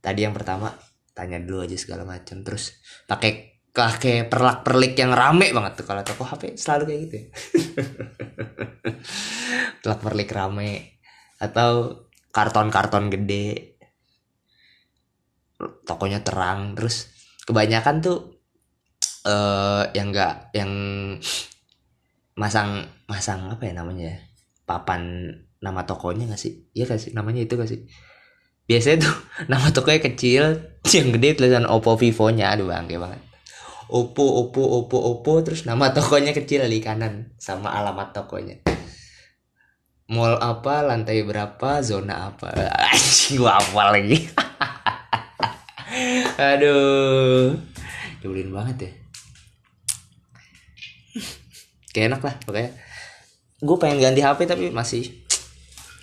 tadi 0.00 0.24
yang 0.24 0.32
pertama 0.32 0.72
tanya 1.12 1.36
dulu 1.36 1.68
aja 1.68 1.76
segala 1.76 2.08
macam 2.08 2.40
terus 2.40 2.80
pakai 3.04 3.58
pakai 3.78 4.26
perlak 4.26 4.66
perlik 4.66 4.98
yang 4.98 5.14
rame 5.14 5.54
banget 5.54 5.78
tuh 5.78 5.86
kalau 5.86 6.02
toko 6.02 6.26
HP 6.26 6.58
selalu 6.58 6.82
kayak 6.88 7.00
gitu 7.06 7.14
ya. 7.14 7.26
perlak 9.84 10.00
perlik 10.02 10.30
rame. 10.34 10.98
Atau 11.38 12.07
karton-karton 12.32 13.10
gede. 13.12 13.78
Tokonya 15.58 16.22
terang. 16.22 16.78
Terus 16.78 17.08
kebanyakan 17.44 17.96
tuh 18.04 18.18
eh 19.26 19.82
yang 19.98 20.14
enggak 20.14 20.54
yang 20.54 20.70
masang 22.38 22.86
masang 23.10 23.50
apa 23.50 23.66
ya 23.66 23.74
namanya 23.74 24.14
ya? 24.14 24.18
Papan 24.68 25.32
nama 25.58 25.82
tokonya 25.82 26.30
gak 26.30 26.40
sih? 26.40 26.70
Iya 26.76 26.86
gak 26.86 27.00
sih? 27.02 27.10
Namanya 27.16 27.42
itu 27.42 27.58
gak 27.58 27.68
sih? 27.68 27.82
Biasanya 28.68 29.08
tuh 29.08 29.14
nama 29.52 29.68
tokonya 29.74 30.00
kecil 30.00 30.44
yang 30.96 31.08
gede 31.16 31.40
tulisan 31.40 31.66
Oppo 31.66 31.98
Vivo 31.98 32.30
nya 32.30 32.54
aduh 32.54 32.70
bangke 32.70 33.00
banget. 33.00 33.20
Oppo 33.88 34.44
Oppo 34.44 34.62
Oppo 34.84 35.00
Oppo 35.00 35.40
terus 35.40 35.64
nama 35.64 35.90
tokonya 35.90 36.36
kecil 36.36 36.68
di 36.68 36.78
kanan 36.84 37.32
sama 37.40 37.72
alamat 37.72 38.12
tokonya 38.12 38.77
mall 40.08 40.40
apa 40.40 40.88
lantai 40.88 41.20
berapa 41.20 41.84
zona 41.84 42.32
apa? 42.32 42.48
Anjing 42.92 43.36
gua 43.36 43.60
apa 43.60 43.92
lagi. 43.92 44.18
Aduh. 46.52 47.52
Nyebelin 48.24 48.50
banget 48.50 48.76
ya. 48.88 48.90
Kayak 51.92 52.06
enak 52.14 52.22
lah 52.24 52.34
pokoknya. 52.44 52.72
Gue 53.58 53.76
pengen 53.76 53.98
ganti 53.98 54.22
HP 54.22 54.46
tapi 54.46 54.70
masih 54.70 55.02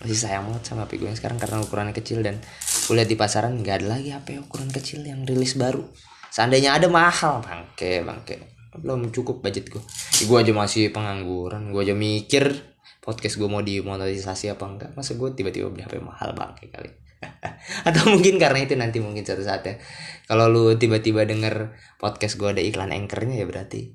masih 0.04 0.18
sayang 0.18 0.52
banget 0.52 0.64
sama 0.68 0.84
HP 0.84 1.00
gue 1.00 1.08
yang 1.08 1.16
sekarang 1.16 1.40
karena 1.40 1.64
ukurannya 1.64 1.96
kecil 1.96 2.20
dan 2.20 2.44
gue 2.86 2.94
lihat 3.00 3.08
di 3.08 3.16
pasaran 3.16 3.64
nggak 3.64 3.80
ada 3.80 3.88
lagi 3.96 4.12
HP 4.12 4.44
ukuran 4.44 4.70
kecil 4.70 5.08
yang 5.08 5.24
rilis 5.24 5.56
baru. 5.56 5.88
Seandainya 6.36 6.76
ada 6.76 6.92
mahal. 6.92 7.40
Bangke 7.48 8.04
bangke. 8.04 8.44
Belum 8.76 9.08
cukup 9.08 9.40
budget 9.40 9.72
gue 9.72 9.80
gue 10.24 10.38
aja 10.40 10.52
masih 10.52 10.92
pengangguran 10.96 11.72
gue 11.72 11.82
aja 11.84 11.96
mikir 11.96 12.75
podcast 13.06 13.38
gue 13.38 13.46
mau 13.46 13.62
dimonetisasi 13.62 14.50
apa 14.50 14.66
enggak? 14.66 14.92
Masa 14.98 15.14
gue 15.14 15.30
tiba-tiba 15.38 15.70
beli 15.70 15.86
HP 15.86 16.02
mahal 16.02 16.34
bangke 16.34 16.74
kali? 16.74 16.90
Atau 17.88 18.10
mungkin 18.10 18.42
karena 18.42 18.66
itu 18.66 18.74
nanti 18.74 18.98
mungkin 18.98 19.22
suatu 19.22 19.46
saat 19.46 19.62
ya. 19.62 19.78
Kalau 20.26 20.50
lu 20.50 20.74
tiba-tiba 20.76 21.22
denger 21.30 21.78
podcast 22.02 22.42
gue 22.42 22.50
ada 22.50 22.66
iklan 22.66 22.90
anchornya 22.90 23.38
ya 23.38 23.46
berarti 23.46 23.94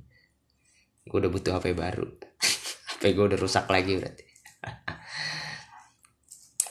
gue 1.10 1.18
udah 1.18 1.32
butuh 1.34 1.58
HP 1.58 1.74
baru. 1.74 2.06
HP 2.94 3.02
gue 3.18 3.24
udah 3.34 3.38
rusak 3.42 3.66
lagi 3.66 3.98
berarti. 3.98 4.24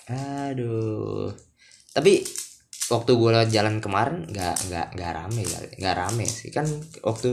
Aduh. 0.47 1.35
Tapi 1.91 2.23
waktu 2.89 3.11
gue 3.19 3.31
jalan 3.51 3.83
kemarin 3.83 4.25
nggak 4.31 4.55
nggak 4.71 4.87
nggak 4.95 5.11
rame 5.11 5.43
nggak 5.75 5.95
rame 5.99 6.23
sih. 6.23 6.55
Kan 6.55 6.71
waktu 7.03 7.31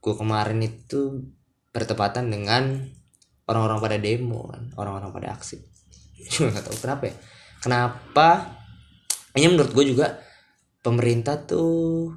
gue 0.00 0.14
kemarin 0.16 0.64
itu 0.64 1.28
bertepatan 1.76 2.32
dengan 2.32 2.88
orang-orang 3.48 3.78
pada 3.80 3.96
demo 4.00 4.48
kan 4.48 4.62
orang-orang 4.80 5.10
pada 5.12 5.28
aksi. 5.36 5.60
Cuma 6.32 6.52
nggak 6.52 6.64
tahu 6.64 6.76
kenapa 6.80 7.02
ya. 7.10 7.14
Kenapa? 7.60 8.28
Ini 9.34 9.46
menurut 9.50 9.72
gue 9.72 9.84
juga 9.96 10.20
pemerintah 10.84 11.40
tuh 11.42 12.12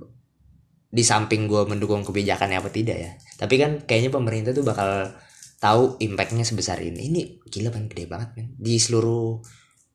di 0.87 1.03
samping 1.03 1.47
gue 1.47 1.67
mendukung 1.67 2.03
kebijakannya 2.03 2.57
apa 2.59 2.69
tidak 2.71 2.97
ya. 2.97 3.11
Tapi 3.39 3.55
kan 3.59 3.71
kayaknya 3.83 4.11
pemerintah 4.11 4.51
tuh 4.55 4.63
bakal 4.63 5.11
tahu 5.57 5.99
impactnya 5.99 6.45
sebesar 6.47 6.79
ini. 6.83 7.11
Ini 7.11 7.21
gila 7.47 7.73
kan 7.73 7.89
gede 7.89 8.05
banget 8.07 8.29
men. 8.37 8.47
Di 8.55 8.79
seluruh 8.79 9.41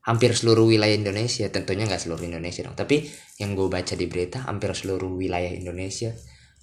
hampir 0.02 0.34
seluruh 0.34 0.66
wilayah 0.66 0.96
Indonesia. 0.96 1.46
Tentunya 1.48 1.86
nggak 1.86 2.02
seluruh 2.02 2.24
Indonesia 2.26 2.66
dong. 2.66 2.76
Tapi 2.76 3.06
yang 3.40 3.54
gue 3.54 3.68
baca 3.70 3.94
di 3.94 4.06
berita 4.10 4.44
hampir 4.44 4.74
seluruh 4.74 5.14
wilayah 5.14 5.52
Indonesia 5.52 6.12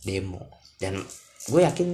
demo. 0.04 0.50
Dan 0.78 1.00
gue 1.50 1.62
yakin 1.64 1.90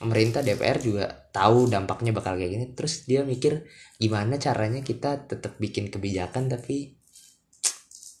pemerintah 0.00 0.40
DPR 0.40 0.80
juga 0.80 1.04
tahu 1.28 1.68
dampaknya 1.68 2.16
bakal 2.16 2.40
kayak 2.40 2.56
gini. 2.56 2.66
Terus 2.72 3.04
dia 3.04 3.20
mikir 3.20 3.68
gimana 4.00 4.40
caranya 4.40 4.80
kita 4.80 5.28
tetap 5.28 5.60
bikin 5.60 5.92
kebijakan 5.92 6.48
tapi 6.48 6.96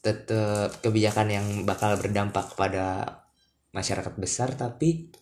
tetap 0.04 0.80
kebijakan 0.80 1.28
yang 1.28 1.46
bakal 1.64 1.96
berdampak 1.96 2.52
kepada 2.56 3.16
masyarakat 3.72 4.14
besar 4.16 4.56
tapi 4.56 5.12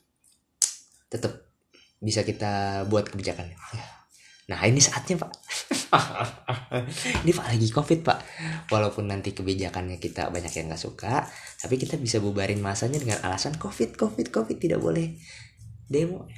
tetap 1.11 1.51
bisa 1.99 2.23
kita 2.23 2.85
buat 2.87 3.11
kebijakan 3.11 3.53
nah 4.49 4.65
ini 4.65 4.81
saatnya 4.81 5.21
pak. 5.21 5.33
Ini 7.25 7.33
pak 7.37 7.47
lagi 7.53 7.69
covid 7.69 8.01
pak. 8.01 8.19
Walaupun 8.73 9.13
nanti 9.13 9.37
kebijakannya 9.37 10.01
kita 10.01 10.33
banyak 10.33 10.53
yang 10.57 10.73
nggak 10.73 10.81
suka 10.81 11.29
tapi 11.61 11.77
kita 11.77 12.01
bisa 12.01 12.17
bubarin 12.17 12.57
masanya 12.65 12.97
dengan 12.97 13.21
alasan 13.29 13.61
covid 13.61 14.01
covid 14.01 14.33
covid 14.33 14.57
tidak 14.57 14.81
boleh 14.81 15.21
demo. 15.89 16.28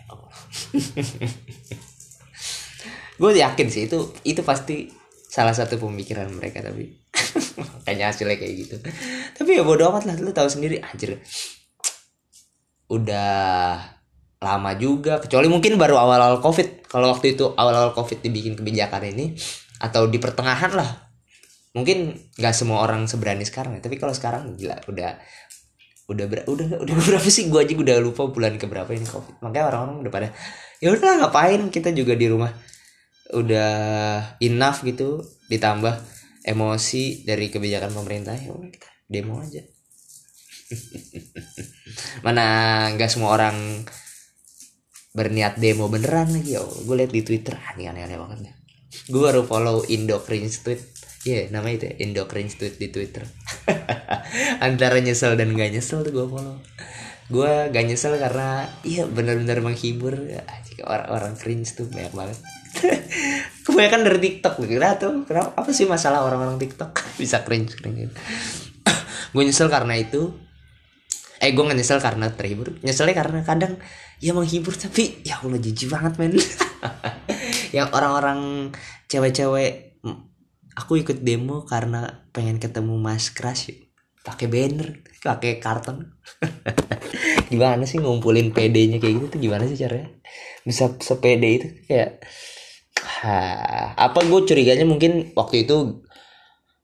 Gue 3.20 3.36
yakin 3.36 3.68
sih 3.68 3.84
itu 3.90 4.14
itu 4.24 4.40
pasti 4.40 4.88
salah 5.30 5.52
satu 5.52 5.76
pemikiran 5.76 6.26
mereka 6.32 6.64
tapi 6.64 6.96
kayaknya 7.84 8.08
hasilnya 8.08 8.36
kayak 8.40 8.54
gitu. 8.64 8.74
Tapi 9.36 9.50
ya 9.60 9.62
bodo 9.66 9.92
amat 9.92 10.08
lah 10.08 10.16
lu 10.16 10.32
tahu 10.32 10.48
sendiri 10.48 10.80
anjir. 10.80 11.20
Udah 12.88 13.76
lama 14.40 14.72
juga 14.80 15.20
kecuali 15.20 15.52
mungkin 15.52 15.76
baru 15.76 16.00
awal-awal 16.00 16.40
covid. 16.40 16.88
Kalau 16.88 17.12
waktu 17.12 17.36
itu 17.36 17.52
awal-awal 17.54 17.92
covid 17.92 18.24
dibikin 18.24 18.56
kebijakan 18.56 19.12
ini 19.12 19.36
atau 19.82 20.08
di 20.08 20.16
pertengahan 20.16 20.72
lah. 20.72 20.88
Mungkin 21.70 22.34
nggak 22.40 22.54
semua 22.56 22.82
orang 22.82 23.06
seberani 23.06 23.46
sekarang 23.46 23.78
ya 23.78 23.80
tapi 23.84 23.94
kalau 23.94 24.10
sekarang 24.10 24.58
gila 24.58 24.74
udah 24.90 25.14
udah 26.10 26.26
ber, 26.26 26.38
udah 26.50 26.82
udah 26.82 26.94
berapa 27.06 27.28
sih? 27.30 27.46
Gue 27.46 27.62
aja 27.62 27.74
udah 27.78 27.96
lupa 28.02 28.26
bulan 28.26 28.58
keberapa 28.58 28.90
ini 28.90 29.06
covid 29.06 29.38
makanya 29.38 29.70
orang-orang 29.70 29.96
udah 30.02 30.12
pada 30.12 30.28
ya 30.82 30.90
udah 30.90 31.22
ngapain? 31.22 31.70
Kita 31.70 31.94
juga 31.94 32.18
di 32.18 32.26
rumah. 32.26 32.50
Udah 33.30 33.72
enough 34.42 34.82
gitu 34.82 35.22
ditambah 35.46 36.02
emosi 36.42 37.22
dari 37.22 37.46
kebijakan 37.46 37.94
pemerintah 37.94 38.34
ya 38.34 38.50
udah 38.50 38.70
kita 38.74 38.90
demo 39.06 39.38
aja. 39.38 39.62
Mana 42.26 42.46
nggak 42.98 43.10
semua 43.10 43.38
orang 43.38 43.86
berniat 45.10 45.58
demo 45.58 45.90
beneran 45.90 46.30
lagi 46.30 46.54
ya 46.54 46.62
gue 46.62 46.94
liat 46.94 47.10
di 47.10 47.26
twitter 47.26 47.58
aneh 47.58 47.90
aneh 47.90 48.06
aneh 48.06 48.14
banget 48.14 48.38
ya 48.46 48.52
gue 49.10 49.20
baru 49.22 49.42
follow 49.46 49.86
Indo 49.86 50.18
Cringe 50.22 50.50
tweet. 50.62 50.80
Iya 51.20 51.36
yeah, 51.36 51.44
namanya 51.52 51.74
itu 51.76 51.84
ya, 51.84 51.94
Indo 52.06 52.24
Cringe 52.24 52.54
tweet 52.56 52.74
di 52.80 52.88
twitter 52.88 53.28
antara 54.66 54.96
nyesel 55.00 55.34
dan 55.34 55.52
gak 55.54 55.70
nyesel 55.72 56.02
tuh 56.06 56.12
gue 56.12 56.26
follow. 56.26 56.56
Gue 57.30 57.70
gak 57.70 57.84
nyesel 57.86 58.18
karena 58.18 58.66
iya 58.82 59.06
bener-bener 59.06 59.62
menghibur. 59.62 60.18
Orang-orang 60.80 61.36
cringe 61.36 61.76
tuh 61.76 61.86
banyak 61.86 62.14
banget. 62.14 62.38
Kebanyakan 63.66 64.00
dari 64.06 64.18
TikTok. 64.18 64.54
Kira 64.64 64.96
tuh 64.96 65.22
kenapa 65.28 65.54
apa 65.54 65.70
sih 65.70 65.86
masalah 65.86 66.26
orang-orang 66.26 66.58
TikTok? 66.58 66.90
Bisa 67.22 67.46
cringe 67.46 67.76
cringe. 67.78 68.10
Gue 69.34 69.42
nyesel 69.46 69.70
karena 69.70 69.94
itu. 69.94 70.34
Eh 71.40 71.56
gue 71.56 71.64
gak 71.64 71.78
nyesel 71.78 72.00
karena 72.04 72.28
terhibur. 72.36 72.76
Nyeselnya 72.84 73.16
karena 73.16 73.40
kadang 73.40 73.80
ya 74.20 74.36
menghibur 74.36 74.76
tapi 74.76 75.24
ya 75.24 75.40
Allah 75.40 75.56
jijik 75.56 75.88
banget 75.88 76.20
men. 76.20 76.36
Yang 77.76 77.88
orang-orang 77.96 78.40
cewek-cewek 79.08 79.89
aku 80.76 81.02
ikut 81.02 81.22
demo 81.22 81.66
karena 81.66 82.26
pengen 82.30 82.62
ketemu 82.62 82.94
Mas 82.98 83.30
Crush 83.34 83.70
pakai 84.20 84.46
banner 84.46 85.00
pakai 85.26 85.58
karton. 85.58 86.06
Gimana 87.50 87.82
sih 87.88 87.98
ngumpulin 87.98 88.54
PD-nya 88.54 89.02
kayak 89.02 89.14
gitu 89.18 89.26
tuh 89.36 89.40
gimana 89.42 89.66
sih 89.66 89.74
caranya? 89.74 90.06
Bisa 90.62 90.94
sepede 91.02 91.48
itu 91.50 91.66
kayak 91.90 92.22
ha, 93.26 93.34
apa 93.98 94.22
gue 94.22 94.40
curiganya 94.46 94.86
mungkin 94.86 95.34
waktu 95.34 95.66
itu 95.66 96.06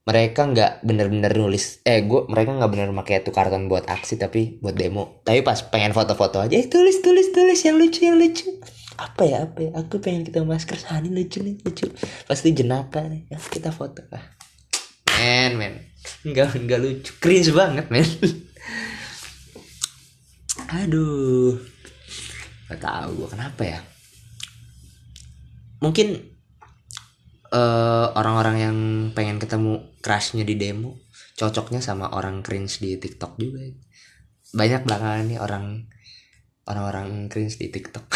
mereka 0.07 0.47
nggak 0.47 0.87
bener-bener 0.87 1.35
nulis 1.35 1.83
eh 1.83 2.03
gue 2.07 2.31
mereka 2.31 2.55
nggak 2.55 2.71
bener 2.71 2.91
pakai 2.95 3.27
itu 3.27 3.31
karton 3.35 3.67
buat 3.71 3.87
aksi 3.87 4.19
tapi 4.19 4.59
buat 4.59 4.75
demo. 4.75 5.23
Tapi 5.23 5.47
pas 5.47 5.63
pengen 5.71 5.95
foto-foto 5.95 6.43
aja 6.43 6.55
eh, 6.55 6.67
tulis 6.67 6.99
tulis 6.99 7.31
tulis 7.31 7.61
yang 7.63 7.79
lucu 7.79 8.01
yang 8.03 8.19
lucu 8.19 8.51
apa 8.97 9.23
ya 9.29 9.45
apa 9.45 9.59
ya? 9.61 9.71
Aku 9.77 10.01
pengen 10.01 10.25
kita 10.25 10.43
masker 10.43 10.81
sani 10.81 11.13
lucu 11.13 11.45
nih 11.45 11.61
lucu. 11.63 11.87
Pasti 12.25 12.57
jenaka 12.57 13.05
nih. 13.05 13.29
Ya, 13.29 13.39
kita 13.39 13.71
foto 13.73 14.03
ah 14.13 14.25
men 15.17 15.53
men. 15.57 15.75
Nggak 16.25 16.57
nggak 16.65 16.81
lucu. 16.81 17.11
Cringe 17.21 17.53
banget 17.53 17.87
men. 17.93 18.09
Aduh. 20.85 21.61
Nggak 22.67 22.81
tahu 22.83 23.11
gue 23.23 23.29
kenapa 23.31 23.63
ya. 23.63 23.81
Mungkin 25.85 26.19
uh, 27.53 28.07
orang-orang 28.17 28.57
yang 28.59 28.77
pengen 29.13 29.39
ketemu 29.39 29.93
crushnya 30.01 30.43
di 30.43 30.57
demo 30.57 31.07
cocoknya 31.37 31.85
sama 31.85 32.17
orang 32.17 32.41
cringe 32.41 32.81
di 32.81 32.97
TikTok 32.97 33.37
juga. 33.37 33.61
Banyak 34.57 34.89
belakangan 34.89 35.25
nih 35.29 35.39
orang 35.39 35.85
orang-orang 36.67 37.31
cringe 37.31 37.59
di 37.59 37.71
TikTok. 37.71 38.07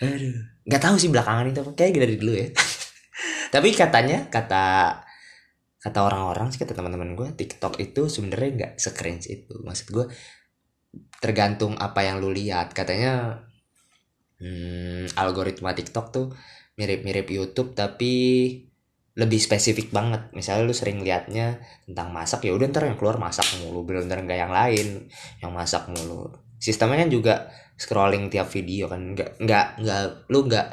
Aduh. 0.00 0.36
Nggak 0.64 0.82
tahu 0.82 0.96
sih 0.96 1.12
belakangan 1.12 1.52
itu 1.52 1.60
kayak 1.76 2.00
dari 2.00 2.16
dulu 2.16 2.32
ya. 2.32 2.48
Tapi 3.54 3.68
katanya 3.76 4.28
kata 4.32 4.96
kata 5.80 5.98
orang-orang 6.04 6.52
sih 6.52 6.60
kata 6.60 6.76
teman-teman 6.76 7.16
gue 7.16 7.28
TikTok 7.32 7.80
itu 7.80 8.08
sebenarnya 8.08 8.50
nggak 8.56 8.72
secringe 8.80 9.28
itu. 9.28 9.60
Maksud 9.60 9.86
gue 9.92 10.06
tergantung 11.20 11.76
apa 11.76 12.00
yang 12.04 12.20
lu 12.20 12.32
lihat. 12.32 12.72
Katanya 12.72 13.44
hmm, 14.40 15.16
algoritma 15.20 15.76
TikTok 15.76 16.06
tuh 16.12 16.26
mirip-mirip 16.80 17.28
YouTube 17.28 17.76
tapi 17.76 18.12
lebih 19.18 19.42
spesifik 19.42 19.90
banget. 19.90 20.30
Misalnya 20.30 20.70
lu 20.70 20.74
sering 20.76 21.02
liatnya 21.02 21.58
tentang 21.86 22.14
masak 22.14 22.46
ya 22.46 22.54
udah 22.54 22.66
ntar 22.70 22.86
yang 22.86 22.94
keluar 22.94 23.18
masak 23.18 23.46
mulu 23.58 23.82
bener-bener 23.82 24.22
nggak 24.22 24.38
yang 24.38 24.52
lain 24.54 24.88
yang 25.42 25.50
masak 25.50 25.90
mulu. 25.90 26.30
Sistemnya 26.60 27.02
kan 27.02 27.10
juga 27.10 27.34
scrolling 27.74 28.30
tiap 28.30 28.46
video 28.52 28.86
kan 28.86 29.16
nggak 29.16 29.40
nggak 29.40 29.66
nggak 29.82 30.02
lu 30.30 30.46
nggak 30.46 30.68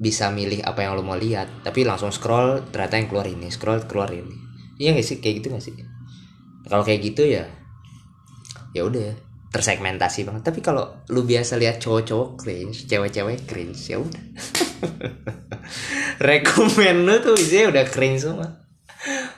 bisa 0.00 0.32
milih 0.32 0.64
apa 0.64 0.84
yang 0.84 0.96
lu 0.96 1.04
mau 1.04 1.16
lihat 1.16 1.60
tapi 1.60 1.84
langsung 1.84 2.08
scroll 2.08 2.64
ternyata 2.72 2.96
yang 2.96 3.08
keluar 3.12 3.26
ini 3.26 3.48
scroll 3.50 3.84
keluar 3.84 4.08
ini. 4.14 4.36
Iya 4.80 4.96
gak 4.96 5.04
sih? 5.04 5.20
Kayak 5.20 5.34
gitu 5.44 5.46
gak 5.52 5.60
sih? 5.60 5.76
Kalau 6.64 6.80
kayak 6.80 7.04
gitu 7.04 7.28
ya 7.28 7.44
ya 8.72 8.86
udah 8.86 9.12
tersegmentasi 9.52 10.24
banget. 10.24 10.42
Tapi 10.46 10.64
kalau 10.64 11.04
lu 11.12 11.26
biasa 11.26 11.60
lihat 11.60 11.82
cowok-cowok 11.82 12.40
cringe 12.40 12.88
cewek-cewek 12.88 13.44
cringe 13.44 13.80
ya 13.92 14.00
udah 14.00 14.24
rekomen 16.20 17.08
lu 17.08 17.16
tuh 17.24 17.34
isinya 17.40 17.72
udah 17.72 17.84
cringe 17.88 18.28
semua. 18.28 18.60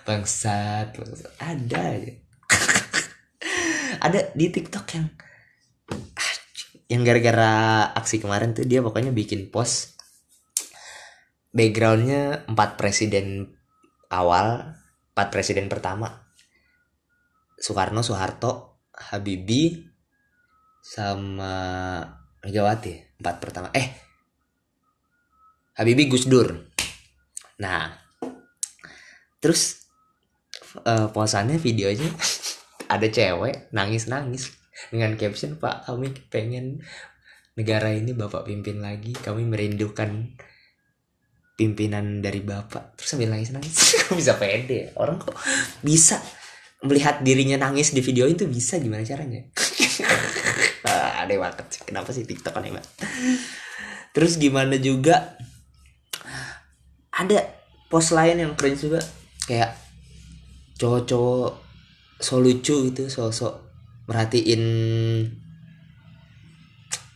Bangsat, 0.02 0.98
bangsat. 0.98 1.30
ada 1.38 1.78
aja. 1.94 2.12
Ada 4.02 4.34
di 4.34 4.50
TikTok 4.50 4.86
yang 4.98 5.06
yang 6.90 7.02
gara-gara 7.06 7.86
aksi 7.94 8.18
kemarin 8.18 8.50
tuh 8.50 8.66
dia 8.66 8.82
pokoknya 8.82 9.14
bikin 9.14 9.54
post. 9.54 9.94
Backgroundnya 11.54 12.42
empat 12.50 12.74
presiden 12.74 13.54
awal 14.10 14.74
empat 15.14 15.28
presiden 15.30 15.70
pertama. 15.70 16.26
Soekarno 17.62 18.02
Soeharto 18.02 18.82
Habibie 18.90 19.86
sama 20.82 21.54
Megawati 22.42 23.22
empat 23.22 23.36
pertama. 23.38 23.70
Eh 23.70 23.86
Habibie 25.78 26.10
Gus 26.10 26.26
Dur 26.26 26.71
nah 27.62 27.94
terus 29.38 29.86
uh, 30.82 31.06
posannya 31.14 31.62
videonya 31.62 32.10
ada 32.94 33.06
cewek 33.06 33.70
nangis 33.70 34.10
nangis 34.10 34.50
dengan 34.90 35.14
caption 35.14 35.54
Pak 35.62 35.86
kami 35.86 36.10
pengen 36.26 36.82
negara 37.56 37.92
ini 37.92 38.16
bapak 38.16 38.48
pimpin 38.48 38.80
lagi. 38.80 39.12
Kami 39.12 39.44
merindukan 39.44 40.32
pimpinan 41.56 42.24
dari 42.24 42.40
bapak. 42.40 42.96
Terus 42.96 43.08
sambil 43.12 43.28
nangis 43.30 43.52
nangis 43.52 43.76
bisa 44.18 44.36
pede 44.40 44.92
orang 44.96 45.20
kok 45.20 45.36
bisa 45.84 46.18
melihat 46.82 47.22
dirinya 47.22 47.60
nangis 47.60 47.92
di 47.92 48.00
video 48.00 48.24
itu? 48.26 48.48
Bisa 48.48 48.80
gimana 48.80 49.04
caranya? 49.04 49.42
Ah, 50.82 51.22
aneh 51.22 51.38
banget. 51.38 51.86
Kenapa 51.86 52.10
sih 52.10 52.26
TikTok 52.26 52.58
aneh 52.58 52.74
banget? 52.74 52.90
Terus 54.10 54.34
gimana 54.34 54.74
juga 54.82 55.38
ada 57.12 57.38
post 57.92 58.16
lain 58.16 58.40
yang 58.40 58.52
keren 58.56 58.76
juga. 58.76 59.00
Kayak 59.44 59.76
cowok-cowok 60.80 61.52
so 62.22 62.38
lucu 62.38 62.90
gitu 62.90 63.10
sosok 63.10 63.58
merhatiin 64.06 64.62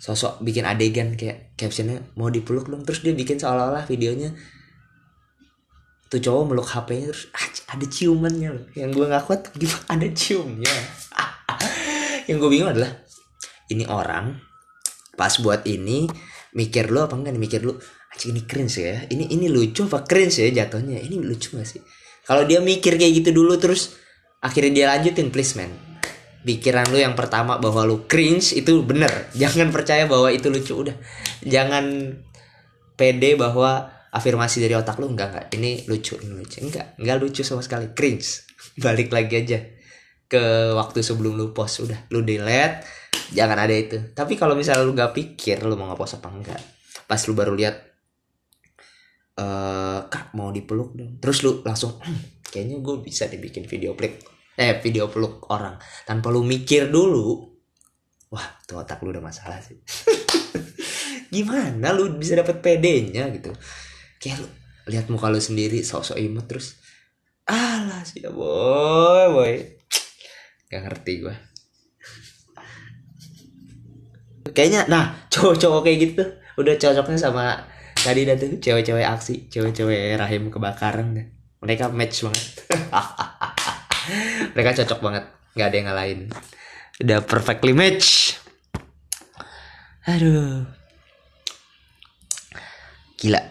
sosok 0.03 0.43
bikin 0.43 0.67
adegan 0.67 1.15
kayak 1.15 1.55
captionnya 1.55 2.03
mau 2.19 2.27
dipeluk 2.27 2.67
dong 2.67 2.83
terus 2.83 3.07
dia 3.07 3.15
bikin 3.15 3.39
seolah-olah 3.39 3.87
videonya 3.87 4.35
tuh 6.07 6.23
cowok 6.23 6.43
meluk 6.47 6.69
HP-nya 6.71 7.11
terus 7.11 7.27
ah, 7.35 7.47
ada 7.75 7.87
ciumannya 7.87 8.51
loh. 8.55 8.67
Yang 8.79 8.91
gue 8.95 9.07
nggak 9.11 9.25
kuat 9.27 9.41
gimana? 9.59 9.83
Ada 9.93 10.07
ciumnya. 10.15 10.75
Yang 12.31 12.37
gue 12.39 12.51
bingung 12.51 12.71
adalah 12.71 12.93
ini 13.71 13.85
orang 13.91 14.39
pas 15.19 15.35
buat 15.43 15.67
ini 15.67 16.07
mikir 16.55 16.95
lu 16.95 17.03
apa 17.03 17.19
enggak 17.19 17.35
nih? 17.35 17.43
Mikir 17.43 17.61
lu 17.67 17.75
ini 18.25 18.49
cringe 18.49 18.81
ya. 18.81 19.05
Ini 19.05 19.29
ini 19.37 19.47
lucu 19.53 19.85
apa 19.85 20.07
cringe 20.09 20.41
ya 20.41 20.49
jatuhnya? 20.65 20.97
Ini 20.97 21.21
lucu 21.21 21.61
gak 21.61 21.69
sih? 21.69 21.81
Kalau 22.25 22.49
dia 22.49 22.65
mikir 22.65 22.97
kayak 22.97 23.13
gitu 23.23 23.31
dulu 23.37 23.61
terus 23.61 24.01
akhirnya 24.41 24.73
dia 24.73 24.87
lanjutin 24.89 25.29
please 25.29 25.55
man. 25.61 25.69
Pikiran 26.47 26.89
lu 26.95 27.03
yang 27.03 27.19
pertama 27.19 27.59
bahwa 27.59 27.85
lu 27.85 28.07
cringe 28.09 28.57
itu 28.57 28.81
bener. 28.87 29.11
Jangan 29.37 29.69
percaya 29.75 30.09
bahwa 30.09 30.31
itu 30.33 30.49
lucu. 30.49 30.73
Udah. 30.79 30.97
Jangan 31.45 32.17
pede 32.97 33.37
bahwa 33.37 33.93
afirmasi 34.15 34.63
dari 34.65 34.73
otak 34.73 34.97
lu 34.97 35.13
enggak 35.13 35.35
enggak. 35.35 35.47
Ini 35.53 35.71
lucu 35.91 36.17
ini 36.23 36.33
lucu. 36.33 36.63
Enggak 36.63 36.97
enggak 36.97 37.17
lucu 37.21 37.43
sama 37.45 37.61
sekali. 37.61 37.93
Cringe. 37.93 38.47
Balik 38.85 39.13
lagi 39.13 39.35
aja 39.43 39.59
ke 40.27 40.73
waktu 40.73 41.03
sebelum 41.05 41.37
lu 41.37 41.51
post. 41.51 41.85
Udah 41.85 42.09
lu 42.15 42.23
delete. 42.23 42.87
Jangan 43.35 43.59
ada 43.59 43.75
itu. 43.75 43.99
Tapi 44.15 44.39
kalau 44.39 44.55
misalnya 44.55 44.87
lu 44.87 44.95
nggak 44.95 45.13
pikir 45.13 45.67
lu 45.67 45.75
mau 45.75 45.91
ngepost 45.91 46.23
apa 46.23 46.31
enggak 46.31 46.63
pas 47.07 47.23
lu 47.31 47.33
baru 47.39 47.55
lihat 47.55 47.96
eh 49.37 50.01
kak 50.09 50.33
mau 50.33 50.49
dipeluk 50.49 50.97
dong. 50.97 51.21
Terus 51.21 51.45
lu 51.45 51.61
langsung 51.61 52.01
"Hmm, 52.01 52.41
kayaknya 52.41 52.81
gue 52.81 52.97
bisa 53.05 53.29
dibikin 53.29 53.69
video 53.69 53.93
peluk. 53.93 54.17
Eh 54.57 54.81
video 54.81 55.13
peluk 55.13 55.49
orang. 55.53 55.77
Tanpa 56.09 56.33
lu 56.33 56.41
mikir 56.41 56.89
dulu 56.89 57.53
wah 58.33 58.47
tuh 58.65 58.83
otak 58.83 59.01
lu 59.05 59.13
udah 59.13 59.25
masalah 59.25 59.61
sih. 59.61 59.77
Gimana 61.35 61.93
lu 61.93 62.17
bisa 62.17 62.35
dapet 62.35 62.65
PD-nya 62.65 63.29
gitu? 63.37 63.53
Kayak 64.17 64.43
lu 64.43 64.49
lihat 64.87 65.07
muka 65.13 65.29
lu 65.29 65.43
sendiri 65.43 65.83
sok-sok 65.83 66.17
imut 66.17 66.47
terus 66.47 66.79
alah 67.47 68.03
sih 68.03 68.25
ya 68.25 68.33
boy 68.33 69.27
boy. 69.35 69.55
Gak 70.67 70.83
ngerti 70.83 71.13
gue 71.23 71.35
kayaknya 74.57 74.89
nah 74.89 75.13
cowok-cowok 75.29 75.81
kayak 75.85 75.99
gitu 76.01 76.23
udah 76.57 76.75
cocoknya 76.81 77.21
sama 77.21 77.61
tadi 78.07 78.23
dah 78.23 78.39
tuh 78.39 78.63
cewek-cewek 78.63 79.03
aksi 79.03 79.51
cewek-cewek 79.51 80.15
rahim 80.15 80.55
kebakaran 80.55 81.35
mereka 81.67 81.91
match 81.91 82.23
banget. 82.23 82.47
Mereka 84.55 84.71
cocok 84.83 85.01
banget. 85.03 85.25
Nggak 85.57 85.67
ada 85.67 85.77
yang 85.77 85.87
ngalahin. 85.91 86.21
Udah 87.03 87.19
perfectly 87.25 87.73
match. 87.75 88.39
Aduh. 90.07 90.69
Gila. 93.19 93.43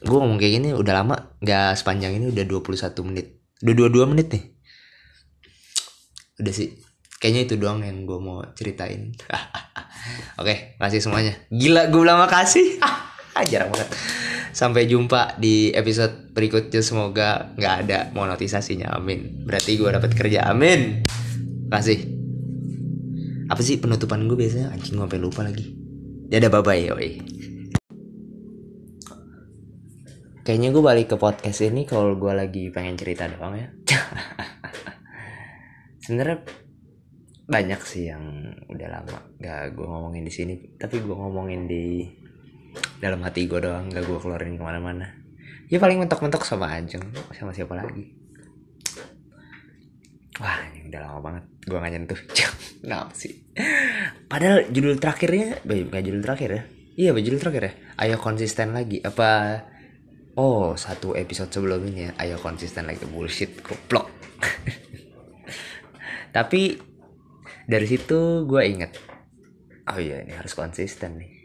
Gue 0.00 0.16
ngomong 0.16 0.38
kayak 0.40 0.62
gini 0.62 0.68
udah 0.72 0.94
lama 1.02 1.16
nggak 1.42 1.76
sepanjang 1.76 2.16
ini 2.20 2.30
udah 2.30 2.44
21 2.46 3.08
menit. 3.08 3.26
Udah 3.66 3.74
22 3.90 4.10
menit 4.14 4.26
nih. 4.30 4.44
Udah 6.38 6.54
sih. 6.54 6.76
Kayaknya 7.20 7.42
itu 7.50 7.54
doang 7.60 7.82
yang 7.84 8.06
gue 8.08 8.16
mau 8.20 8.46
ceritain. 8.54 9.12
Oke 10.40 10.78
makasih 10.78 11.02
semuanya. 11.02 11.34
Gila 11.50 11.90
gue 11.90 12.00
bilang 12.00 12.20
makasih 12.22 12.78
jarang 13.46 13.70
banget. 13.70 13.88
Sampai 14.50 14.90
jumpa 14.90 15.38
di 15.38 15.70
episode 15.70 16.34
berikutnya. 16.34 16.82
Semoga 16.82 17.54
nggak 17.54 17.74
ada 17.86 17.98
monetisasinya. 18.10 18.98
Amin. 18.98 19.46
Berarti 19.46 19.78
gue 19.78 19.90
dapat 19.90 20.10
kerja. 20.14 20.50
Amin. 20.50 21.06
Makasih. 21.70 22.18
Apa 23.50 23.62
sih 23.62 23.78
penutupan 23.78 24.26
gue 24.26 24.38
biasanya? 24.38 24.74
Anjing 24.74 24.98
gue 24.98 25.06
sampai 25.06 25.22
lupa 25.22 25.46
lagi. 25.46 25.70
Dadah 26.30 26.50
bye 26.50 26.62
bye 26.62 26.82
yoi. 26.82 27.10
Kayaknya 30.40 30.68
gue 30.74 30.82
balik 30.82 31.06
ke 31.14 31.16
podcast 31.18 31.62
ini 31.62 31.86
kalau 31.86 32.18
gue 32.18 32.32
lagi 32.34 32.74
pengen 32.74 32.98
cerita 32.98 33.30
doang 33.30 33.54
ya. 33.54 33.70
Sebenarnya 36.06 36.42
banyak 37.50 37.80
sih 37.82 38.10
yang 38.10 38.54
udah 38.70 38.88
lama 38.90 39.18
gak 39.42 39.78
gue 39.78 39.86
ngomongin 39.86 40.26
di 40.26 40.32
sini. 40.34 40.54
Tapi 40.74 41.02
gue 41.02 41.14
ngomongin 41.14 41.70
di 41.70 42.02
dalam 43.00 43.20
hati 43.24 43.48
gue 43.48 43.60
doang 43.62 43.90
gak 43.90 44.04
gue 44.04 44.18
keluarin 44.20 44.56
ke 44.56 44.62
mana-mana. 44.62 45.06
Ya 45.70 45.78
paling 45.78 46.02
mentok-mentok 46.02 46.42
sama 46.42 46.70
Ajeng 46.74 47.04
sama 47.34 47.54
siapa 47.54 47.78
lagi? 47.78 48.10
Wah 50.40 50.56
ini 50.72 50.88
udah 50.90 51.00
lama 51.04 51.18
banget 51.20 51.44
gue 51.66 51.78
gak 51.78 51.92
nyentuh. 51.92 52.20
Kenapa 52.82 53.12
sih? 53.14 53.32
Padahal 54.26 54.68
judul 54.72 54.96
terakhirnya 54.96 55.60
bukan 55.64 56.02
judul 56.02 56.22
terakhir 56.24 56.48
ya? 56.50 56.62
Iya 57.00 57.10
judul 57.16 57.40
terakhir 57.40 57.62
ya? 57.62 57.72
Ayo 58.00 58.16
konsisten 58.18 58.72
lagi 58.72 58.98
apa? 59.04 59.62
Oh 60.36 60.74
satu 60.74 61.14
episode 61.14 61.52
sebelum 61.52 61.84
ini 61.88 62.08
ya? 62.08 62.10
Ayo 62.18 62.36
konsisten 62.40 62.88
lagi 62.88 63.04
bullshit 63.06 63.60
goblok. 63.60 64.08
Tapi 66.36 66.90
dari 67.70 67.86
situ 67.86 68.50
gue 68.50 68.62
inget 68.66 68.98
oh 69.86 69.98
iya 70.02 70.26
ini 70.26 70.34
harus 70.34 70.58
konsisten 70.58 71.22
nih 71.22 71.39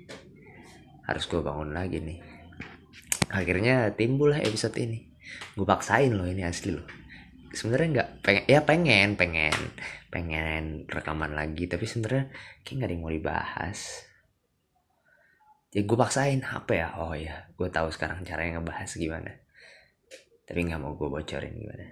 harus 1.06 1.24
gue 1.30 1.42
bangun 1.42 1.72
lagi 1.74 2.02
nih. 2.02 2.20
Akhirnya 3.30 3.94
timbul 3.94 4.34
lah 4.34 4.42
episode 4.42 4.78
ini. 4.78 5.06
Gue 5.58 5.66
paksain 5.66 6.14
loh 6.14 6.26
ini 6.26 6.46
asli 6.46 6.74
loh. 6.74 6.86
Sebenarnya 7.56 7.88
nggak 7.90 8.10
pengen 8.22 8.44
ya 8.46 8.60
pengen 8.68 9.10
pengen 9.16 9.56
pengen 10.12 10.64
rekaman 10.92 11.32
lagi 11.32 11.72
tapi 11.72 11.88
sebenarnya 11.88 12.30
kayak 12.62 12.76
nggak 12.76 12.88
ada 12.90 12.94
yang 12.94 13.04
mau 13.04 13.14
dibahas. 13.14 13.80
Ya 15.72 15.82
gue 15.84 15.98
paksain 15.98 16.42
apa 16.44 16.72
ya? 16.74 16.88
Oh 17.00 17.16
ya 17.16 17.50
gue 17.56 17.70
tahu 17.72 17.90
sekarang 17.92 18.24
caranya 18.24 18.60
ngebahas 18.60 18.92
gimana. 18.96 19.32
Tapi 20.46 20.60
nggak 20.62 20.82
mau 20.82 20.94
gue 20.94 21.10
bocorin 21.10 21.56
gimana. 21.56 21.86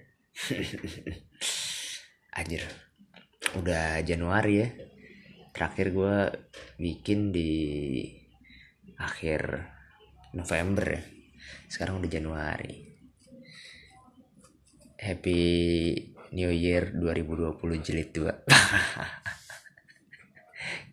Anjir 2.40 2.64
udah 3.58 4.02
Januari 4.02 4.54
ya. 4.62 4.70
Terakhir 5.54 5.94
gue 5.94 6.18
bikin 6.82 7.30
di 7.30 7.54
akhir 8.98 9.70
November 10.34 10.98
ya. 10.98 11.02
Sekarang 11.70 12.02
udah 12.02 12.10
Januari. 12.10 12.90
Happy 14.98 15.44
New 16.34 16.50
Year 16.50 16.96
2020 16.96 17.84
jilid 17.84 18.10
2 18.16 18.24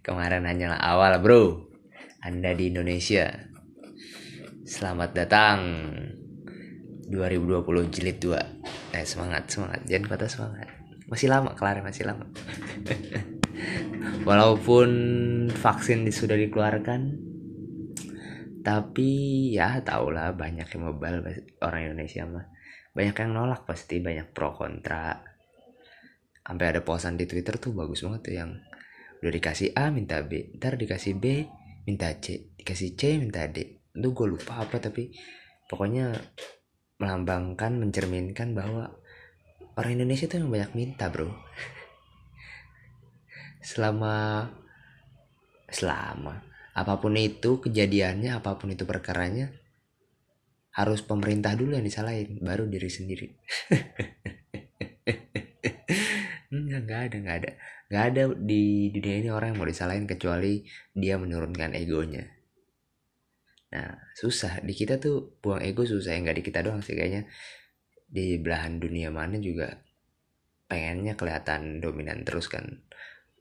kemarin 0.07 0.45
hanyalah 0.45 0.81
awal 0.83 1.17
bro. 1.23 1.71
Anda 2.21 2.53
di 2.53 2.69
Indonesia. 2.69 3.33
Selamat 4.67 5.17
datang. 5.17 5.59
2020 7.11 7.91
jilid 7.91 8.23
2 8.23 8.95
eh 8.95 9.07
semangat 9.07 9.51
semangat. 9.51 9.81
Jangan 9.89 10.07
patah 10.11 10.31
semangat. 10.31 10.69
Masih 11.09 11.29
lama 11.33 11.51
kelar 11.57 11.83
masih 11.83 12.05
lama. 12.07 12.27
Walaupun 14.29 14.91
vaksin 15.51 16.07
sudah 16.13 16.39
dikeluarkan 16.39 17.30
tapi 18.61 19.09
ya 19.57 19.81
tau 19.81 20.13
lah 20.13 20.37
banyak 20.37 20.69
yang 20.69 20.93
mobile 20.93 21.25
orang 21.65 21.91
Indonesia 21.91 22.29
mah. 22.29 22.47
Banyak 22.93 23.17
yang 23.17 23.31
nolak 23.33 23.65
pasti 23.65 24.03
banyak 24.03 24.37
pro 24.37 24.53
kontra. 24.53 25.17
Sampai 26.45 26.75
ada 26.75 26.83
posan 26.83 27.17
di 27.17 27.25
Twitter 27.25 27.57
tuh 27.57 27.73
bagus 27.73 28.05
banget 28.05 28.21
tuh 28.27 28.35
yang 28.35 28.51
udah 29.21 29.33
dikasih 29.33 29.77
A 29.77 29.93
minta 29.93 30.25
B 30.25 30.57
ntar 30.57 30.81
dikasih 30.81 31.21
B 31.21 31.45
minta 31.85 32.09
C 32.19 32.57
dikasih 32.59 32.99
C 32.99 33.17
minta 33.17 33.47
D. 33.49 33.81
Itu 33.97 34.13
gue 34.13 34.27
lupa 34.29 34.61
apa 34.61 34.77
tapi 34.83 35.15
pokoknya 35.71 36.13
melambangkan 37.01 37.81
mencerminkan 37.81 38.53
bahwa 38.53 38.93
orang 39.79 39.93
Indonesia 39.97 40.29
tuh 40.29 40.45
yang 40.45 40.53
banyak 40.53 40.73
minta 40.77 41.09
bro. 41.09 41.31
Selama 43.71 44.45
selama 45.71 46.50
apa 46.81 46.97
pun 46.97 47.13
itu 47.21 47.61
kejadiannya 47.61 48.41
apa 48.41 48.57
pun 48.57 48.73
itu 48.73 48.89
perkaranya 48.89 49.53
harus 50.73 51.05
pemerintah 51.05 51.53
dulu 51.53 51.77
yang 51.77 51.85
disalahin 51.85 52.41
baru 52.41 52.65
diri 52.65 52.89
sendiri. 52.89 53.29
Nggak 56.51 56.83
nggak 56.83 57.01
ada 57.07 57.17
nggak 57.23 57.37
ada. 57.43 57.51
Nggak 57.87 58.05
ada 58.11 58.23
di 58.43 58.91
dunia 58.91 59.17
ini 59.23 59.29
orang 59.31 59.55
yang 59.55 59.59
mau 59.63 59.71
disalahin 59.71 60.07
kecuali 60.11 60.67
dia 60.91 61.15
menurunkan 61.15 61.79
egonya. 61.79 62.27
Nah 63.71 64.11
susah. 64.19 64.59
Di 64.59 64.75
kita 64.75 64.99
tuh 64.99 65.39
buang 65.39 65.63
ego 65.63 65.87
susah. 65.87 66.11
Ya 66.11 66.19
nggak 66.19 66.43
di 66.43 66.45
kita 66.47 66.67
doang 66.67 66.83
sih 66.83 66.99
kayaknya. 66.99 67.31
Di 68.11 68.43
belahan 68.43 68.83
dunia 68.83 69.15
mana 69.15 69.39
juga 69.39 69.79
pengennya 70.67 71.15
kelihatan 71.15 71.79
dominan 71.79 72.27
terus 72.27 72.51
kan. 72.51 72.67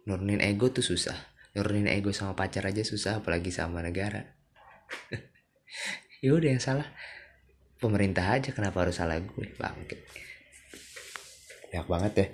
Nurunin 0.06 0.42
ego 0.46 0.70
tuh 0.70 0.86
susah 0.86 1.18
nurunin 1.58 1.90
ego 1.90 2.14
sama 2.14 2.38
pacar 2.38 2.66
aja 2.70 2.82
susah 2.86 3.24
apalagi 3.24 3.50
sama 3.54 3.82
negara. 3.82 4.26
Ya 6.20 6.36
udah 6.36 6.52
yang 6.52 6.60
salah. 6.60 6.84
Pemerintah 7.80 8.28
aja 8.28 8.52
kenapa 8.52 8.84
harus 8.84 9.00
salah 9.00 9.16
gue? 9.24 9.48
Bangke 9.56 10.04
banyak 11.70 11.86
banget 11.86 12.14
ya. 12.18 12.28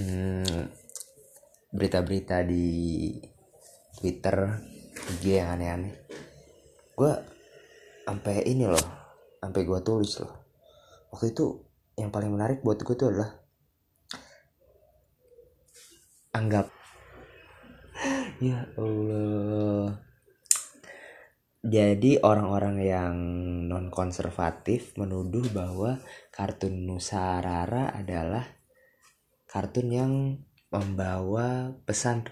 Hmm, 0.00 0.64
berita-berita 1.68 2.40
di 2.48 2.66
Twitter 4.00 4.56
IG 5.20 5.36
yang 5.36 5.52
aneh-aneh. 5.60 5.92
Gue 6.96 7.12
sampai 8.08 8.48
ini 8.48 8.64
loh 8.64 8.86
sampai 9.38 9.60
gue 9.68 9.80
tulis 9.84 10.12
loh. 10.24 10.32
Waktu 11.12 11.36
itu 11.36 11.60
yang 12.00 12.08
paling 12.08 12.32
menarik 12.32 12.64
buat 12.64 12.80
gue 12.80 12.96
tuh 12.96 13.12
adalah 13.12 13.30
anggap 16.34 16.72
ya 18.42 18.66
Allah. 18.76 20.04
Jadi 21.64 22.20
orang-orang 22.20 22.76
yang 22.84 23.14
non 23.72 23.88
konservatif 23.88 24.92
menuduh 25.00 25.48
bahwa 25.48 25.96
kartun 26.28 26.84
Nusarara 26.84 27.88
adalah 27.88 28.44
kartun 29.48 29.88
yang 29.88 30.12
membawa 30.68 31.72
pesan. 31.88 32.28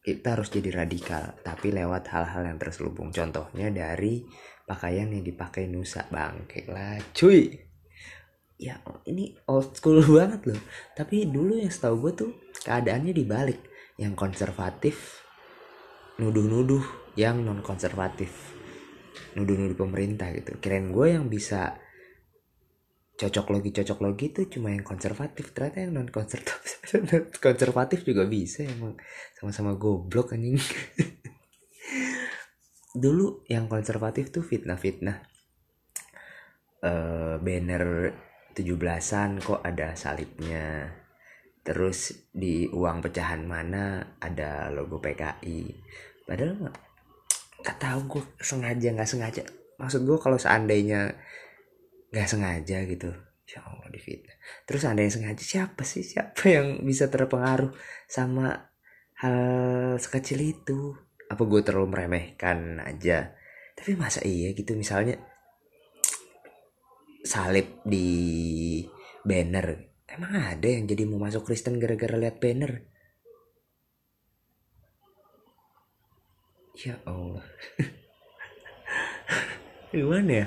Kita 0.00 0.32
harus 0.32 0.48
jadi 0.48 0.72
radikal 0.72 1.36
tapi 1.44 1.68
lewat 1.68 2.08
hal-hal 2.08 2.48
yang 2.48 2.56
terselubung. 2.56 3.12
Contohnya 3.12 3.68
dari 3.68 4.24
pakaian 4.64 5.12
yang 5.12 5.20
dipakai 5.20 5.68
Nusa. 5.68 6.08
Bangke 6.08 6.64
lah 6.64 6.96
cuy. 7.12 7.44
Ya 8.56 8.80
ini 9.04 9.36
old 9.52 9.76
school 9.76 10.00
banget 10.16 10.48
loh. 10.48 10.60
Tapi 10.96 11.28
dulu 11.28 11.60
yang 11.60 11.68
setahu 11.68 12.08
gue 12.08 12.12
tuh 12.24 12.32
keadaannya 12.64 13.12
dibalik 13.12 13.69
yang 14.00 14.16
konservatif 14.16 15.20
nuduh-nuduh 16.16 17.12
yang 17.20 17.44
non 17.44 17.60
konservatif 17.60 18.56
nuduh-nuduh 19.36 19.76
pemerintah 19.76 20.32
gitu. 20.32 20.56
Keren 20.58 20.90
gue 20.90 21.20
yang 21.20 21.28
bisa 21.28 21.76
cocok 23.20 23.52
logi 23.52 23.70
cocok 23.76 23.98
logi 24.00 24.32
itu 24.32 24.48
cuma 24.48 24.72
yang 24.72 24.82
konservatif. 24.82 25.52
Ternyata 25.52 25.84
yang 25.84 25.92
non 25.92 26.08
konservatif 26.08 26.80
konservatif 27.44 28.00
juga 28.08 28.24
bisa 28.24 28.64
emang. 28.64 28.96
Sama-sama 29.36 29.76
goblok 29.76 30.32
anjing. 30.32 30.56
Dulu 33.04 33.46
yang 33.46 33.70
konservatif 33.70 34.34
tuh 34.34 34.42
fitnah-fitnah. 34.42 35.28
Uh, 36.80 37.36
banner 37.44 38.16
17-an 38.56 39.44
kok 39.44 39.60
ada 39.60 39.92
salibnya 39.92 40.88
terus 41.60 42.30
di 42.32 42.66
uang 42.72 43.04
pecahan 43.04 43.44
mana 43.44 44.16
ada 44.16 44.72
logo 44.72 44.96
PKI 44.98 45.60
padahal 46.24 46.72
nggak 47.60 47.78
tahu 47.78 48.00
gue 48.08 48.22
sengaja 48.40 48.88
nggak 48.96 49.10
sengaja. 49.10 49.42
Maksud 49.76 50.04
gue 50.04 50.18
kalau 50.20 50.40
seandainya 50.40 51.12
nggak 52.10 52.28
sengaja 52.28 52.84
gitu 52.88 53.10
ya 53.50 53.66
Allah 53.66 53.90
difitnah 53.90 54.36
terus 54.62 54.86
seandainya 54.86 55.12
sengaja 55.12 55.42
siapa 55.42 55.82
sih? 55.82 56.06
Siapa 56.06 56.46
yang 56.46 56.86
bisa 56.86 57.10
terpengaruh 57.10 57.74
sama 58.06 58.70
hal 59.20 59.38
sekecil 59.98 60.40
itu? 60.40 60.94
Apa 61.28 61.42
gue 61.46 61.60
terlalu 61.60 61.92
meremehkan 61.92 62.80
aja? 62.80 63.34
Tapi 63.74 63.98
masa 63.98 64.22
iya 64.24 64.54
gitu? 64.54 64.74
Misalnya 64.78 65.18
salib 67.26 67.84
di 67.84 68.08
banner 69.26 69.89
emang 70.14 70.32
ada 70.34 70.66
yang 70.66 70.90
jadi 70.90 71.06
mau 71.06 71.22
masuk 71.22 71.46
Kristen 71.46 71.78
gara-gara 71.78 72.18
lihat 72.18 72.42
banner? 72.42 72.82
Ya 76.80 76.96
Allah. 77.06 77.44
Gimana 79.94 80.32
ya? 80.44 80.46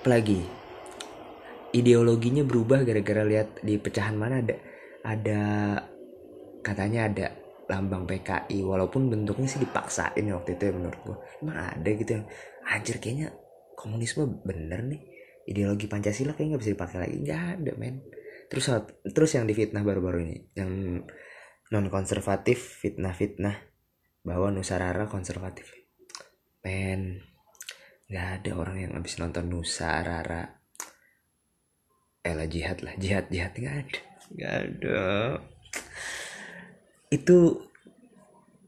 Apalagi 0.00 0.40
ideologinya 1.72 2.44
berubah 2.44 2.84
gara-gara 2.84 3.24
lihat 3.24 3.64
di 3.64 3.80
pecahan 3.80 4.14
mana 4.14 4.44
ada 4.44 4.56
ada 5.02 5.42
katanya 6.60 7.08
ada 7.08 7.26
lambang 7.66 8.04
PKI 8.04 8.60
walaupun 8.62 9.08
bentuknya 9.08 9.48
sih 9.48 9.62
dipaksain 9.62 10.26
waktu 10.28 10.58
itu 10.58 10.62
ya 10.68 10.72
menurut 10.76 11.00
gue 11.00 11.16
emang 11.40 11.56
ada 11.56 11.88
gitu 11.88 12.20
yang 12.20 12.24
anjir 12.68 13.00
kayaknya 13.00 13.34
komunisme 13.74 14.44
bener 14.46 14.86
nih. 14.86 15.02
Ideologi 15.42 15.90
Pancasila 15.90 16.38
kayaknya 16.38 16.54
nggak 16.54 16.62
bisa 16.62 16.74
dipakai 16.78 16.98
lagi. 17.02 17.16
Nggak 17.18 17.42
ada 17.58 17.72
men 17.74 17.96
terus 18.52 18.68
terus 19.16 19.32
yang 19.32 19.48
difitnah 19.48 19.80
baru-baru 19.80 20.28
ini 20.28 20.36
yang 20.52 21.00
non 21.72 21.88
konservatif 21.88 22.84
fitnah-fitnah 22.84 23.56
bahwa 24.28 24.52
Nusarara 24.52 25.08
konservatif. 25.08 25.72
Men 26.60 27.24
nggak 28.12 28.28
ada 28.44 28.50
orang 28.60 28.76
yang 28.76 28.92
habis 28.92 29.16
nonton 29.16 29.48
Nusarara. 29.48 30.60
Ella 32.20 32.44
jihad 32.44 32.84
lah 32.84 32.92
jihad 33.00 33.32
jihad 33.32 33.56
nggak 33.56 33.76
ada. 33.88 34.00
Nggak 34.36 34.54
ada. 34.68 35.00
Itu 37.08 37.56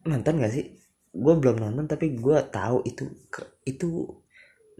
nonton 0.09 0.41
gak 0.41 0.53
sih? 0.53 0.65
Gue 1.13 1.35
belum 1.37 1.61
nonton 1.61 1.85
tapi 1.85 2.17
gue 2.17 2.39
tahu 2.49 2.83
itu 2.89 3.05
itu 3.69 4.09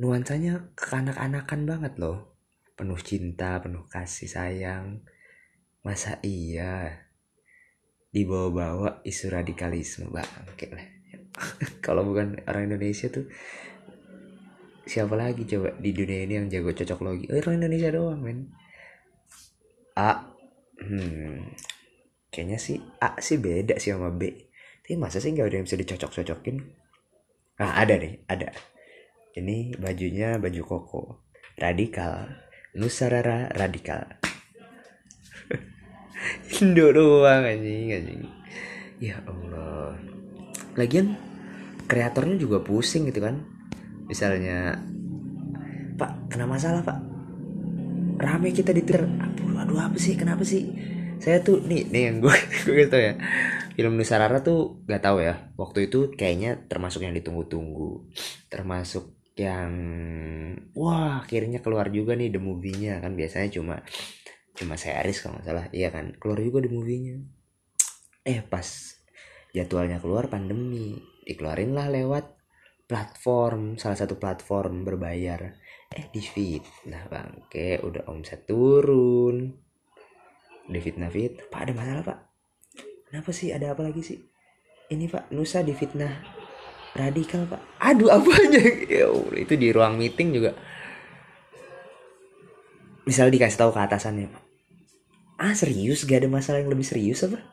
nuansanya 0.01 0.75
kekanak-anakan 0.75 1.61
banget 1.69 1.93
loh 2.03 2.34
penuh 2.75 2.99
cinta 3.01 3.59
penuh 3.63 3.87
kasih 3.91 4.31
sayang. 4.31 5.03
Masa 5.83 6.19
iya? 6.23 7.07
Dibawa-bawa 8.15 9.03
isu 9.03 9.31
radikalisme 9.31 10.11
bangke 10.11 10.71
lah. 10.71 10.87
Kalau 11.85 12.07
bukan 12.07 12.43
orang 12.47 12.71
Indonesia 12.71 13.11
tuh 13.11 13.27
siapa 14.85 15.17
lagi 15.17 15.49
coba 15.49 15.75
di 15.81 15.91
dunia 15.97 16.29
ini 16.29 16.35
yang 16.39 16.47
jago 16.53 16.71
cocok 16.71 17.01
logi? 17.03 17.27
Oh, 17.33 17.41
orang 17.41 17.63
Indonesia 17.63 17.91
doang 17.91 18.21
men. 18.23 18.53
A. 19.99 20.31
Hmm 20.79 21.55
kayaknya 22.35 22.59
sih 22.59 22.83
A 22.99 23.15
sih 23.23 23.39
beda 23.39 23.79
sih 23.79 23.95
sama 23.95 24.11
B. 24.11 24.27
Tapi 24.83 24.99
masa 24.99 25.23
sih 25.23 25.31
nggak 25.31 25.47
ada 25.47 25.57
yang 25.63 25.67
bisa 25.71 25.79
dicocok-cocokin? 25.79 26.57
Ah 27.63 27.79
ada 27.79 27.95
nih 27.95 28.27
ada. 28.27 28.51
Ini 29.39 29.79
bajunya 29.79 30.43
baju 30.43 30.63
koko. 30.67 31.03
Radikal 31.55 32.44
Nusarara 32.75 33.55
radikal. 33.55 34.03
Indo 36.59 36.91
doang 36.91 37.47
anjing 37.47 37.95
anjing. 37.95 38.23
Ya 38.99 39.23
Allah. 39.31 39.95
Lagian 40.75 41.15
kreatornya 41.87 42.35
juga 42.35 42.67
pusing 42.67 43.07
gitu 43.07 43.23
kan. 43.23 43.47
Misalnya 44.11 44.83
Pak 45.95 46.35
kena 46.35 46.51
masalah 46.51 46.83
Pak. 46.83 46.99
Rame 48.19 48.51
kita 48.51 48.75
di 48.75 48.83
Twitter. 48.83 49.07
Aduh, 49.07 49.55
aduh 49.55 49.79
apa 49.79 49.95
sih? 49.95 50.19
Kenapa 50.19 50.43
sih? 50.43 50.75
Saya 51.23 51.47
tuh 51.47 51.63
nih 51.63 51.87
nih 51.95 52.03
yang 52.11 52.17
gue 52.19 52.35
gue 52.67 52.75
gitu 52.91 52.99
ya. 52.99 53.15
Film 53.79 53.95
Nusarara 53.95 54.43
tuh 54.43 54.83
gak 54.91 55.03
tahu 55.07 55.23
ya. 55.23 55.55
Waktu 55.55 55.87
itu 55.87 56.11
kayaknya 56.19 56.67
termasuk 56.67 57.07
yang 57.07 57.15
ditunggu-tunggu. 57.15 58.11
Termasuk 58.51 59.15
yang 59.35 59.73
wah 60.79 61.27
akhirnya 61.27 61.59
keluar 61.59 61.91
juga 61.91 62.15
nih 62.15 62.31
the 62.31 62.39
movie-nya 62.39 63.03
kan 63.03 63.19
biasanya 63.19 63.51
cuma 63.51 63.83
cuma 64.55 64.79
series 64.79 65.19
kalau 65.19 65.39
nggak 65.39 65.47
salah. 65.47 65.67
Iya 65.75 65.89
kan 65.91 66.15
keluar 66.23 66.39
juga 66.39 66.63
the 66.63 66.71
movie-nya. 66.71 67.19
Eh 68.23 68.41
pas 68.47 68.67
jadwalnya 69.51 69.99
keluar 69.99 70.31
pandemi 70.31 71.03
dikeluarin 71.27 71.75
lah 71.75 71.91
lewat 71.91 72.35
platform 72.87 73.75
salah 73.75 73.99
satu 73.99 74.23
platform 74.23 74.87
berbayar. 74.87 75.59
Eh 75.91 76.07
di 76.15 76.23
nah 76.87 77.03
bangke 77.11 77.83
udah 77.83 78.07
omset 78.07 78.47
turun. 78.47 79.51
Di 80.65 80.79
fitnah 80.81 81.11
fit. 81.11 81.51
Pak 81.51 81.61
ada 81.61 81.73
masalah 81.77 82.03
pak? 82.07 82.19
Kenapa 83.11 83.31
sih? 83.35 83.53
Ada 83.53 83.77
apa 83.77 83.83
lagi 83.85 84.01
sih? 84.01 84.19
Ini 84.89 85.11
pak 85.11 85.35
Nusa 85.35 85.61
di 85.61 85.75
fitnah 85.75 86.44
radikal 86.95 87.45
pak. 87.51 87.61
Aduh 87.83 88.11
apa 88.11 88.31
aja 88.31 88.63
ya 89.03 89.07
itu 89.35 89.55
di 89.59 89.69
ruang 89.75 89.99
meeting 89.99 90.35
juga. 90.35 90.55
Misal 93.05 93.29
dikasih 93.29 93.61
tahu 93.61 93.71
ke 93.75 93.81
atasannya 93.85 94.45
ah 95.39 95.53
serius? 95.53 96.07
Gak 96.07 96.25
ada 96.25 96.31
masalah 96.31 96.63
yang 96.63 96.71
lebih 96.71 96.87
serius 96.87 97.27
apa? 97.27 97.39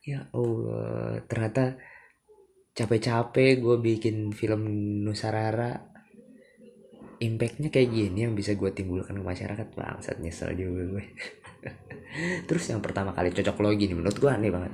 Ya 0.00 0.26
allah 0.32 1.20
ternyata 1.28 1.76
capek-capek 2.72 3.60
gue 3.60 3.76
bikin 3.78 4.32
film 4.32 4.64
Nusarara. 5.04 5.76
Impactnya 7.20 7.68
kayak 7.68 7.92
gini 7.92 8.24
yang 8.24 8.32
bisa 8.32 8.56
gue 8.56 8.72
timbulkan 8.72 9.12
ke 9.12 9.20
masyarakat 9.20 9.76
bangsat 9.76 10.24
nyesel 10.24 10.56
juga 10.56 10.96
gue 10.96 11.04
terus 12.48 12.64
yang 12.72 12.80
pertama 12.80 13.12
kali 13.12 13.28
cocok 13.28 13.60
logi 13.60 13.92
nih 13.92 13.96
menurut 14.00 14.16
gue 14.16 14.30
aneh 14.32 14.48
banget 14.48 14.72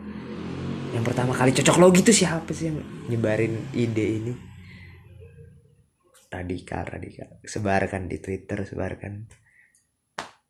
yang 0.96 1.04
pertama 1.04 1.36
kali 1.36 1.52
cocok 1.52 1.76
logi 1.76 2.00
tuh 2.00 2.16
siapa 2.16 2.48
sih 2.56 2.72
yang 2.72 2.80
nyebarin 3.12 3.52
ide 3.76 4.06
ini? 4.16 4.32
Radikal 6.32 6.88
radikal 6.88 7.28
sebarkan 7.44 8.08
di 8.08 8.16
twitter 8.20 8.64
sebarkan 8.64 9.28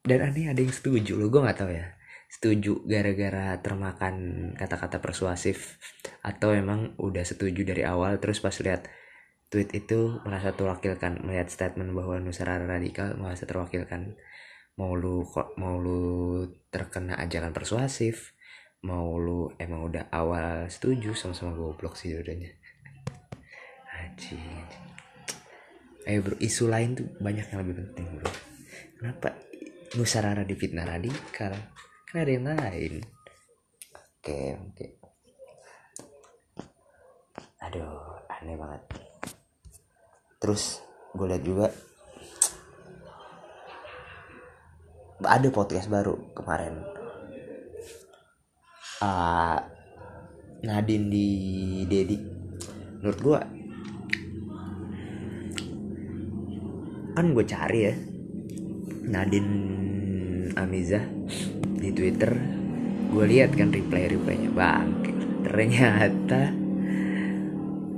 dan 0.07 0.22
aneh 0.22 0.47
ada 0.47 0.62
yang 0.62 0.70
setuju 0.70 1.18
lo 1.18 1.26
gue 1.26 1.42
nggak 1.42 1.59
tahu 1.59 1.74
ya. 1.74 1.99
Setuju 2.30 2.86
gara-gara 2.86 3.59
termakan 3.59 4.14
kata-kata 4.55 5.03
persuasif. 5.03 5.82
Atau 6.22 6.55
emang 6.55 6.94
udah 7.03 7.26
setuju 7.26 7.66
dari 7.66 7.82
awal 7.82 8.22
terus 8.22 8.38
pas 8.38 8.55
lihat 8.62 8.86
tweet 9.51 9.74
itu 9.74 10.22
merasa 10.22 10.55
terwakilkan. 10.55 11.26
Melihat 11.26 11.51
statement 11.51 11.90
bahwa 11.90 12.22
Nusara 12.22 12.62
radikal 12.62 13.18
merasa 13.18 13.51
terwakilkan. 13.51 14.14
Mau 14.78 14.94
lu 14.94 15.26
mau 15.59 15.74
lu 15.82 16.47
terkena 16.70 17.18
ajakan 17.18 17.51
persuasif 17.51 18.36
mau 18.87 19.18
lu 19.18 19.51
emang 19.59 19.91
udah 19.91 20.07
awal 20.14 20.70
setuju 20.70 21.11
sama-sama 21.18 21.59
goblok 21.59 21.99
sih 21.99 22.14
udahnya. 22.14 22.55
Anjing 23.91 24.87
ayo 26.07 26.22
bro 26.22 26.39
isu 26.39 26.70
lain 26.70 26.95
tuh 26.95 27.11
banyak 27.18 27.51
yang 27.51 27.66
lebih 27.66 27.82
penting 27.82 28.07
bro. 28.14 28.30
Kenapa 28.97 29.34
nusarara 29.99 30.47
difitnah 30.47 30.87
radikal? 30.87 31.51
Kan 32.07 32.22
ada 32.22 32.30
yang 32.30 32.47
lain. 32.47 33.03
Oke 34.22 34.55
oke. 34.55 34.87
Aduh 37.66 38.22
aneh 38.30 38.55
banget. 38.55 38.82
Terus 40.39 40.78
gue 41.11 41.26
liat 41.26 41.43
juga. 41.43 41.66
Ada 45.26 45.51
podcast 45.51 45.91
baru 45.91 46.30
kemarin 46.39 47.05
uh, 49.03 49.59
Nadine 50.64 51.07
di 51.11 51.28
Dedi. 51.84 52.16
Menurut 53.03 53.20
gue 53.20 53.40
kan 57.16 57.32
gue 57.32 57.44
cari 57.49 57.80
ya 57.80 57.94
Nadine 59.09 59.55
Amiza 60.57 61.01
di 61.76 61.90
Twitter. 61.92 62.32
Gue 63.07 63.24
lihat 63.24 63.57
kan 63.57 63.72
reply 63.72 64.12
replaynya 64.12 64.51
bang 64.53 64.88
ternyata 65.47 66.51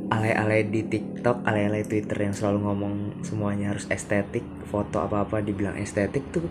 alay-alay 0.08 0.68
di 0.68 0.84
TikTok, 0.84 1.48
alay-alay 1.48 1.84
Twitter 1.84 2.28
yang 2.28 2.36
selalu 2.36 2.58
ngomong 2.64 2.94
semuanya 3.24 3.72
harus 3.72 3.88
estetik, 3.88 4.44
foto 4.68 5.00
apa-apa 5.00 5.40
dibilang 5.40 5.80
estetik 5.80 6.28
tuh 6.28 6.44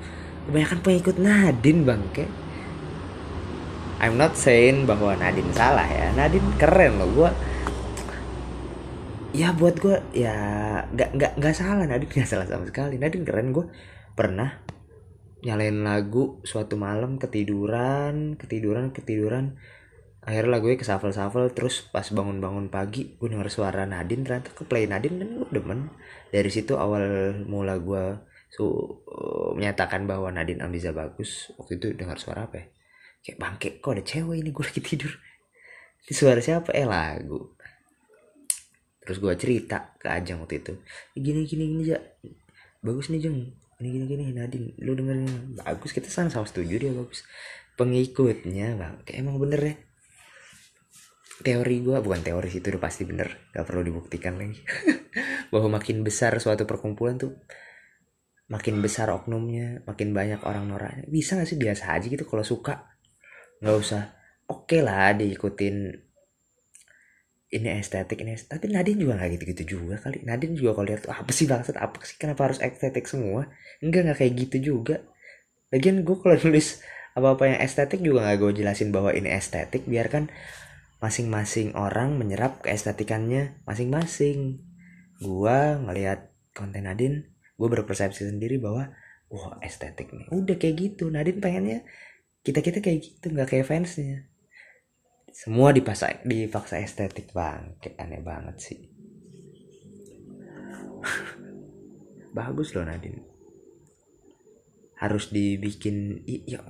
kebanyakan 0.49 0.79
pengikut 0.81 1.15
Nadine 1.21 1.85
bang 1.85 2.01
kayak 2.17 2.46
I'm 3.97 4.13
not 4.13 4.37
saying 4.37 4.85
bahwa 4.85 5.17
Nadine 5.17 5.49
salah 5.57 5.89
ya. 5.89 6.13
Nadine 6.13 6.53
keren 6.61 7.01
loh. 7.01 7.09
Gue 7.09 7.29
ya 9.33 9.53
buat 9.53 9.77
gue 9.77 9.97
ya 10.13 10.37
nggak 10.93 11.09
nggak 11.17 11.31
nggak 11.41 11.55
salah. 11.57 11.85
Nadine 11.89 12.13
nggak 12.13 12.29
salah 12.29 12.45
sama 12.45 12.69
sekali. 12.69 13.01
Nadine 13.01 13.25
keren. 13.25 13.49
Gue 13.49 13.65
pernah 14.13 14.61
nyalain 15.41 15.81
lagu 15.85 16.41
suatu 16.45 16.77
malam 16.77 17.17
ketiduran 17.17 18.37
ketiduran 18.37 18.93
ketiduran. 18.93 19.57
Akhirnya 20.21 20.59
lagunya 20.59 20.77
ke 20.77 20.85
shuffle 20.85 21.15
shuffle 21.15 21.49
terus 21.55 21.87
pas 21.89 22.05
bangun-bangun 22.05 22.69
pagi 22.69 23.17
gue 23.17 23.27
denger 23.33 23.49
suara 23.49 23.89
Nadine. 23.89 24.21
Ternyata 24.21 24.53
ke 24.53 24.61
play 24.69 24.85
Nadine 24.85 25.25
dan 25.25 25.41
gue 25.41 25.49
demen. 25.49 25.89
Dari 26.29 26.53
situ 26.53 26.77
awal 26.77 27.33
mula 27.49 27.81
gue 27.81 28.21
su 28.53 28.61
uh, 28.61 29.51
menyatakan 29.57 30.05
bahwa 30.05 30.29
Nadine 30.29 30.61
Amiza 30.61 30.93
bagus. 30.93 31.49
Waktu 31.57 31.81
itu 31.81 31.97
dengar 31.97 32.21
suara 32.21 32.45
apa 32.45 32.61
ya 32.61 32.76
kayak 33.28 33.43
bangke 33.43 33.84
kok 33.84 33.91
ada 33.91 34.03
cewek 34.07 34.39
ini? 34.39 34.55
Gue 34.55 34.63
lagi 34.63 34.80
tidur. 34.80 35.11
Ini 36.07 36.13
suara 36.15 36.39
siapa? 36.39 36.71
Eh 36.71 36.88
lagu. 36.88 37.51
Terus 39.03 39.19
gue 39.19 39.34
cerita 39.36 39.91
ke 39.99 40.07
Ajeng 40.07 40.39
waktu 40.39 40.63
itu. 40.63 40.73
Gini 41.11 41.43
gini 41.43 41.63
gini 41.75 41.84
ya 41.91 41.99
bagus 42.80 43.11
nih 43.11 43.28
Jeng. 43.28 43.51
Ini 43.84 43.88
gini 43.91 44.05
gini 44.07 44.23
Nadine. 44.32 44.71
Lu 44.80 44.95
dengerin. 44.95 45.59
Bagus 45.59 45.91
kita 45.91 46.07
sama 46.07 46.32
sama 46.32 46.47
setuju 46.47 46.80
dia 46.80 46.95
bagus. 46.95 47.28
Pengikutnya 47.75 48.80
bang 48.80 48.95
kayak 49.03 49.19
emang 49.19 49.36
bener 49.43 49.59
ya. 49.59 49.75
Teori 51.43 51.84
gue 51.84 51.97
bukan 51.99 52.23
teori 52.23 52.47
sih 52.47 52.63
itu 52.63 52.71
udah 52.71 52.82
pasti 52.82 53.03
bener. 53.03 53.51
Gak 53.51 53.67
perlu 53.67 53.84
dibuktikan 53.84 54.39
lagi. 54.39 54.63
Bahwa 55.51 55.80
makin 55.84 56.07
besar 56.07 56.39
suatu 56.39 56.63
perkumpulan 56.63 57.19
tuh 57.19 57.36
makin 58.47 58.80
besar 58.80 59.11
oknumnya 59.11 59.84
makin 59.84 60.15
banyak 60.15 60.39
orang 60.47 60.71
noraknya. 60.71 61.03
Bisa 61.11 61.36
gak 61.36 61.51
sih 61.51 61.59
biasa 61.59 61.91
aja 61.95 62.07
gitu 62.07 62.23
kalau 62.23 62.47
suka 62.47 62.96
nggak 63.61 63.77
usah. 63.77 64.03
Oke 64.47 64.79
okay 64.79 64.81
lah 64.85 65.11
diikutin 65.17 66.07
ini 67.47 67.79
estetik 67.79 68.19
ini. 68.19 68.35
Estetik. 68.35 68.67
tapi 68.67 68.75
Nadine 68.75 68.99
juga 68.99 69.13
nggak 69.19 69.29
gitu-gitu 69.39 69.63
juga 69.79 69.95
kali. 70.03 70.23
Nadine 70.27 70.55
juga 70.55 70.75
kalau 70.75 70.87
lihat 70.91 71.07
apa 71.07 71.31
sih 71.31 71.47
bangsat? 71.47 71.79
Apa 71.79 72.03
sih? 72.03 72.19
Kenapa 72.19 72.51
harus 72.51 72.59
estetik 72.59 73.07
semua? 73.07 73.47
Enggak 73.79 74.07
nggak 74.07 74.17
kayak 74.19 74.33
gitu 74.47 74.57
juga. 74.75 75.03
Lagian 75.71 76.03
gue 76.03 76.15
kalau 76.19 76.35
nulis 76.43 76.83
apa-apa 77.15 77.43
yang 77.49 77.59
estetik 77.63 78.03
juga 78.03 78.27
nggak 78.27 78.37
gue 78.39 78.51
jelasin 78.63 78.91
bahwa 78.91 79.15
ini 79.15 79.31
estetik. 79.31 79.87
Biarkan 79.87 80.27
masing-masing 80.97 81.77
orang 81.77 82.19
menyerap 82.19 82.59
keestetikannya 82.65 83.63
masing-masing. 83.63 84.59
Gue 85.23 85.57
ngelihat 85.87 86.35
konten 86.51 86.83
Nadine 86.83 87.31
gue 87.57 87.67
berpersepsi 87.71 88.27
sendiri 88.27 88.59
bahwa 88.59 88.91
wah 89.31 89.55
estetik 89.63 90.11
nih. 90.11 90.27
Udah 90.35 90.59
kayak 90.59 90.75
gitu. 90.77 91.07
Nadine 91.07 91.39
pengennya 91.39 91.87
kita 92.47 92.63
kita 92.63 92.79
kayak 92.79 93.03
gitu 93.03 93.35
nggak 93.35 93.51
kayak 93.51 93.67
fansnya. 93.67 94.23
Semua 95.35 95.75
dipaksa 95.75 96.23
dipaksa 96.23 96.79
estetik 96.79 97.35
bang 97.35 97.75
kayak 97.83 97.99
aneh 97.99 98.23
banget 98.23 98.55
sih. 98.55 98.87
Bagus 102.37 102.71
loh 102.71 102.87
Nadine. 102.87 103.19
Harus 104.95 105.27
dibikin 105.35 106.23
iya 106.23 106.63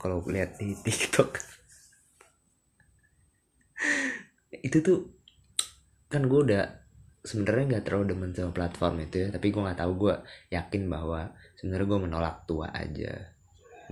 kalau 0.00 0.24
lihat 0.24 0.56
di 0.56 0.72
TikTok. 0.72 1.36
Itu 4.72 4.80
tuh 4.80 5.12
kan 6.08 6.24
gue 6.24 6.40
udah 6.40 6.64
sebenarnya 7.20 7.76
nggak 7.76 7.84
terlalu 7.84 8.04
demen 8.12 8.32
sama 8.34 8.52
platform 8.52 9.00
itu 9.06 9.16
ya 9.24 9.28
tapi 9.32 9.54
gue 9.54 9.62
nggak 9.62 9.80
tahu 9.80 9.92
gue 9.94 10.14
yakin 10.52 10.90
bahwa 10.90 11.32
sebenarnya 11.56 11.88
gue 11.88 12.00
menolak 12.02 12.36
tua 12.44 12.68
aja 12.74 13.31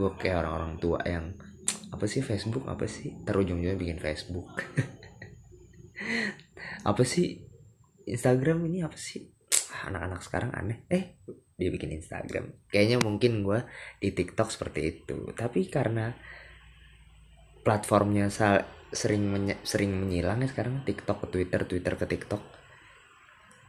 gue 0.00 0.12
kayak 0.16 0.40
orang-orang 0.40 0.80
tua 0.80 0.98
yang 1.04 1.36
apa 1.92 2.04
sih 2.08 2.24
Facebook? 2.24 2.64
Apa 2.64 2.88
sih? 2.88 3.12
Terujung-ujungnya 3.28 3.76
bikin 3.76 4.00
Facebook. 4.00 4.48
Apa 6.90 7.04
sih? 7.04 7.44
Instagram 8.08 8.64
ini 8.66 8.80
apa 8.80 8.96
sih? 8.96 9.22
Anak-anak 9.84 10.20
sekarang 10.24 10.50
aneh. 10.56 10.88
Eh 10.88 11.20
dia 11.60 11.68
bikin 11.68 11.92
Instagram. 11.92 12.66
Kayaknya 12.72 12.98
mungkin 13.04 13.44
gue 13.44 13.60
di 14.00 14.10
TikTok 14.16 14.48
seperti 14.48 14.80
itu. 14.88 15.30
Tapi 15.36 15.68
karena 15.68 16.10
platformnya 17.60 18.32
sering 18.90 19.28
menye 19.28 19.60
sering 19.62 19.92
menyilang 19.94 20.42
ya 20.42 20.48
sekarang 20.50 20.82
TikTok 20.82 21.22
ke 21.22 21.26
Twitter 21.30 21.60
Twitter 21.62 21.94
ke 21.94 22.06
TikTok 22.08 22.42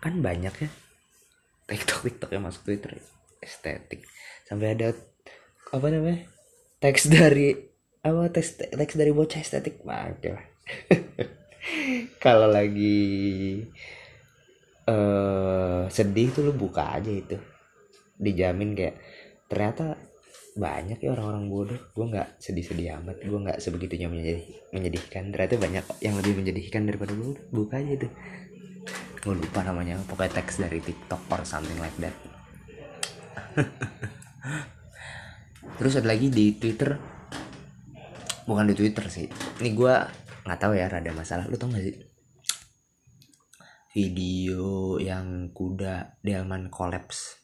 kan 0.02 0.18
banyak 0.18 0.56
ya. 0.56 0.70
TikTok 1.70 2.00
TikTok 2.10 2.30
yang 2.34 2.48
masuk 2.48 2.66
Twitter 2.66 2.98
estetik. 3.44 4.08
Sampai 4.48 4.74
ada 4.74 4.96
apa 5.72 5.88
namanya? 5.88 6.28
Teks 6.84 7.08
dari 7.08 7.56
apa 8.02 8.28
teks 8.34 8.76
teks 8.76 8.94
dari 9.00 9.12
bocah 9.16 9.40
estetik. 9.40 9.82
Banget 9.88 10.36
kalau 12.24 12.50
lagi 12.50 13.62
uh, 14.90 15.86
sedih 15.88 16.28
tuh 16.36 16.52
lu 16.52 16.54
buka 16.54 17.00
aja 17.00 17.12
itu. 17.12 17.38
Dijamin 18.22 18.76
kayak 18.76 18.96
ternyata 19.48 19.98
banyak 20.60 21.00
ya 21.00 21.16
orang-orang 21.16 21.48
bodoh. 21.48 21.80
Gue 21.96 22.06
nggak 22.12 22.44
sedih-sedih 22.44 23.00
amat. 23.02 23.24
Gue 23.24 23.40
nggak 23.40 23.64
sebegitunya 23.64 24.12
menjadi 24.12 24.44
menyedihkan. 24.76 25.32
Ternyata 25.32 25.56
banyak 25.56 25.86
yang 26.04 26.16
lebih 26.20 26.34
menjadikan 26.44 26.84
daripada 26.84 27.16
gue 27.16 27.40
buka 27.50 27.80
aja 27.80 27.96
tuh 28.08 28.12
gue 29.22 29.34
lupa 29.38 29.64
namanya. 29.64 30.02
Pokoknya 30.04 30.42
teks 30.42 30.60
dari 30.60 30.84
TikTok 30.84 31.22
or 31.32 31.42
something 31.48 31.78
like 31.80 31.96
that 32.02 32.16
terus 35.82 35.98
ada 35.98 36.14
lagi 36.14 36.30
di 36.30 36.54
Twitter. 36.62 36.94
Bukan 38.46 38.70
di 38.70 38.78
Twitter 38.78 39.10
sih. 39.10 39.26
Ini 39.66 39.74
gue 39.74 39.96
nggak 40.46 40.60
tahu 40.62 40.78
ya 40.78 40.86
rada 40.86 41.10
masalah. 41.10 41.50
Lu 41.50 41.58
tau 41.58 41.74
gak 41.74 41.82
sih? 41.82 41.98
Video 43.98 45.02
yang 45.02 45.50
kuda 45.50 46.22
delman 46.22 46.70
kolaps 46.70 47.42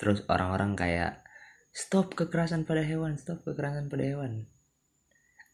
terus 0.00 0.24
orang-orang 0.32 0.72
kayak 0.80 1.20
stop 1.76 2.16
kekerasan 2.16 2.64
pada 2.64 2.80
hewan 2.80 3.20
stop 3.20 3.44
kekerasan 3.44 3.92
pada 3.92 4.00
hewan. 4.08 4.48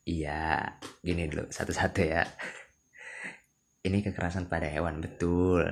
Iya 0.06 0.78
gini 1.02 1.26
dulu 1.26 1.50
satu-satu 1.50 2.00
ya. 2.06 2.22
Ini 3.82 4.06
kekerasan 4.06 4.46
pada 4.46 4.70
hewan 4.70 5.02
betul. 5.02 5.66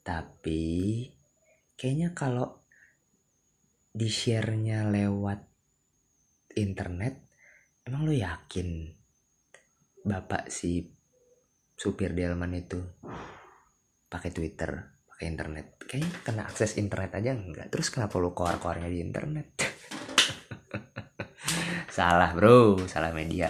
Tapi 0.00 1.04
kayaknya 1.76 2.16
kalau 2.16 2.61
di 3.92 4.08
share-nya 4.08 4.88
lewat 4.88 5.40
internet 6.56 7.14
emang 7.84 8.08
lo 8.08 8.12
yakin 8.12 8.88
bapak 10.02 10.48
si 10.48 10.88
supir 11.76 12.16
delman 12.16 12.56
itu 12.56 12.80
pakai 14.08 14.32
twitter 14.32 14.92
pakai 15.22 15.30
internet? 15.30 15.66
Kayaknya 15.86 16.10
kena 16.26 16.42
akses 16.50 16.74
internet 16.82 17.14
aja 17.14 17.30
enggak. 17.30 17.70
Terus 17.70 17.94
kenapa 17.94 18.18
lo 18.18 18.34
keluar-keluarnya 18.34 18.90
di 18.90 18.98
internet? 18.98 19.54
Salah 21.96 22.34
bro. 22.34 22.82
Salah 22.90 23.14
media. 23.14 23.46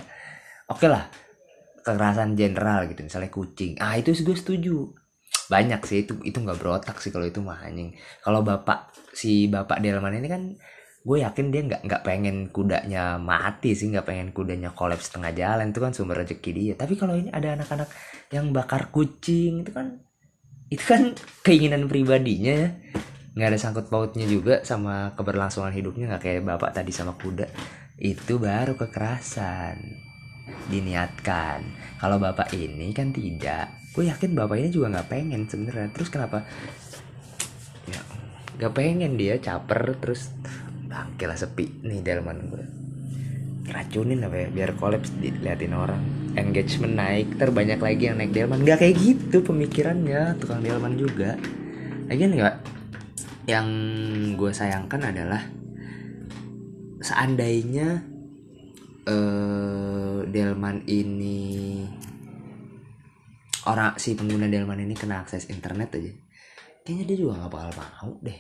Oke 0.69 0.85
lah 0.85 1.09
kekerasan 1.81 2.37
general 2.37 2.93
gitu. 2.93 3.09
Misalnya 3.09 3.33
kucing. 3.33 3.81
Ah 3.81 3.97
itu 3.97 4.13
gue 4.13 4.37
setuju 4.37 4.93
banyak 5.53 5.81
sih 5.85 6.09
itu 6.09 6.17
itu 6.25 6.41
nggak 6.41 6.57
berotak 6.57 6.97
sih 7.05 7.13
kalau 7.13 7.29
itu 7.29 7.45
mah 7.45 7.61
anjing. 7.61 7.93
Kalau 8.25 8.41
bapak 8.41 8.97
si 9.13 9.53
bapak 9.53 9.85
delman 9.85 10.17
ini 10.17 10.29
kan 10.33 10.43
gue 11.03 11.19
yakin 11.21 11.53
dia 11.53 11.63
nggak 11.67 11.83
nggak 11.85 12.03
pengen 12.07 12.37
kudanya 12.49 13.21
mati 13.21 13.77
sih 13.77 13.93
nggak 13.93 14.07
pengen 14.07 14.29
kudanya 14.33 14.71
kolaps 14.73 15.11
setengah 15.13 15.35
jalan 15.35 15.75
itu 15.75 15.81
kan 15.85 15.93
sumber 15.93 16.25
rezeki 16.25 16.51
dia. 16.57 16.75
Tapi 16.79 16.97
kalau 16.97 17.13
ini 17.13 17.29
ada 17.29 17.53
anak-anak 17.53 17.93
yang 18.33 18.49
bakar 18.57 18.89
kucing 18.89 19.61
itu 19.61 19.71
kan 19.77 20.01
itu 20.73 20.85
kan 20.89 21.13
keinginan 21.47 21.85
pribadinya 21.93 22.55
ya. 22.57 22.71
Nggak 23.37 23.49
ada 23.53 23.59
sangkut 23.61 23.87
pautnya 23.93 24.25
juga 24.25 24.65
sama 24.65 25.13
keberlangsungan 25.13 25.73
hidupnya 25.77 26.17
nggak 26.17 26.23
kayak 26.25 26.43
bapak 26.49 26.73
tadi 26.73 26.93
sama 26.97 27.13
kuda. 27.21 27.45
Itu 28.01 28.41
baru 28.41 28.81
kekerasan 28.81 29.77
diniatkan. 30.73 31.61
Kalau 32.01 32.17
bapak 32.17 32.55
ini 32.57 32.93
kan 32.97 33.11
tidak 33.11 33.82
gue 33.93 34.05
yakin 34.09 34.33
bapak 34.33 34.57
ini 34.57 34.69
juga 34.73 34.93
nggak 34.99 35.09
pengen 35.09 35.49
sebenarnya. 35.49 35.89
Terus 35.93 36.09
kenapa? 36.09 36.49
Ya 37.89 38.01
nggak 38.61 38.73
pengen 38.73 39.17
dia 39.21 39.37
caper 39.41 39.97
terus 40.01 40.33
bangke 40.89 41.25
lah 41.25 41.37
sepi 41.41 41.81
nih 41.81 42.05
delman 42.05 42.53
gue 42.53 42.83
racunin 43.73 44.21
apa 44.27 44.37
ya 44.37 44.49
biar 44.53 44.71
kolaps 44.77 45.15
diliatin 45.19 45.75
orang. 45.75 46.03
Engagement 46.35 46.97
naik 46.97 47.37
terbanyak 47.37 47.81
lagi 47.81 48.03
yang 48.09 48.17
naik 48.19 48.33
delman. 48.35 48.65
Nggak 48.65 48.79
kayak 48.83 48.97
gitu 48.99 49.37
pemikirannya 49.45 50.37
tukang 50.41 50.65
delman 50.65 50.95
juga. 50.99 51.37
Lagi 52.09 52.23
nggak? 52.27 52.57
Yang 53.47 53.69
gue 54.39 54.51
sayangkan 54.55 55.01
adalah 55.13 55.43
seandainya 57.03 58.03
uh, 59.07 60.23
delman 60.31 60.83
ini 60.87 61.83
orang 63.69 63.95
si 63.99 64.19
pengguna 64.19 64.51
delman 64.51 64.83
ini 64.83 64.95
kena 64.99 65.23
akses 65.23 65.47
internet 65.53 65.95
aja. 65.95 66.13
Kayaknya 66.83 67.05
dia 67.07 67.17
juga 67.17 67.33
nggak 67.39 67.53
bakal 67.53 67.71
mau 67.79 68.13
deh 68.19 68.39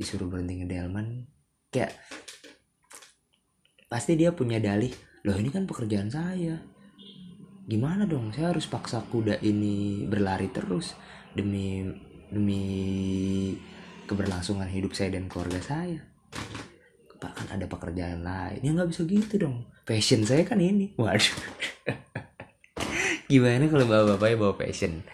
disuruh 0.00 0.30
berhenti 0.30 0.64
ngedelman 0.64 1.28
kayak 1.68 1.92
pasti 3.90 4.16
dia 4.16 4.32
punya 4.32 4.56
dalih 4.56 4.88
loh 5.26 5.36
ini 5.36 5.50
kan 5.50 5.66
pekerjaan 5.66 6.08
saya. 6.08 6.56
Gimana 7.66 8.06
dong? 8.06 8.32
Saya 8.34 8.54
harus 8.54 8.66
paksa 8.66 9.02
kuda 9.04 9.42
ini 9.42 10.06
berlari 10.06 10.48
terus 10.50 10.94
demi 11.34 11.86
demi 12.30 12.64
keberlangsungan 14.06 14.70
hidup 14.70 14.94
saya 14.94 15.18
dan 15.18 15.26
keluarga 15.26 15.58
saya. 15.62 16.00
Bahkan 17.20 17.52
ada 17.52 17.66
pekerjaan 17.68 18.22
lain. 18.24 18.58
Ya 18.64 18.70
nggak 18.72 18.90
bisa 18.90 19.02
gitu 19.06 19.34
dong. 19.46 19.66
Passion 19.84 20.22
saya 20.24 20.46
kan 20.46 20.62
ini. 20.62 20.94
Waduh 20.96 21.36
gimana 23.30 23.70
kalau 23.70 23.86
bapak-bapaknya 23.86 24.36
bawa 24.42 24.54
passion 24.58 25.06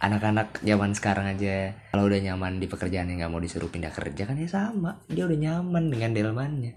anak-anak 0.00 0.64
zaman 0.64 0.96
sekarang 0.96 1.28
aja. 1.28 1.76
Kalau 1.92 2.08
udah 2.08 2.20
nyaman 2.24 2.56
di 2.56 2.66
pekerjaan 2.66 3.12
yang 3.12 3.20
nggak 3.20 3.32
mau 3.32 3.40
disuruh 3.40 3.68
pindah 3.68 3.92
kerja 3.92 4.24
kan 4.24 4.40
ya 4.40 4.48
sama. 4.48 5.04
Dia 5.06 5.28
udah 5.28 5.38
nyaman 5.38 5.92
dengan 5.92 6.10
delmannya. 6.16 6.72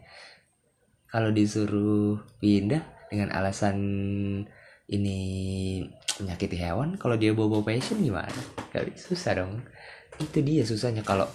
Kalau 1.08 1.32
disuruh 1.32 2.20
pindah 2.44 2.84
dengan 3.08 3.32
alasan 3.32 3.78
ini 4.92 5.20
menyakiti 6.20 6.60
hewan 6.60 7.00
kalau 7.00 7.16
dia 7.16 7.32
bawa, 7.32 7.58
-bawa 7.58 7.74
passion 7.74 8.04
gimana 8.04 8.36
Gak 8.76 9.00
susah 9.00 9.40
dong. 9.40 9.64
Itu 10.20 10.44
dia 10.44 10.68
susahnya. 10.68 11.02
Kalau 11.02 11.26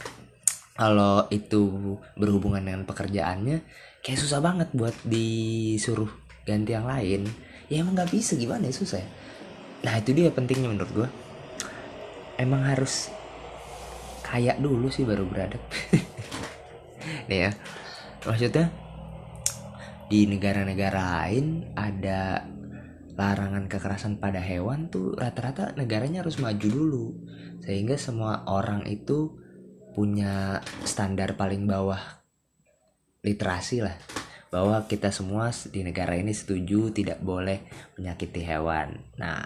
kalau 0.76 1.26
itu 1.32 1.98
berhubungan 2.14 2.62
dengan 2.62 2.84
pekerjaannya 2.86 3.64
kayak 4.04 4.20
susah 4.20 4.38
banget 4.44 4.68
buat 4.76 4.94
disuruh 5.08 6.12
ganti 6.44 6.76
yang 6.76 6.86
lain. 6.86 7.24
Ya 7.72 7.82
emang 7.82 7.96
nggak 7.96 8.12
bisa 8.12 8.36
gimana 8.36 8.68
ya 8.68 8.76
susah 8.76 9.00
ya 9.00 9.08
nah 9.82 9.94
itu 9.94 10.10
dia 10.10 10.34
pentingnya 10.34 10.68
menurut 10.70 10.90
gue 10.90 11.08
emang 12.38 12.62
harus 12.66 13.10
kaya 14.22 14.54
dulu 14.60 14.92
sih 14.92 15.08
baru 15.08 15.24
beradab. 15.24 15.60
Nih 17.28 17.48
ya. 17.48 17.52
Maksudnya 18.28 18.68
di 20.08 20.24
negara-negara 20.28 21.24
lain 21.24 21.72
ada 21.72 22.44
larangan 23.18 23.66
kekerasan 23.66 24.22
pada 24.22 24.38
hewan 24.38 24.88
tuh 24.92 25.16
rata-rata 25.18 25.74
negaranya 25.74 26.20
harus 26.20 26.36
maju 26.38 26.68
dulu. 26.68 27.06
Sehingga 27.64 27.96
semua 27.96 28.44
orang 28.46 28.86
itu 28.86 29.34
punya 29.96 30.62
standar 30.86 31.34
paling 31.34 31.66
bawah 31.66 31.98
literasi 33.26 33.82
lah 33.82 33.98
bahwa 34.48 34.84
kita 34.88 35.12
semua 35.12 35.52
di 35.68 35.84
negara 35.84 36.16
ini 36.16 36.32
setuju 36.32 36.92
tidak 36.92 37.20
boleh 37.20 37.64
menyakiti 38.00 38.40
hewan. 38.44 38.96
Nah, 39.20 39.44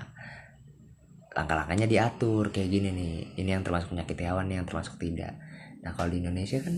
langkah-langkahnya 1.32 1.88
diatur 1.88 2.53
kayak 2.53 2.70
gini 2.70 2.88
nih. 2.92 3.16
Ini 3.40 3.50
yang 3.59 3.64
termasuk 3.64 3.92
penyakit 3.92 4.18
hewan 4.22 4.46
yang 4.53 4.68
termasuk 4.68 5.00
tidak. 5.00 5.36
Nah 5.82 5.90
kalau 5.96 6.12
di 6.12 6.22
Indonesia 6.22 6.62
kan 6.62 6.76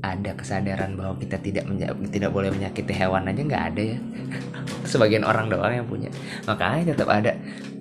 ada 0.00 0.32
kesadaran 0.32 0.96
bahwa 0.96 1.20
kita 1.20 1.36
tidak 1.42 1.68
tidak 2.08 2.30
boleh 2.32 2.48
menyakiti 2.48 2.94
hewan 2.94 3.28
aja 3.28 3.42
nggak 3.42 3.64
ada 3.74 3.82
ya. 3.82 3.98
Sebagian 4.90 5.24
orang 5.24 5.48
doang 5.50 5.72
yang 5.72 5.88
punya. 5.88 6.08
Makanya 6.46 6.94
tetap 6.94 7.08
ada 7.08 7.36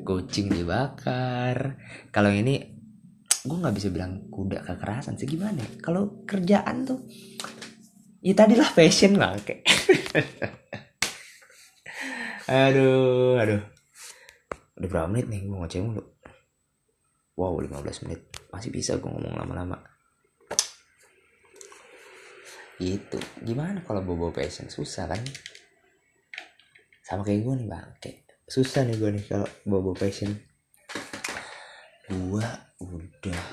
kucing 0.07 0.49
dibakar. 0.49 1.77
Kalau 2.09 2.31
ini 2.31 2.79
gue 3.39 3.55
nggak 3.55 3.75
bisa 3.75 3.87
bilang 3.87 4.27
kuda 4.27 4.67
kekerasan 4.67 5.15
sih 5.15 5.23
gimana 5.23 5.63
ya? 5.63 5.69
kalau 5.79 6.27
kerjaan 6.27 6.83
tuh 6.83 6.99
ya 8.19 8.33
tadilah 8.35 8.69
fashion 8.71 9.15
lah 9.15 9.35
kayak. 9.43 9.63
Aduh 12.49 13.37
aduh. 13.37 13.61
Udah 14.79 14.89
berapa 14.89 15.07
menit 15.11 15.27
nih 15.27 15.43
gue 15.43 15.53
ngoceh 15.53 15.83
mulu? 15.83 16.03
Wow 17.35 17.59
15 17.61 18.07
menit. 18.07 18.25
Masih 18.49 18.71
bisa 18.71 18.95
gue 18.97 19.07
ngomong 19.11 19.35
lama-lama. 19.35 19.77
Itu 22.79 23.19
gimana 23.43 23.83
kalau 23.83 23.99
bobo 24.01 24.31
passion? 24.31 24.71
Susah 24.71 25.11
kan? 25.11 25.19
Sama 27.03 27.27
kayak 27.27 27.43
gue 27.43 27.53
nih 27.59 27.67
bang. 27.67 27.89
Kayak 27.99 28.23
susah 28.47 28.87
nih 28.87 28.95
gue 28.95 29.09
nih 29.19 29.23
kalau 29.27 29.47
bobo 29.67 29.91
passion. 29.93 30.31
Gue 32.09 32.45
udah 32.79 33.43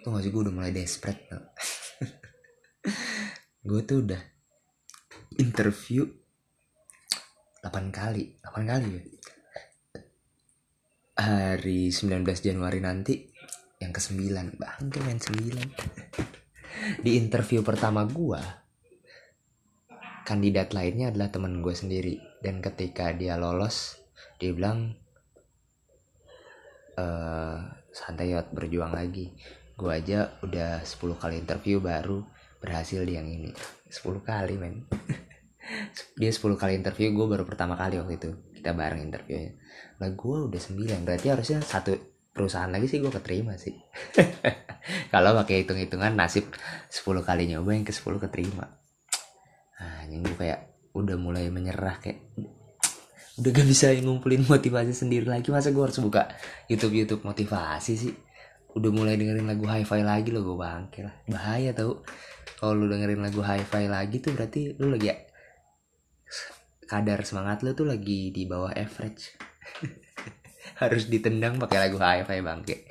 tuh 0.00 0.08
gak 0.16 0.22
sih 0.24 0.32
gue 0.32 0.40
udah 0.46 0.54
mulai 0.54 0.72
desperate? 0.72 1.28
Gue 3.68 3.80
tuh 3.84 3.98
udah 4.04 4.22
interview 5.36 6.08
8 7.60 7.92
kali 7.92 8.40
8 8.40 8.64
kali 8.64 8.88
ya. 8.96 9.02
Hari 11.20 11.92
19 11.92 12.24
Januari 12.40 12.80
nanti 12.80 13.28
yang 13.76 13.92
ke 13.92 14.00
9 14.00 14.56
bangke 14.56 14.98
main 15.04 15.20
9 15.20 15.60
di 17.04 17.20
interview 17.20 17.60
pertama 17.60 18.08
gua 18.08 18.40
kandidat 20.30 20.70
lainnya 20.70 21.10
adalah 21.10 21.34
teman 21.34 21.58
gue 21.58 21.74
sendiri. 21.74 22.22
Dan 22.38 22.62
ketika 22.62 23.10
dia 23.10 23.34
lolos 23.34 23.98
dia 24.38 24.54
bilang 24.54 24.94
e, 26.94 27.04
santai 27.90 28.30
yot 28.30 28.54
berjuang 28.54 28.94
lagi. 28.94 29.34
Gue 29.74 29.90
aja 29.90 30.38
udah 30.46 30.86
10 30.86 31.18
kali 31.18 31.34
interview 31.42 31.82
baru 31.82 32.22
berhasil 32.60 33.02
di 33.02 33.16
yang 33.16 33.26
ini. 33.26 33.50
10 33.88 34.20
kali 34.22 34.54
men. 34.60 34.86
Dia 36.20 36.30
10 36.30 36.38
kali 36.60 36.76
interview 36.76 37.10
gue 37.10 37.26
baru 37.26 37.44
pertama 37.48 37.74
kali 37.74 37.96
waktu 37.98 38.20
itu. 38.20 38.30
Kita 38.54 38.76
bareng 38.76 39.00
interviewnya 39.00 39.56
lah 40.00 40.10
gue 40.16 40.36
udah 40.48 40.60
9 40.60 41.04
berarti 41.04 41.28
harusnya 41.28 41.60
satu 41.60 41.92
perusahaan 42.32 42.72
lagi 42.72 42.88
sih 42.88 43.04
gue 43.04 43.12
keterima 43.12 43.60
sih. 43.60 43.76
Kalau 45.12 45.36
pakai 45.36 45.62
hitung-hitungan 45.62 46.16
nasib 46.16 46.48
10 46.88 47.04
kali 47.20 47.52
nyoba 47.52 47.76
yang 47.76 47.84
ke 47.84 47.92
10 47.92 48.16
keterima. 48.16 48.64
Nah 49.76 50.08
yang 50.08 50.24
gue 50.24 50.36
kayak 50.40 50.72
udah 50.96 51.16
mulai 51.20 51.52
menyerah 51.52 52.00
kayak 52.00 52.32
udah 53.38 53.50
gak 53.56 53.68
bisa 53.68 53.92
ngumpulin 54.00 54.48
motivasi 54.48 54.96
sendiri 54.96 55.28
lagi. 55.28 55.52
Masa 55.52 55.68
gue 55.68 55.84
harus 55.84 56.00
buka 56.00 56.32
YouTube 56.72 56.96
YouTube 56.96 57.22
motivasi 57.28 57.92
sih? 58.00 58.12
Udah 58.72 58.88
mulai 58.88 59.20
dengerin 59.20 59.44
lagu 59.44 59.68
hi-fi 59.68 60.00
lagi 60.00 60.32
lo 60.32 60.40
gue 60.40 60.56
bangke 60.56 61.04
lah. 61.04 61.14
Bahaya 61.28 61.76
tau 61.76 62.00
kalau 62.60 62.76
lu 62.76 62.92
dengerin 62.92 63.24
lagu 63.24 63.40
hi-fi 63.40 63.88
lagi 63.88 64.20
tuh 64.20 64.36
berarti 64.36 64.76
lu 64.76 64.92
lagi 64.92 65.08
kadar 66.90 67.22
semangat 67.22 67.62
lu 67.62 67.70
tuh 67.72 67.86
lagi 67.86 68.34
di 68.34 68.50
bawah 68.50 68.74
average. 68.74 69.38
Harus 70.82 71.06
ditendang 71.06 71.56
pakai 71.56 71.86
lagu 71.86 72.02
hi-fi 72.02 72.42
bangke. 72.42 72.84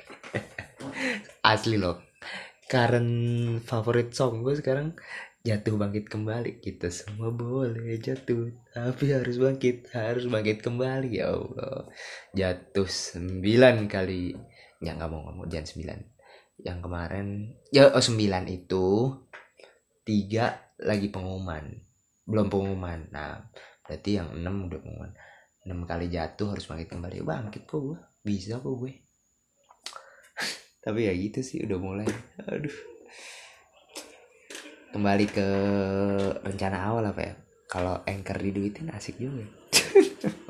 Asli 1.52 1.76
loh. 1.76 2.00
Current 2.64 3.12
favorit 3.60 4.16
song 4.16 4.40
gue 4.40 4.56
sekarang 4.56 4.96
jatuh 5.44 5.76
bangkit 5.76 6.08
kembali. 6.08 6.64
Kita 6.64 6.88
semua 6.88 7.28
boleh 7.28 8.00
jatuh 8.00 8.48
tapi 8.72 9.12
harus 9.12 9.36
bangkit 9.36 9.92
harus 9.92 10.24
bangkit 10.32 10.64
kembali. 10.64 11.20
Ya 11.20 11.36
Allah. 11.36 11.86
Jatuh 12.32 12.88
sembilan 12.88 13.84
kali. 13.84 14.32
Ya 14.80 14.96
nggak 14.96 15.10
mau 15.12 15.28
ngomong 15.28 15.46
jangan 15.52 15.68
sembilan. 15.68 15.98
Yang 16.64 16.78
kemarin 16.88 17.26
ya 17.68 17.92
oh 17.92 18.00
sembilan 18.00 18.44
itu 18.48 18.86
tiga 20.04 20.74
lagi 20.80 21.12
pengumuman. 21.12 21.64
Belum 22.24 22.46
pengumuman. 22.48 23.08
Nah 23.12 23.40
berarti 23.84 24.20
yang 24.20 24.32
6 24.32 24.68
udah 24.70 24.80
pengumuman. 24.80 25.12
6 25.66 25.90
kali 25.90 26.06
jatuh 26.08 26.48
harus 26.56 26.64
bangkit 26.64 26.88
kembali. 26.88 27.22
Bangkit 27.24 27.62
kok 27.68 27.80
gue 27.80 27.98
bisa 28.24 28.60
kok 28.60 28.74
gue. 28.80 28.92
Tapi 30.84 31.00
ya 31.08 31.12
gitu 31.12 31.40
sih 31.44 31.62
udah 31.64 31.78
mulai. 31.78 32.08
Aduh. 32.48 32.76
Kembali 34.90 35.26
ke 35.30 35.48
rencana 36.42 36.90
awal 36.90 37.06
apa 37.14 37.20
ya? 37.22 37.34
Kalau 37.70 38.02
anchor 38.02 38.38
diduitin 38.42 38.90
asik 38.90 39.20
juga. 39.20 39.46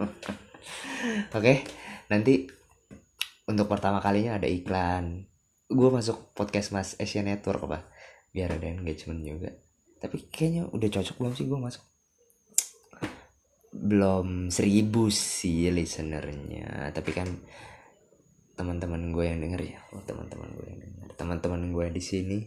Oke 1.36 1.64
nanti 2.10 2.50
untuk 3.46 3.66
pertama 3.66 3.98
kalinya 4.02 4.38
ada 4.38 4.48
iklan. 4.48 5.26
Gue 5.70 5.90
masuk 5.90 6.34
podcast 6.34 6.74
mas 6.74 6.98
Asia 6.98 7.22
Network 7.22 7.62
apa 7.70 7.86
biar 8.30 8.54
ada 8.58 8.66
engagement 8.70 9.22
juga. 9.26 9.50
Tapi 10.00 10.30
kayaknya 10.32 10.70
udah 10.70 10.88
cocok 10.88 11.16
belum 11.20 11.34
sih 11.36 11.46
gue 11.50 11.58
masuk? 11.60 11.84
Belum 13.70 14.48
seribu 14.48 15.10
sih 15.12 15.68
listenernya. 15.68 16.94
Tapi 16.94 17.10
kan 17.12 17.28
teman-teman 18.56 19.12
gue 19.12 19.24
yang 19.26 19.42
denger 19.42 19.60
ya. 19.76 19.78
Oh, 19.92 20.02
teman-teman 20.06 20.48
gue 20.56 20.66
yang 20.70 20.80
denger. 20.80 21.08
Teman-teman 21.18 21.74
gue 21.74 21.86
di 21.92 22.02
sini 22.02 22.38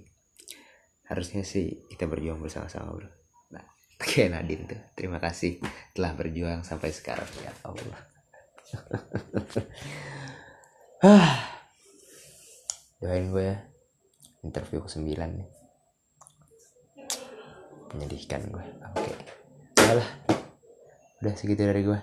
harusnya 1.04 1.44
sih 1.44 1.84
kita 1.92 2.08
berjuang 2.08 2.40
bersama-sama 2.40 2.96
bro. 2.96 3.12
Nah 3.54 3.64
kayak 4.02 4.40
Nadine 4.40 4.66
tuh. 4.66 4.82
Terima 4.98 5.20
kasih 5.22 5.60
telah 5.94 6.16
berjuang 6.16 6.64
sampai 6.66 6.90
sekarang. 6.96 7.28
Ya 7.44 7.54
Allah. 7.68 8.02
Doain 13.04 13.28
gue 13.30 13.44
ya. 13.46 13.62
Interview 14.44 14.82
ke 14.84 14.90
9 14.90 15.08
nih 15.08 15.63
menyedihkan 17.94 18.42
gue. 18.50 18.66
Oke. 18.94 19.14
Okay. 19.78 19.94
lah 19.94 20.10
udah 21.24 21.34
segitu 21.38 21.64
dari 21.64 21.82
gue. 21.86 22.00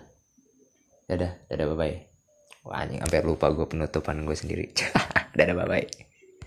Dadah. 1.10 1.32
Dadah 1.50 1.66
bye 1.74 1.78
bye 1.78 1.96
wah 2.60 2.84
anjing 2.84 3.00
hampir 3.00 3.24
lupa 3.24 3.48
gue 3.52 3.66
penutupan 3.66 4.24
gue 4.24 4.36
sendiri. 4.36 4.70
Dadah 5.38 5.54
bye 5.56 5.68
bye 5.68 6.09